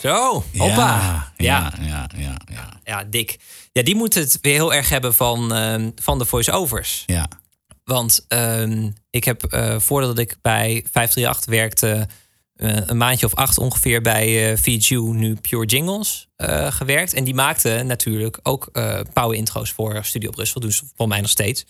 Zo, 0.00 0.44
hoppa. 0.56 1.32
Ja, 1.36 1.72
ja, 1.80 2.08
ja, 2.16 2.36
ja. 2.52 2.80
ja, 2.84 3.04
dik. 3.04 3.38
Ja, 3.72 3.82
die 3.82 3.94
moeten 3.94 4.22
het 4.22 4.38
weer 4.40 4.54
heel 4.54 4.74
erg 4.74 4.88
hebben 4.88 5.14
van, 5.14 5.54
ehm, 5.54 5.90
van 5.94 6.18
de 6.18 6.24
voice-overs. 6.24 7.02
ja. 7.06 7.28
Want 7.84 8.24
ehm, 8.28 8.90
ik 9.10 9.24
heb 9.24 9.44
eh, 9.44 9.78
voordat 9.78 10.18
ik 10.18 10.36
bij 10.42 10.86
538 10.92 11.44
werkte, 11.44 12.08
eh, 12.54 12.76
een 12.86 12.96
maandje 12.96 13.26
of 13.26 13.34
acht 13.34 13.58
ongeveer 13.58 14.00
bij 14.00 14.52
eh 14.52 14.58
VGU, 14.58 15.00
nu 15.00 15.34
Pure 15.34 15.66
Jingles, 15.66 16.28
eh, 16.36 16.72
gewerkt. 16.72 17.14
En 17.14 17.24
die 17.24 17.34
maakten 17.34 17.86
natuurlijk 17.86 18.38
ook 18.42 18.68
eh 18.72 19.00
power 19.12 19.36
intro's 19.36 19.70
voor 19.70 20.04
Studio 20.04 20.30
Brussel. 20.30 20.70
Ze 20.70 20.82
voor 20.96 21.08
mij 21.08 21.20
nog 21.20 21.30
steeds. 21.30 21.66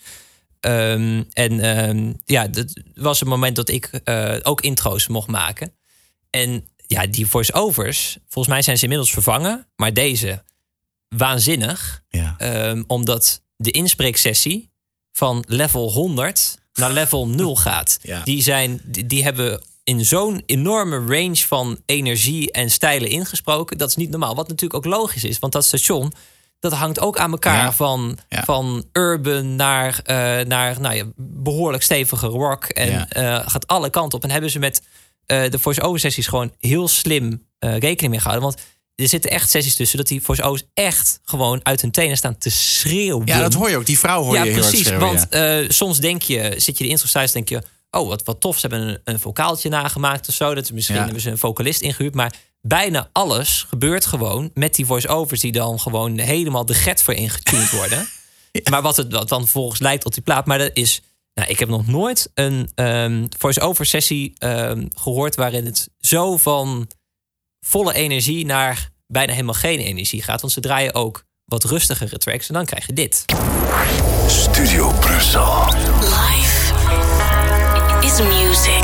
Ehm, 0.59 1.23
en 1.33 2.21
ja, 2.25 2.47
dat 2.47 2.81
was 2.95 3.21
een 3.21 3.27
moment 3.27 3.55
dat 3.55 3.69
ik 3.69 3.85
eh, 3.85 4.35
ook 4.43 4.61
intro's 4.61 5.07
mocht 5.07 5.27
maken. 5.27 5.73
En 6.29 6.67
ja, 6.91 7.07
die 7.07 7.27
voice-overs, 7.27 8.17
volgens 8.29 8.53
mij 8.53 8.61
zijn 8.63 8.77
ze 8.77 8.83
inmiddels 8.83 9.11
vervangen. 9.11 9.67
Maar 9.75 9.93
deze, 9.93 10.43
waanzinnig. 11.15 12.01
Ja. 12.09 12.35
Ehm, 12.37 12.83
omdat 12.87 13.41
de 13.55 13.71
inspreeksessie 13.71 14.69
van 15.11 15.43
level 15.47 15.91
100 15.91 16.57
naar 16.73 16.91
level 16.91 17.27
0 17.41 17.55
gaat. 17.55 17.99
Ja. 18.01 18.21
Die, 18.23 18.41
zijn, 18.41 18.81
die, 18.85 19.05
die 19.05 19.23
hebben 19.23 19.61
in 19.83 20.05
zo'n 20.05 20.43
enorme 20.45 20.97
range 21.15 21.35
van 21.37 21.79
energie 21.85 22.51
en 22.51 22.71
stijlen 22.71 23.09
ingesproken. 23.09 23.77
Dat 23.77 23.89
is 23.89 23.95
niet 23.95 24.09
normaal. 24.09 24.35
Wat 24.35 24.47
natuurlijk 24.47 24.85
ook 24.85 24.93
logisch 24.93 25.23
is, 25.23 25.39
want 25.39 25.53
dat 25.53 25.65
station... 25.65 26.13
Dat 26.59 26.73
hangt 26.73 26.99
ook 26.99 27.17
aan 27.17 27.31
elkaar 27.31 27.63
Ja. 27.63 27.73
van, 27.73 28.17
Ja. 28.29 28.43
van 28.43 28.85
urban 28.93 29.55
naar, 29.55 29.99
eh, 30.03 30.15
naar 30.45 30.81
nou 30.81 30.95
ja, 30.95 31.03
behoorlijk 31.15 31.83
stevige 31.83 32.27
rock. 32.27 32.63
En 32.65 33.09
eh, 33.09 33.39
gaat 33.49 33.67
alle 33.67 33.89
kanten 33.89 34.17
op. 34.17 34.23
En 34.23 34.29
hebben 34.31 34.49
ze 34.49 34.59
met 34.59 34.81
eh, 35.25 35.49
de 35.49 35.59
voice-over 35.59 35.99
sessies 35.99 36.27
gewoon 36.27 36.53
heel 36.59 36.87
slim 36.87 37.47
eh, 37.59 37.77
rekening 37.77 38.11
mee 38.11 38.19
gehouden. 38.19 38.49
Want 38.49 38.61
er 38.95 39.07
zitten 39.07 39.31
echt 39.31 39.49
sessies 39.49 39.75
tussen 39.75 39.97
dat 39.97 40.07
die 40.07 40.21
voice-overs 40.21 40.63
echt 40.73 41.19
gewoon 41.23 41.59
uit 41.63 41.81
hun 41.81 41.91
tenen 41.91 42.17
staan 42.17 42.37
te 42.37 42.49
schreeuwen. 42.49 43.27
Ja, 43.27 43.39
dat 43.39 43.53
hoor 43.53 43.69
je 43.69 43.77
ook. 43.77 43.85
Die 43.85 43.99
vrouw 43.99 44.23
hoor 44.23 44.33
ja, 44.33 44.43
je 44.43 44.49
heel 44.49 44.59
hard 44.59 44.69
precies. 44.69 44.87
schreeuwen, 44.87 45.07
Want 45.07 45.27
ja. 45.29 45.59
eh, 45.59 45.69
soms 45.69 45.99
denk 45.99 46.21
je, 46.21 46.53
zit 46.57 46.77
je 46.77 46.83
de 46.83 46.89
intro 46.89 47.07
thuis, 47.11 47.31
denk 47.31 47.49
je, 47.49 47.61
oh, 47.91 48.07
wat, 48.07 48.23
wat 48.23 48.41
tof, 48.41 48.59
ze 48.59 48.67
hebben 48.67 48.87
een, 48.87 48.99
een 49.03 49.19
vocaaltje 49.19 49.69
nagemaakt 49.69 50.27
of 50.27 50.33
zo. 50.33 50.53
Dat 50.53 50.63
is 50.63 50.71
misschien 50.71 50.95
Ja. 50.97 51.03
hebben 51.03 51.21
ze 51.21 51.29
een 51.29 51.37
vocalist 51.37 51.81
ingehuurd. 51.81 52.13
Maar 52.13 52.33
bijna 52.61 53.09
alles 53.11 53.65
gebeurt 53.69 54.05
gewoon 54.05 54.51
met 54.53 54.75
die 54.75 54.85
voice-overs... 54.85 55.39
die 55.39 55.51
dan 55.51 55.79
gewoon 55.79 56.17
helemaal 56.19 56.65
de 56.65 56.73
get 56.73 57.01
voor 57.03 57.13
ingetuned 57.13 57.71
worden. 57.71 58.07
Maar 58.71 58.81
wat 58.81 58.97
het 58.97 59.11
wat 59.13 59.29
dan 59.29 59.41
vervolgens 59.41 59.79
lijkt 59.79 60.05
op 60.05 60.13
die 60.13 60.23
plaat. 60.23 60.45
Maar 60.45 60.57
dat 60.57 60.71
is... 60.73 61.01
Nou, 61.33 61.49
ik 61.49 61.59
heb 61.59 61.69
nog 61.69 61.87
nooit 61.87 62.31
een 62.33 62.71
ehm, 62.75 63.25
voice-over 63.37 63.85
sessie 63.85 64.33
ehm, 64.37 64.87
gehoord... 64.95 65.35
waarin 65.35 65.65
het 65.65 65.89
zo 65.99 66.37
van 66.37 66.87
volle 67.65 67.93
energie 67.93 68.45
naar 68.45 68.91
bijna 69.07 69.31
helemaal 69.31 69.53
geen 69.53 69.79
energie 69.79 70.21
gaat. 70.21 70.41
Want 70.41 70.53
ze 70.53 70.59
draaien 70.59 70.93
ook 70.93 71.25
wat 71.45 71.63
rustigere 71.63 72.17
tracks 72.17 72.47
en 72.47 72.53
dan 72.53 72.65
krijg 72.65 72.85
je 72.85 72.93
dit. 72.93 73.25
Studio 74.27 74.91
Brussel. 74.91 75.65
Life 75.99 76.73
is 78.01 78.21
music. 78.21 78.80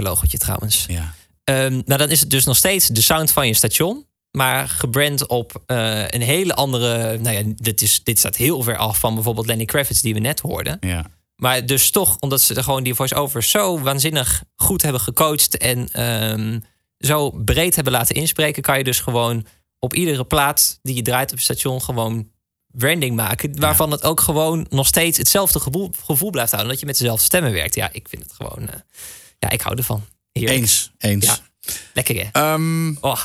Lekker 0.00 0.12
logotje 0.14 0.38
trouwens. 0.38 0.84
Ja. 0.88 1.14
Ehm, 1.44 1.72
nou, 1.84 1.98
dan 1.98 2.10
is 2.10 2.20
het 2.20 2.30
dus 2.30 2.44
nog 2.44 2.56
steeds 2.56 2.86
de 2.86 3.00
sound 3.00 3.32
van 3.32 3.46
je 3.46 3.54
station. 3.54 4.06
Maar 4.30 4.68
gebrand 4.68 5.26
op 5.26 5.62
eh, 5.66 6.08
een 6.08 6.22
hele 6.22 6.54
andere. 6.54 7.18
Nou 7.18 7.36
ja, 7.36 7.42
dit, 7.56 7.82
is, 7.82 8.00
dit 8.02 8.18
staat 8.18 8.36
heel 8.36 8.62
ver 8.62 8.76
af 8.76 8.98
van 8.98 9.14
bijvoorbeeld 9.14 9.46
Lenny 9.46 9.64
Kravitz, 9.64 10.00
die 10.00 10.14
we 10.14 10.20
net 10.20 10.40
hoorden. 10.40 10.76
Ja. 10.80 11.06
Maar 11.36 11.66
dus 11.66 11.90
toch, 11.90 12.16
omdat 12.20 12.40
ze 12.40 12.54
er 12.54 12.62
gewoon 12.62 12.82
die 12.82 12.94
voice-overs 12.94 13.50
zo 13.50 13.80
waanzinnig 13.80 14.42
goed 14.56 14.82
hebben 14.82 15.00
gecoacht. 15.00 15.56
en 15.56 15.88
ehm, 15.92 16.60
zo 16.98 17.30
breed 17.30 17.74
hebben 17.74 17.92
laten 17.92 18.14
inspreken. 18.14 18.62
kan 18.62 18.78
je 18.78 18.84
dus 18.84 19.00
gewoon 19.00 19.46
op 19.78 19.94
iedere 19.94 20.24
plaat 20.24 20.78
die 20.82 20.94
je 20.94 21.02
draait 21.02 21.30
op 21.30 21.36
het 21.36 21.44
station. 21.44 21.82
gewoon 21.82 22.30
branding 22.66 23.16
maken. 23.16 23.60
Waarvan 23.60 23.90
het 23.90 24.02
ook 24.02 24.20
gewoon 24.20 24.66
nog 24.68 24.86
steeds 24.86 25.18
hetzelfde 25.18 25.60
gevoel, 25.60 25.90
gevoel 26.04 26.30
blijft 26.30 26.50
houden. 26.50 26.70
Dat 26.72 26.80
je 26.80 26.86
met 26.86 26.98
dezelfde 26.98 27.24
stemmen 27.24 27.52
werkt. 27.52 27.74
Ja, 27.74 27.88
ik 27.92 28.08
vind 28.08 28.22
het 28.22 28.32
gewoon. 28.32 28.68
eh, 28.68 28.74
ja, 29.40 29.50
ik 29.50 29.60
hou 29.60 29.76
ervan. 29.76 30.04
Heerlijk. 30.32 30.58
Eens, 30.58 30.90
eens. 30.98 31.26
Ja, 31.26 31.38
lekker 31.94 32.14
hè. 32.16 32.28
Ehm, 32.32 32.94
Oh, 33.00 33.20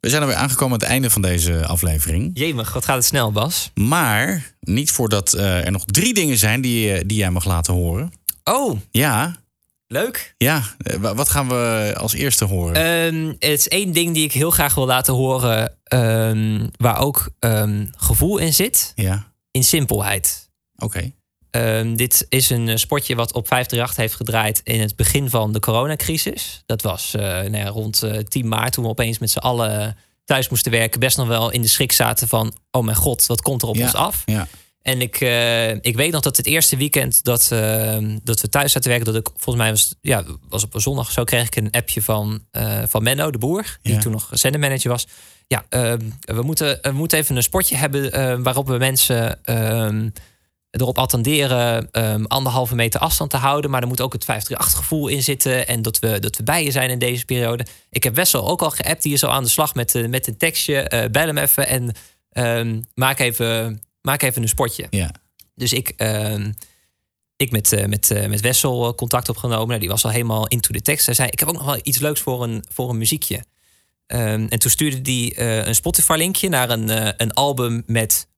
we 0.00 0.08
zijn 0.08 0.22
alweer 0.22 0.36
aangekomen 0.36 0.72
aan 0.74 0.80
het 0.80 0.88
einde 0.88 1.10
van 1.10 1.22
deze 1.22 1.66
aflevering. 1.66 2.30
jemig, 2.34 2.72
wat 2.72 2.84
gaat 2.84 2.96
het 2.96 3.04
snel, 3.04 3.32
Bas? 3.32 3.70
Maar 3.74 4.54
niet 4.60 4.90
voordat 4.90 5.32
eh, 5.32 5.64
er 5.64 5.70
nog 5.72 5.84
drie 5.84 6.14
dingen 6.14 6.38
zijn 6.38 6.60
die, 6.60 6.92
eh, 6.92 7.02
die 7.06 7.18
jij 7.18 7.30
mag 7.30 7.44
laten 7.44 7.74
horen. 7.74 8.12
Oh, 8.44 8.80
Ja, 8.90 9.36
leuk. 9.86 10.34
ja. 10.36 10.62
Eh, 10.78 10.96
wa- 10.96 11.14
wat 11.14 11.28
gaan 11.28 11.48
we 11.48 11.94
als 11.96 12.12
eerste 12.12 12.44
horen? 12.44 12.74
Ehm, 12.74 13.26
het 13.28 13.58
is 13.60 13.68
één 13.68 13.92
ding 13.92 14.14
die 14.14 14.24
ik 14.24 14.32
heel 14.32 14.50
graag 14.50 14.74
wil 14.74 14.86
laten 14.86 15.14
horen. 15.14 15.78
ehm, 15.84 16.66
waar 16.76 16.98
ook 16.98 17.28
gevoel 17.96 18.38
in 18.38 18.52
zit. 18.54 18.92
ja, 18.94 19.32
In 19.50 19.64
simpelheid. 19.64 20.50
oké. 20.76 21.12
Ehm, 21.50 21.94
dit 21.96 22.26
is 22.28 22.50
een 22.50 22.68
eh, 22.68 22.76
sportje 22.76 23.14
wat 23.14 23.32
op 23.32 23.46
538 23.46 23.96
heeft 23.96 24.14
gedraaid 24.14 24.60
in 24.64 24.80
het 24.80 24.96
begin 24.96 25.30
van 25.30 25.52
de 25.52 25.60
coronacrisis. 25.60 26.62
Dat 26.66 26.82
was 26.82 27.14
eh, 27.14 27.22
nou 27.22 27.56
ja, 27.56 27.68
rond 27.68 28.02
eh 28.02 28.18
10 28.18 28.48
maart 28.48 28.72
toen 28.72 28.84
we 28.84 28.90
opeens 28.90 29.18
met 29.18 29.30
z'n 29.30 29.38
allen 29.38 29.96
thuis 30.24 30.48
moesten 30.48 30.72
werken. 30.72 31.00
Best 31.00 31.16
nog 31.16 31.28
wel 31.28 31.50
in 31.50 31.62
de 31.62 31.68
schrik 31.68 31.92
zaten 31.92 32.28
van, 32.28 32.52
oh 32.70 32.84
mijn 32.84 32.96
god, 32.96 33.26
wat 33.26 33.42
komt 33.42 33.62
er 33.62 33.68
op 33.68 33.76
Ja, 33.76 33.82
ons 33.82 33.94
af? 33.94 34.22
Ja, 34.24 34.48
En 34.82 35.00
ik, 35.00 35.14
ik 35.80 35.96
weet 35.96 36.12
nog 36.12 36.20
dat 36.20 36.36
het 36.36 36.46
eerste 36.46 36.76
weekend 36.76 37.24
dat, 37.24 37.52
eh, 37.52 37.98
dat 38.22 38.40
we 38.40 38.48
thuis 38.48 38.72
zaten 38.72 38.88
werken, 38.90 39.12
dat 39.12 39.16
ik 39.26 39.28
volgens 39.36 39.56
mij 39.64 39.70
was, 39.70 39.94
ja, 40.00 40.24
was 40.48 40.64
op 40.64 40.74
een 40.74 40.80
zondag 40.80 41.12
zo, 41.12 41.24
kreeg 41.24 41.46
ik 41.46 41.56
een 41.56 41.70
appje 41.70 42.02
van, 42.02 42.44
van 42.88 43.02
Menno, 43.02 43.30
de 43.30 43.38
boer, 43.38 43.78
die 43.82 43.98
toen 43.98 44.12
nog 44.12 44.28
zendermanager 44.30 44.90
was. 44.90 45.06
Ja, 45.46 45.64
ehm, 45.68 46.10
we, 46.20 46.42
moeten, 46.42 46.78
we 46.82 46.92
moeten 46.92 47.18
even 47.18 47.36
een 47.36 47.42
sportje 47.42 47.76
hebben 47.76 48.42
waarop 48.42 48.66
we 48.66 48.78
mensen 48.78 49.44
ehm, 49.44 50.08
erop 50.70 50.98
attenderen 50.98 51.90
ehm, 51.90 52.24
anderhalve 52.24 52.74
meter 52.74 53.00
afstand 53.00 53.30
te 53.30 53.36
houden. 53.36 53.70
Maar 53.70 53.82
er 53.82 53.88
moet 53.88 54.00
ook 54.00 54.12
het 54.12 54.24
538 54.24 54.78
gevoel 54.78 55.08
in 55.08 55.22
zitten. 55.22 55.66
En 55.66 55.82
dat 55.82 55.98
we, 55.98 56.18
dat 56.18 56.36
we 56.36 56.42
bij 56.42 56.64
je 56.64 56.70
zijn 56.70 56.90
in 56.90 56.98
deze 56.98 57.24
periode. 57.24 57.66
Ik 57.90 58.02
heb 58.02 58.14
Wessel 58.14 58.48
ook 58.48 58.62
al 58.62 58.70
geappt. 58.70 59.02
Die 59.02 59.12
is 59.12 59.24
al 59.24 59.32
aan 59.32 59.42
de 59.42 59.48
slag 59.48 59.74
met, 59.74 59.94
eh, 59.94 60.08
met 60.08 60.26
een 60.26 60.36
tekstje. 60.36 61.08
Bel 61.12 61.26
hem 61.26 61.38
even 61.38 61.66
en 61.66 61.94
ehm, 62.30 62.80
maak, 62.94 63.18
even, 63.18 63.82
maak 64.02 64.22
even 64.22 64.42
een 64.42 64.48
sportje. 64.48 64.86
ja. 64.90 65.10
Dus 65.54 65.72
ik, 65.72 65.88
ehm, 65.88 66.52
ik 67.36 67.50
met, 67.50 67.72
eh, 67.72 67.86
met, 67.86 68.28
met 68.28 68.40
Wessel 68.40 68.94
contact 68.94 69.28
opgenomen. 69.28 69.68
Nou, 69.68 69.80
die 69.80 69.88
was 69.88 70.04
al 70.04 70.10
helemaal 70.10 70.46
into 70.46 70.72
de 70.72 70.82
tekst. 70.82 71.06
Hij 71.06 71.14
zei, 71.14 71.28
ik 71.28 71.38
heb 71.38 71.48
ook 71.48 71.54
nog 71.54 71.64
wel 71.64 71.80
iets 71.82 71.98
leuks 71.98 72.20
voor 72.20 72.42
een, 72.42 72.64
voor 72.68 72.90
een 72.90 72.98
muziekje. 72.98 73.44
En 74.06 74.58
toen 74.58 74.70
stuurde 74.70 75.12
hij 75.12 75.32
eh, 75.36 75.66
een 75.66 75.74
Spotify-linkje 75.74 76.48
naar 76.48 76.70
een, 76.70 77.14
een 77.22 77.32
album 77.32 77.82
met 77.86 78.28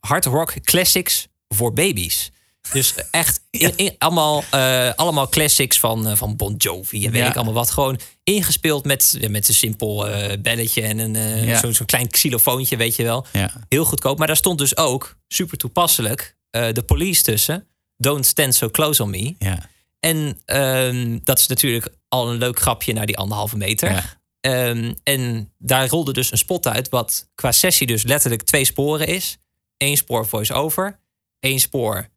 hard 0.00 0.24
rock 0.24 0.60
classics 0.60 1.28
voor 1.54 1.72
baby's. 1.72 2.30
Dus 2.72 2.94
echt 3.10 3.40
in- 3.50 3.76
in- 3.76 3.94
allemaal, 3.98 4.44
eh, 4.50 4.90
allemaal 4.96 5.28
classics 5.28 5.78
van, 5.78 6.06
eh, 6.08 6.16
van 6.16 6.36
Bon 6.36 6.54
Jovi 6.56 7.06
en 7.06 7.12
weet 7.12 7.22
Ja. 7.22 7.28
ik 7.28 7.34
allemaal 7.36 7.54
wat. 7.54 7.70
Gewoon 7.70 7.98
ingespeeld 8.22 8.84
met, 8.84 9.18
met 9.30 9.48
een 9.48 9.54
simpel 9.54 10.08
eh, 10.08 10.38
belletje 10.40 10.82
en 10.82 10.98
een, 10.98 11.44
Ja. 11.46 11.58
zo'n 11.58 11.74
zo'n 11.74 11.86
klein 11.86 12.08
xylofoontje, 12.10 12.76
weet 12.76 12.96
je 12.96 13.02
wel. 13.02 13.26
ja. 13.32 13.52
Heel 13.68 13.84
goedkoop. 13.84 14.18
Maar 14.18 14.26
daar 14.26 14.36
stond 14.36 14.58
dus 14.58 14.76
ook, 14.76 15.16
super 15.28 15.58
toepasselijk, 15.58 16.36
de 16.50 16.82
police 16.86 17.22
tussen. 17.22 17.66
Don't 17.96 18.26
stand 18.26 18.54
so 18.54 18.70
close 18.70 19.02
on 19.02 19.10
me. 19.10 19.34
ja. 19.38 19.68
En 20.00 20.40
ehm, 20.44 21.18
dat 21.24 21.38
is 21.38 21.46
natuurlijk 21.46 21.88
al 22.08 22.30
een 22.30 22.38
leuk 22.38 22.60
grapje 22.60 22.92
naar 22.92 23.06
die 23.06 23.16
anderhalve 23.18 23.56
meter. 23.56 24.18
Ehm, 24.40 24.92
en 25.02 25.52
daar 25.58 25.88
rolde 25.88 26.12
dus 26.12 26.32
een 26.32 26.38
spot 26.38 26.66
uit, 26.66 26.88
wat 26.88 27.28
qua 27.34 27.52
sessie 27.52 27.86
dus 27.86 28.02
letterlijk 28.02 28.42
twee 28.42 28.64
sporen 28.64 29.06
is. 29.06 29.36
Eén 29.76 29.96
spoor 29.96 30.26
voice-over, 30.26 31.00
één 31.44 31.58
spoor 31.58 32.08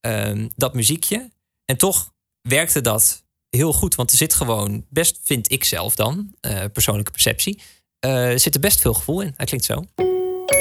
ehm, 0.00 0.48
dat 0.56 0.74
muziekje. 0.74 1.30
En 1.64 1.76
toch 1.76 2.12
werkte 2.40 2.80
dat 2.80 3.24
heel 3.50 3.72
goed, 3.72 3.94
want 3.94 4.10
er 4.10 4.16
zit 4.16 4.34
gewoon 4.34 4.86
best, 4.90 5.20
vind 5.22 5.52
ik 5.52 5.64
zelf 5.64 5.94
dan, 5.94 6.34
eh, 6.40 6.64
persoonlijke 6.72 7.10
perceptie, 7.10 7.62
eh, 7.98 8.32
zit 8.34 8.54
er 8.54 8.60
best 8.60 8.80
veel 8.80 8.94
gevoel 8.94 9.20
in. 9.20 9.34
Hij 9.36 9.46
klinkt 9.46 9.66
zo. 9.66 9.84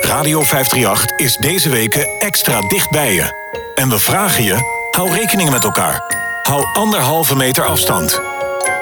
Radio 0.01 0.41
538 0.41 1.17
is 1.17 1.37
deze 1.37 1.69
weken 1.69 2.19
extra 2.19 2.67
dicht 2.67 2.91
bij 2.91 3.13
je. 3.13 3.51
En 3.75 3.89
we 3.89 3.99
vragen 3.99 4.43
je, 4.43 4.87
hou 4.91 5.11
rekening 5.11 5.49
met 5.49 5.63
elkaar. 5.63 6.03
Hou 6.43 6.65
anderhalve 6.73 7.35
meter 7.35 7.65
afstand. 7.65 8.21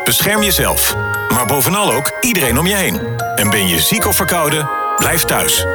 Bescherm 0.04 0.44
jezelf, 0.44 0.96
maar 1.30 1.46
bovenal 1.48 1.94
ook 1.94 2.18
iedereen 2.22 2.60
om 2.60 2.68
je 2.68 2.76
heen. 2.76 3.00
En 3.36 3.50
ben 3.50 3.68
je 3.68 3.80
ziek 3.80 4.06
of 4.06 4.16
verkouden, 4.16 4.70
blijf 4.98 5.24
thuis. 5.24 5.66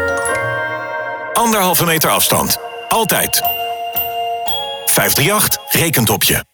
Anderhalve 1.33 1.85
meter 1.85 2.11
afstand. 2.11 2.66
Altijd. 2.89 3.37
538 4.87 5.73
rekent 5.81 6.09
op 6.11 6.23
je. 6.23 6.45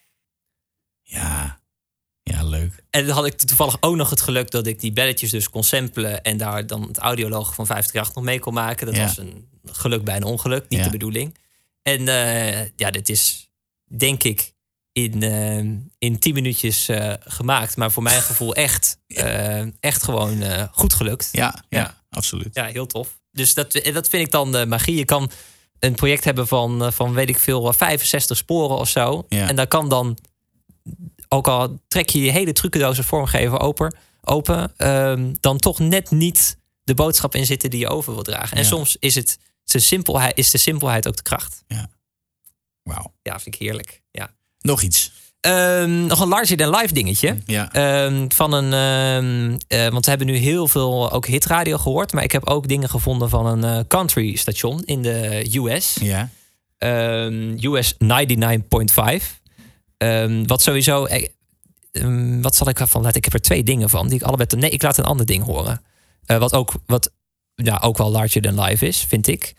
Ja, 1.03 1.61
ja, 2.23 2.43
leuk. 2.45 2.85
En 2.91 3.07
dan 3.07 3.15
had 3.15 3.27
ik 3.27 3.37
toevallig 3.37 3.77
ook 3.81 3.97
nog 3.97 4.11
het 4.11 4.21
geluk 4.21 4.51
dat 4.51 4.67
ik 4.67 4.81
die 4.81 4.93
belletjes 4.93 5.31
dus 5.31 5.49
kon 5.51 5.65
samplen 5.65 6.23
en 6.23 6.37
daar 6.37 6.67
dan 6.67 6.83
het 6.83 6.99
audioloog 6.99 7.55
van 7.55 7.67
538 7.67 8.15
nog 8.15 8.25
mee 8.25 8.39
kon 8.41 8.55
maken. 8.55 8.87
Dat 8.87 8.97
Ja. 8.97 9.03
was 9.03 9.17
een 9.17 9.49
geluk 9.65 10.05
bij 10.05 10.17
een 10.17 10.25
ongeluk, 10.25 10.69
niet 10.69 10.79
Ja. 10.79 10.85
de 10.85 10.91
bedoeling. 10.91 11.39
En 11.83 12.09
eh, 12.09 12.69
ja, 12.77 12.91
dit 12.91 13.09
is 13.09 13.51
denk 13.97 14.23
ik 14.23 14.53
in, 14.93 15.23
eh, 15.23 15.59
in 15.99 16.19
10 16.19 16.35
minuutjes 16.35 16.89
eh, 16.89 17.13
gemaakt, 17.21 17.77
maar 17.77 17.91
voor 17.93 18.03
mijn 18.03 18.23
gevoel 18.23 18.55
echt, 18.55 18.99
eh, 19.07 19.61
echt 19.81 20.03
gewoon 20.03 20.43
eh, 20.43 20.65
goed 20.73 20.93
gelukt. 20.93 21.29
Ja, 21.33 21.65
ja, 21.69 21.79
Ja. 21.79 22.03
absoluut. 22.11 22.55
Ja, 22.55 22.65
heel 22.65 22.87
tof. 22.87 23.21
Dus 23.31 23.55
dat, 23.55 23.73
dat 23.73 24.09
vind 24.09 24.27
ik 24.27 24.31
dan 24.31 24.53
de 24.53 24.67
magie. 24.67 24.97
Je 24.97 25.05
kan 25.05 25.31
een 25.85 25.95
project 25.95 26.25
hebben 26.25 26.47
van, 26.47 26.85
eh, 26.85 26.93
van 26.93 27.13
weet 27.13 27.29
ik 27.29 27.39
veel, 27.39 27.69
eh, 27.69 27.75
65 27.75 28.37
sporen 28.37 28.77
of 28.77 28.89
zo. 28.89 29.25
Ja. 29.29 29.49
En 29.49 29.57
daar 29.57 29.67
kan 29.67 29.89
dan, 29.89 30.19
ook 31.29 31.49
al 31.49 31.79
trek 31.89 32.09
je 32.09 32.21
je 32.21 32.31
hele 32.31 32.53
trucendoos 32.53 32.97
als 32.97 33.07
vormgever 33.07 33.61
open, 33.61 33.97
open 34.23 34.73
ehm, 34.77 35.35
dan 35.41 35.59
toch 35.59 35.79
net 35.79 36.11
niet 36.11 36.57
de 36.85 36.95
boodschap 36.95 37.35
in 37.35 37.47
zitten 37.47 37.71
die 37.71 37.79
je 37.81 37.89
over 37.89 38.15
wil 38.15 38.23
dragen. 38.23 38.57
En 38.57 38.63
Ja. 38.63 38.69
soms 38.69 38.97
is, 38.97 39.15
het, 39.15 39.39
de 39.65 39.79
simpelheid, 39.79 40.39
is 40.39 40.51
de 40.51 40.59
simpelheid 40.59 41.09
ook 41.09 41.17
de 41.17 41.23
kracht. 41.23 41.65
Wauw. 42.83 43.13
Ja, 43.23 43.41
vind 43.41 43.55
ik 43.55 43.61
heerlijk. 43.61 44.03
Ja. 44.11 44.35
Nog 44.61 44.83
iets. 44.83 45.13
Ehm, 45.43 46.07
nog 46.07 46.21
een 46.21 46.29
larger 46.29 46.57
than 46.57 46.71
life 46.77 46.95
dingetje. 46.95 47.37
Ja. 47.47 47.73
Ehm, 47.73 48.25
van 48.29 48.53
een, 48.53 48.73
ehm, 48.73 49.59
eh, 49.69 49.89
want 49.89 50.05
we 50.05 50.11
hebben 50.11 50.29
nu 50.29 50.37
heel 50.37 50.69
veel 50.69 51.13
ook 51.13 51.27
hitradio 51.27 51.79
gehoord. 51.79 52.13
Maar 52.13 52.23
ik 52.23 52.33
heb 52.33 52.47
ook 52.47 52.69
dingen 52.69 52.89
gevonden 52.89 53.29
van 53.29 53.47
een 53.47 53.65
eh, 53.65 53.85
country 53.89 54.37
station 54.37 54.83
in 54.85 55.03
de 55.03 55.47
US. 55.53 55.97
Ja. 56.01 56.29
US 57.61 57.95
99.5. 57.99 59.41
Ehm, 59.97 60.47
wat 60.47 60.63
sowieso... 60.63 61.05
eh, 61.05 61.29
wat 62.41 62.55
zal 62.57 62.69
ik 62.69 62.81
ervan 62.81 63.03
laten? 63.03 63.17
Ik 63.17 63.25
heb 63.25 63.35
er 63.35 63.41
twee 63.41 63.63
dingen 63.63 63.91
van. 63.91 64.09
Die 64.09 64.19
ik 64.19 64.23
allebei... 64.23 64.49
Nee, 64.61 64.71
ik 64.71 64.83
laat 64.83 64.99
een 64.99 65.05
ander 65.05 65.27
ding 65.27 65.45
horen. 65.45 65.83
Wat 66.27 66.55
ook, 66.55 66.73
wat, 66.87 67.13
ja, 67.55 67.79
ook 67.83 67.99
wel 67.99 68.11
larger 68.11 68.43
than 68.43 68.61
life 68.61 68.87
is, 68.87 69.05
vind 69.09 69.27
ik. 69.27 69.55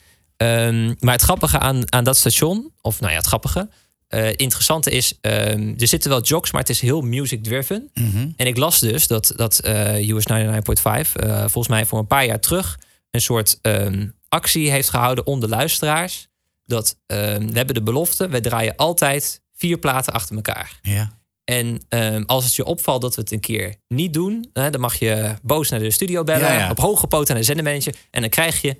Maar 1.00 1.14
het 1.14 1.22
grappige 1.22 1.60
aan, 1.60 1.94
aan 1.94 2.04
dat 2.04 2.18
station, 2.18 2.72
of 2.82 3.00
nou 3.00 3.12
ja, 3.12 3.18
het 3.18 3.28
grappige, 3.28 3.70
eh 4.14 4.30
interessante 4.36 4.91
is, 4.91 5.18
ehm, 5.22 5.74
er 5.78 5.88
zitten 5.88 6.09
wel 6.09 6.22
jocks, 6.22 6.51
maar 6.51 6.61
het 6.61 6.70
is 6.70 6.82
heel 6.82 7.01
music-driven. 7.01 7.89
Mhm. 7.93 8.30
En 8.36 8.47
ik 8.47 8.57
las 8.57 8.80
dus 8.80 9.07
dat, 9.07 9.34
dat 9.36 9.59
eh, 9.59 10.09
US 10.09 10.26
99.5 10.26 11.16
eh, 11.16 11.39
volgens 11.39 11.68
mij 11.68 11.86
voor 11.86 11.99
een 11.99 12.07
paar 12.07 12.26
jaar 12.26 12.39
terug 12.39 12.80
een 13.11 13.22
soort 13.22 13.59
ehm, 13.61 14.07
actie 14.30 14.72
heeft 14.72 14.89
gehouden 14.89 15.26
onder 15.28 15.49
luisteraars. 15.49 16.28
Dat 16.66 16.97
ehm, 17.05 17.47
we 17.47 17.57
hebben 17.57 17.76
de 17.76 17.84
belofte, 17.84 18.28
we 18.28 18.39
draaien 18.39 18.76
altijd 18.76 19.41
vier 19.53 19.78
platen 19.78 20.14
achter 20.14 20.36
elkaar. 20.36 20.80
Ja. 20.82 21.22
En 21.44 21.82
ehm, 21.89 22.24
als 22.26 22.44
het 22.44 22.56
je 22.56 22.66
opvalt 22.66 23.02
dat 23.02 23.16
we 23.16 23.22
het 23.22 23.32
een 23.32 23.39
keer 23.39 23.76
niet 23.88 24.14
doen, 24.14 24.50
hè, 24.54 24.70
dan 24.70 24.82
mag 24.82 24.96
je 24.96 25.34
boos 25.41 25.70
naar 25.70 25.80
de 25.80 25.91
studio 25.91 26.24
bellen, 26.24 26.48
Ja, 26.48 26.58
ja. 26.58 26.70
op 26.70 26.80
hoge 26.80 27.08
poten 27.08 27.28
naar 27.28 27.38
de 27.38 27.48
zendermanager 27.48 27.96
en 28.12 28.22
dan 28.22 28.30
krijg 28.30 28.62
je 28.62 28.78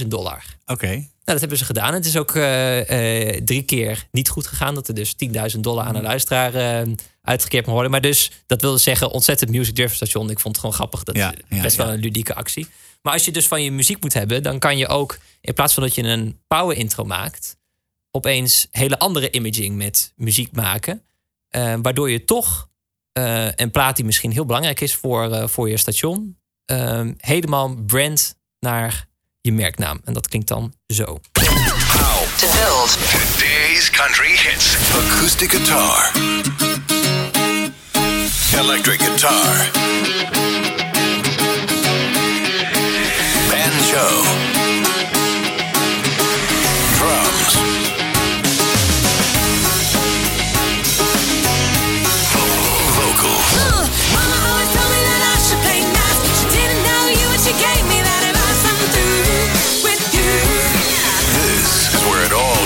10.000 0.00 0.06
dollar. 0.08 0.44
Oké. 0.66 0.86
Nou, 0.86 1.06
dat 1.24 1.40
hebben 1.40 1.58
ze 1.58 1.64
gedaan. 1.64 1.94
Het 1.94 2.06
is 2.06 2.16
ook 2.16 2.34
eh, 2.34 3.30
eh, 3.30 3.44
drie 3.44 3.62
keer 3.62 4.06
niet 4.10 4.28
goed 4.28 4.46
gegaan. 4.46 4.74
Dat 4.74 4.88
er 4.88 4.94
dus 4.94 5.14
10.000 5.54 5.60
dollar 5.60 5.84
aan 5.84 5.94
een 5.94 6.02
luisteraar 6.02 6.54
eh, 6.54 6.92
uitgekeerd 7.22 7.64
mag 7.64 7.74
worden. 7.74 7.90
Maar 7.90 8.00
dus, 8.00 8.30
dat 8.46 8.60
wilde 8.60 8.78
zeggen, 8.78 9.10
ontzettend 9.10 9.50
music 9.50 9.74
driven 9.74 9.96
station. 9.96 10.30
Ik 10.30 10.40
vond 10.40 10.54
het 10.56 10.64
gewoon 10.64 10.74
grappig. 10.74 11.02
Dat 11.02 11.16
Ja, 11.16 11.34
best 11.48 11.76
wel 11.76 11.88
een 11.88 12.00
ludieke 12.00 12.34
actie. 12.34 12.66
Maar 13.02 13.12
als 13.12 13.24
je 13.24 13.30
dus 13.30 13.48
van 13.48 13.62
je 13.62 13.70
muziek 13.70 14.02
moet 14.02 14.12
hebben, 14.12 14.42
dan 14.42 14.58
kan 14.58 14.78
je 14.78 14.88
ook, 14.88 15.18
in 15.40 15.54
plaats 15.54 15.74
van 15.74 15.82
dat 15.82 15.94
je 15.94 16.02
een 16.02 16.40
power 16.46 16.76
intro 16.76 17.04
maakt, 17.04 17.56
opeens 18.10 18.66
hele 18.70 18.98
andere 18.98 19.30
imaging 19.30 19.76
met 19.76 20.12
muziek 20.16 20.52
maken. 20.52 21.02
Eh, 21.52 21.74
waardoor 21.82 22.10
je 22.10 22.24
toch 22.24 22.70
eh, 23.12 23.46
een 23.54 23.70
plaat 23.70 23.96
die 23.96 24.04
misschien 24.04 24.32
heel 24.32 24.44
belangrijk 24.44 24.80
is 24.80 24.94
voor, 24.94 25.32
eh, 25.32 25.48
voor 25.48 25.68
je 25.68 25.76
station, 25.76 26.38
eh, 26.64 27.00
helemaal 27.16 27.74
brand 27.86 28.36
naar 28.60 29.08
je 29.40 29.52
merknaam. 29.52 30.00
En 30.04 30.12
dat 30.12 30.28
klinkt 30.28 30.48
dan 30.48 30.74
zo. 30.86 31.18
Today's 33.34 33.90
country 33.90 34.36
hits. 34.36 34.76
Acoustic 34.92 35.50
guitar. 35.50 36.12
Electric 38.52 39.00
guitar. 39.00 39.70
Banjo. 43.48 44.61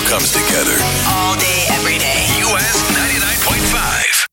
Comes 0.09 0.31
together. 0.31 0.77
All 1.07 1.35
day, 1.37 1.65
every 1.77 1.97
day. 1.97 2.41
US 2.43 2.75
99.5. 2.95 4.27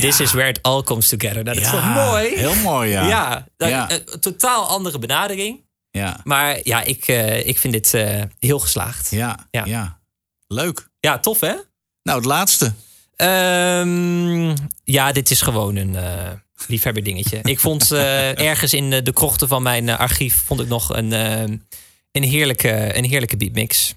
This 0.00 0.20
is 0.20 0.32
where 0.32 0.48
it 0.48 0.62
all 0.62 0.82
comes 0.82 1.08
together. 1.08 1.42
Nou, 1.44 1.56
dat 1.56 1.56
is 1.56 1.70
Ja, 1.70 1.70
toch 1.70 2.04
mooi? 2.10 2.36
heel 2.36 2.54
mooi, 2.54 2.90
ja. 2.90 3.08
Ja, 3.08 3.46
dat- 3.56 3.68
Ja. 3.68 3.90
een 3.90 4.20
totaal 4.20 4.66
andere 4.66 4.98
benadering. 4.98 5.60
Ja. 5.90 6.20
Maar 6.24 6.58
ja, 6.62 6.82
ik, 6.82 7.06
eh, 7.08 7.46
ik 7.46 7.58
vind 7.58 7.72
dit 7.72 7.94
eh, 7.94 8.22
heel 8.38 8.58
geslaagd. 8.58 9.10
Ja, 9.10 9.48
ja. 9.50 10.00
Leuk. 10.46 10.88
Ja, 11.00 11.18
tof 11.18 11.40
hè? 11.40 11.54
Nou, 12.02 12.18
het 12.18 12.24
laatste. 12.26 12.72
Ehm, 13.16 14.54
ja, 14.84 15.12
dit 15.12 15.30
is 15.30 15.40
gewoon 15.40 15.76
een 15.76 15.96
eh 15.96 16.30
liefhebber 16.66 17.02
dingetje. 17.02 17.38
Ik 17.42 17.60
vond 17.60 17.90
eh, 17.90 18.38
ergens 18.50 18.72
in 18.72 18.90
de, 18.90 19.12
krochten 19.12 19.48
van 19.48 19.62
mijn 19.62 19.88
archief 19.88 20.42
vond 20.46 20.60
ik 20.60 20.68
nog 20.68 20.96
een, 20.96 21.12
een, 21.12 22.22
heerlijke, 22.22 22.96
een 22.96 23.04
heerlijke 23.04 23.36
beatmix. 23.36 23.94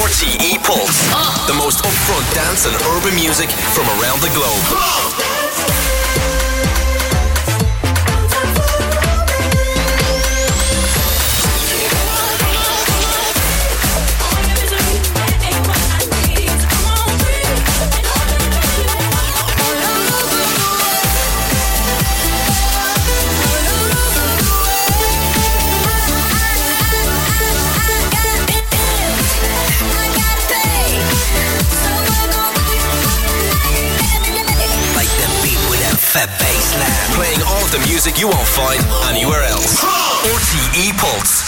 RTE 0.00 0.56
Pulse, 0.64 1.04
uh-huh. 1.12 1.46
the 1.46 1.54
most 1.54 1.84
upfront 1.84 2.24
dance 2.34 2.64
and 2.64 2.74
urban 2.96 3.14
music 3.14 3.50
from 3.76 3.84
around 4.00 4.24
the 4.24 4.32
globe. 4.32 5.21
The 37.72 37.88
music 37.88 38.16
you 38.16 38.30
won't 38.30 38.48
find 38.48 38.84
anywhere 39.10 39.44
else. 39.44 39.86
RTE 40.24 40.94
Pulse. 40.96 41.44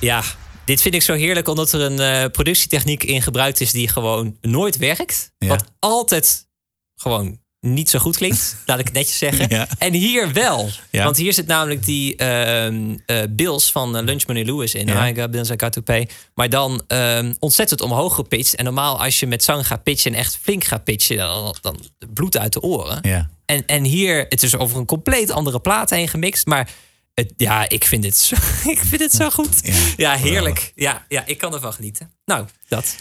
Ja, 0.00 0.22
dit 0.64 0.82
vind 0.82 0.94
ik 0.94 1.02
zo 1.02 1.14
heerlijk 1.14 1.48
omdat 1.48 1.72
er 1.72 1.80
een 1.80 1.98
eh, 1.98 2.30
productietechniek 2.30 3.04
in 3.04 3.22
gebruikt 3.22 3.60
is 3.60 3.72
die 3.72 3.88
gewoon 3.88 4.36
nooit 4.40 4.76
werkt. 4.76 5.32
Ja. 5.38 5.48
Wat 5.48 5.64
altijd 5.78 6.48
gewoon 6.94 7.40
niet 7.60 7.90
zo 7.90 7.98
goed 7.98 8.16
klinkt, 8.16 8.56
laat 8.66 8.78
ik 8.78 8.84
het 8.84 8.94
netjes 8.94 9.18
zeggen. 9.18 9.46
Ja. 9.48 9.68
En 9.78 9.92
hier 9.92 10.32
wel. 10.32 10.68
Ja. 10.90 11.04
Want 11.04 11.16
hier 11.16 11.32
zit 11.32 11.46
namelijk 11.46 11.84
die 11.84 12.16
ehm, 12.16 12.96
eh, 13.06 13.16
Bills 13.30 13.72
van 13.72 13.96
eh, 13.96 14.04
Lunch 14.04 14.26
Money 14.26 14.44
Lewis 14.44 14.74
in. 14.74 14.86
Ja. 14.86 15.08
I 15.08 15.28
bills, 15.28 15.50
I 15.50 15.54
got 15.56 15.72
to 15.72 15.80
pay. 15.80 16.08
Maar 16.34 16.48
dan 16.48 16.82
ehm, 16.86 17.34
ontzettend 17.38 17.80
omhoog 17.80 18.14
gepitcht. 18.14 18.54
En 18.54 18.64
normaal 18.64 19.02
als 19.02 19.20
je 19.20 19.26
met 19.26 19.44
zang 19.44 19.66
gaat 19.66 19.82
pitchen 19.82 20.12
en 20.12 20.18
echt 20.18 20.38
flink 20.42 20.64
gaat 20.64 20.84
pitchen, 20.84 21.16
dan, 21.16 21.56
dan 21.60 21.80
bloed 22.12 22.38
uit 22.38 22.52
de 22.52 22.60
oren. 22.60 22.98
Ja. 23.02 23.30
En, 23.44 23.66
en 23.66 23.84
hier, 23.84 24.26
het 24.28 24.42
is 24.42 24.56
over 24.56 24.78
een 24.78 24.86
compleet 24.86 25.30
andere 25.30 25.60
plaat 25.60 25.90
heen 25.90 26.08
gemixt. 26.08 26.46
Maar 26.46 26.70
het, 27.14 27.32
ja, 27.36 27.68
ik 27.68 27.84
vind 27.84 28.04
het 28.04 28.16
zo, 28.16 28.36
ik 28.74 28.78
vind 28.78 29.00
het 29.00 29.12
zo 29.12 29.30
goed. 29.30 29.72
Ja, 29.96 30.14
heerlijk. 30.14 30.72
Ja, 30.74 31.04
ja, 31.08 31.22
ik 31.26 31.38
kan 31.38 31.54
ervan 31.54 31.72
genieten. 31.72 32.12
Nou, 32.24 32.46
dat. 32.68 32.96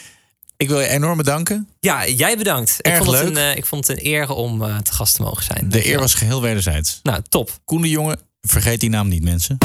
Ik 0.58 0.68
wil 0.68 0.80
je 0.80 0.88
enorm 0.88 1.18
bedanken. 1.18 1.68
Ja, 1.80 2.08
jij 2.08 2.38
bedankt. 2.38 2.82
Erg 2.82 2.98
ik, 2.98 3.04
vond 3.04 3.18
het 3.18 3.26
leuk. 3.28 3.36
een, 3.38 3.52
eh, 3.52 3.56
ik 3.58 3.66
vond 3.66 3.88
het 3.88 3.98
een 3.98 4.06
eer 4.06 4.30
om 4.30 4.64
eh, 4.64 4.78
te 4.78 4.94
gast 4.94 5.16
te 5.16 5.22
mogen 5.22 5.44
zijn. 5.44 5.70
De 5.70 5.88
eer 5.88 6.00
was 6.00 6.14
geheel 6.14 6.42
wederzijds. 6.42 7.00
Nou, 7.04 7.22
top. 7.30 7.52
Koen 7.66 7.82
de 7.82 7.90
Jonge, 7.90 8.18
vergeet 8.42 8.80
die 8.80 8.90
naam 8.90 9.08
niet, 9.08 9.24
mensen. 9.24 9.58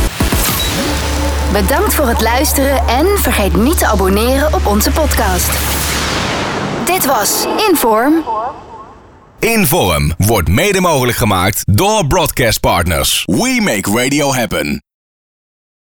Bedankt 1.53 1.95
voor 1.95 2.09
het 2.09 2.21
luisteren 2.21 2.89
en 2.89 3.07
vergeet 3.19 3.57
niet 3.57 3.79
te 3.79 3.87
abonneren 3.87 4.55
op 4.55 4.67
onze 4.67 4.91
podcast. 4.91 5.51
Dit 6.87 7.05
was 7.05 7.47
Inform. 7.69 8.25
Inform 9.39 10.13
wordt 10.19 10.49
mede 10.49 10.81
mogelijk 10.81 11.17
gemaakt 11.17 11.63
door 11.65 12.07
Broadcast 12.07 12.61
Partners. 12.61 13.23
We 13.27 13.61
make 13.63 13.91
radio 14.03 14.33
happen. 14.35 14.83